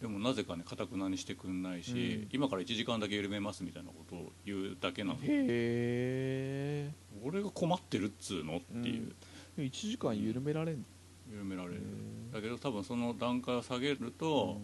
[0.00, 2.28] でもなぜかねかたくなにしてくんないし、うん。
[2.32, 6.90] 今から1時間だけ緩めますみたいなことを言うだけなのうん、へえ。
[7.22, 9.12] 俺が困ってるっつうのっていう、
[9.58, 10.84] 1時間緩められんの？
[11.30, 11.74] 緩められる。
[11.74, 14.58] へだけど多分その段階を下げるーと、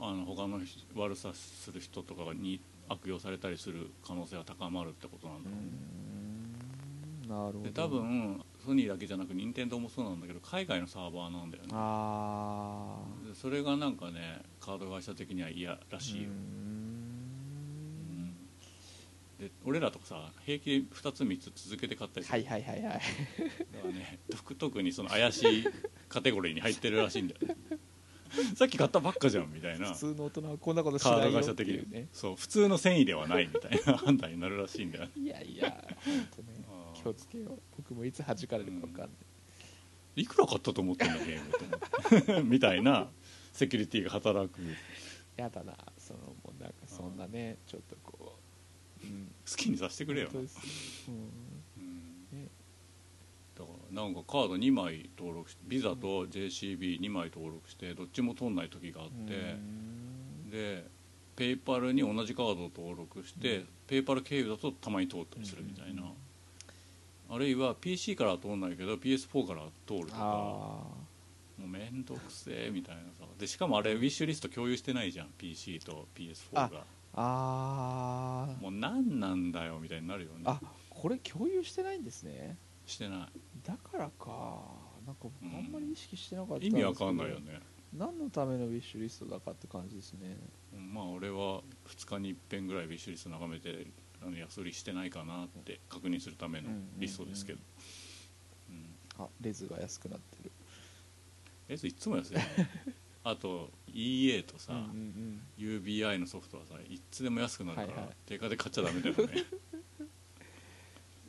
[0.00, 5.66] あの他の人悪さする人とかに悪用されたりする可能性が高まるってことなんだろうね、
[7.24, 7.28] うん。
[7.28, 7.64] なるほど。
[7.64, 11.70] で多分ソニーだけじゃなく任天堂もそうなんだけど海外のサーバーなんだよね。
[11.72, 12.98] あ
[13.34, 16.28] それがなんかねカード会社的には嫌らしいよ、
[19.40, 22.92] で俺らとかさ平気で2つ3つ続けて買ったりする、はいはいはいはい。
[22.92, 23.00] だか
[23.84, 25.64] らね特特にその怪しい
[26.08, 27.56] カテゴリーに入ってるらしいんだよね。
[28.56, 29.92] さっき買ったばっかじゃんみたいな。
[29.92, 32.06] 普通の大人はこんなことしカードないよっ会社的に。
[32.12, 35.70] そう普通の繊維ではないみたいな判断になるらしいんだよいやいや
[36.04, 36.61] 本当ね
[37.02, 37.58] 気をつけよう。
[37.76, 39.10] 僕もいつ弾かれるか分かんな
[40.16, 43.08] い、いくら買ったと思ってんだゲームみたいな
[43.52, 44.60] セキュリティが働く。
[45.36, 48.36] やだなそのもうなんかそんなねちょっとこ
[49.02, 50.48] う、うん、好きにさせてくれようんうん。
[52.32, 52.48] ね。
[53.58, 60.50] だからなんかカード2枚登録してビザと JCB2 枚登録してどっちも取んない時があって、うん。
[60.50, 60.84] で
[61.34, 63.68] ペイパルに同じカードを登録して、うん。
[63.86, 66.02] ペイパル経由だとたまに通ったりするみたいな、
[67.34, 70.16] あるいは PC からは通んないけど PS4 からは通るとか。
[70.18, 70.22] あ
[71.58, 73.24] もうめんどくせえみたいなさ。
[73.38, 76.84] でしかもあれウィッシュリスト共有してないじゃん PC と PS4 が
[77.14, 78.62] ああー。
[78.62, 80.42] もう何なんだよみたいになるよね。
[80.44, 80.60] あ
[80.90, 82.58] これ共有してないんですね。
[82.84, 83.28] してない。
[83.66, 84.62] だからか。
[85.06, 85.56] なんかうん。
[85.56, 87.60] あんまり意識してなかった意味わかんないよね。
[87.96, 90.36] 何のためのウィッシュリストだかって感じですね。
[90.92, 93.86] まあ俺は2日に一遍ぐらいウィッシュリスト眺めて
[94.24, 96.68] あの安売りしてないかなって確認するための
[96.98, 97.58] リストですけど、
[98.70, 99.24] うん。
[99.24, 100.52] あレズが安くなってる。
[101.68, 102.46] えいつも安いよね。
[103.24, 108.16] あと EA とさ、うんうん UBI のソフトはさいつでも安くなるから、はいはい。
[108.26, 109.44] 定価で買っちゃダメだよね。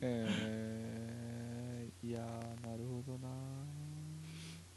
[0.00, 3.28] えー、いやーなるほどな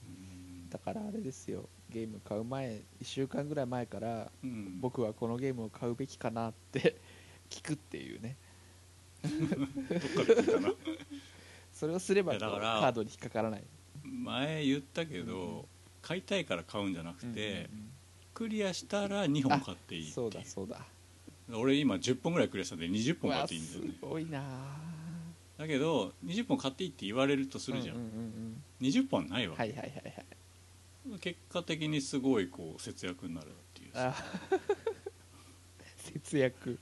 [0.07, 0.69] うん。
[0.69, 1.69] だからあれですよ。
[1.89, 4.79] ゲーム買う前1週間ぐらい前からうん。
[4.79, 7.01] 僕はこのゲームを買うべきかなって
[7.49, 8.35] 聞くっていうね。
[9.23, 10.73] どっから聞いたな。
[11.73, 13.63] それをすればいやだからカードに引っかからない。
[14.03, 15.65] 前言ったけど、うん
[15.99, 17.91] 買いたいから買うんじゃなくて、うんうん
[18.33, 20.27] クリアしたら2本買っていいそいう。
[20.27, 20.85] うだそうだ。
[21.51, 23.91] 俺今10本ぐらいクリアしたんで20本買っていいんだよね。
[23.99, 24.77] すごいな。
[25.57, 30.13] だけど20本買っていいって言われるとするじゃん、うんうんうん20本ないわけ、うんはいはいはい
[31.11, 31.19] はい。
[31.19, 34.13] 結果的にすごいこう節約になるっていうあ
[36.13, 36.77] 節約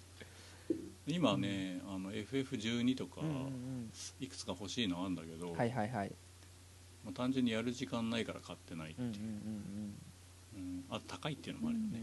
[1.07, 6.11] 今ねあの FF12 とかうんうんいくつか欲しいのあるんだけど、うんはいはいはい。
[7.03, 9.94] まあ、単純にやる時間ないから買ってないっていう、うんうんうん
[10.56, 10.84] うん。
[10.90, 11.99] あと高いっていうのうんもあるよね、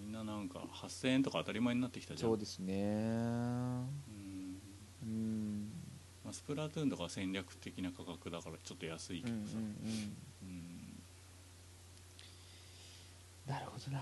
[0.00, 2.30] みんななんか8000円とか当たり前になってきたじゃん。
[2.30, 2.74] そうですね。
[2.74, 3.88] うん。
[5.02, 5.72] うん。
[6.24, 9.42] まあ、スプラトゥーンとかは戦略的な価格だからちょっと安いうんうんうん。
[9.42, 9.58] けどさ、
[10.42, 11.02] うん。
[13.52, 14.00] なるほどな。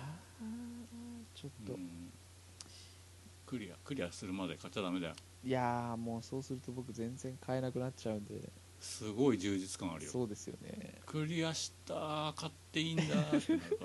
[1.34, 2.12] ちょっと、うん
[3.50, 5.14] クリアクリアするまで買っちゃダメだよ。
[5.44, 8.48] いやーもうそうすると僕全然買えなくなっちゃうんで。
[8.78, 10.10] すごい充実感あるよ。
[10.12, 11.00] そうですよね。
[11.04, 13.84] クリアした買っていいんだってなるか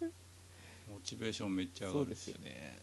[0.00, 0.08] ら。
[0.92, 2.32] モチベーションめっちゃ上がるし。
[2.32, 2.82] そうですよね。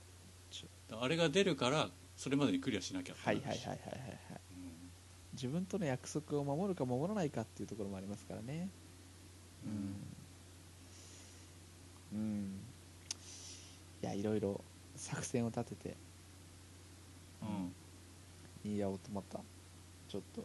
[0.93, 4.19] あれが出るからそれまでにクリアしなきゃってはいはいはいはいはいはい
[4.53, 4.91] うん。
[5.33, 8.69] 自分との約束を守るか守らないかっていうところもありますからね。
[12.13, 12.59] うん、うん、
[14.01, 14.61] いやいろいろ
[14.95, 16.10] 作戦を立てて
[17.41, 17.73] うん。
[18.63, 19.39] ニーヤオートマタ
[20.07, 20.43] ちょっと。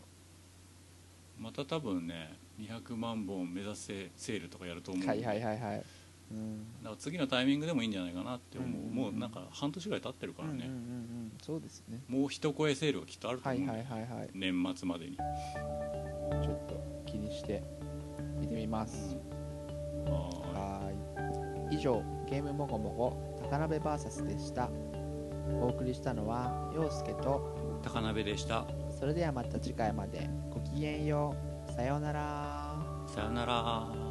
[1.39, 5.83] また多分ね200万本目指せセールとかやると思う、はいはいはいはい。
[6.31, 6.59] うん。
[6.83, 8.95] だから次のタイミングでもいいんじゃないかなって思う、うんうんうん。
[8.95, 11.33] もうなんか半年ぐらい経ってるからね、うんうんうんうん。
[11.43, 12.01] そうですね。
[12.09, 14.31] もう一超えセールがきっとあると思う、はいはいはいはい。
[14.33, 17.63] 年末までに、ちょっと気にして
[18.41, 19.17] 見てみます、
[20.07, 20.13] は
[20.55, 21.77] はーい。
[21.77, 24.71] 以上ゲームもごもご高鍋 VS でした
[25.61, 28.67] お送りしたのは陽介と高鍋でした。
[28.99, 30.29] それではまた次回まで。
[30.51, 31.35] ごきげんよ
[31.69, 31.73] う。
[31.73, 32.77] さようなら。
[33.07, 34.06] さよなら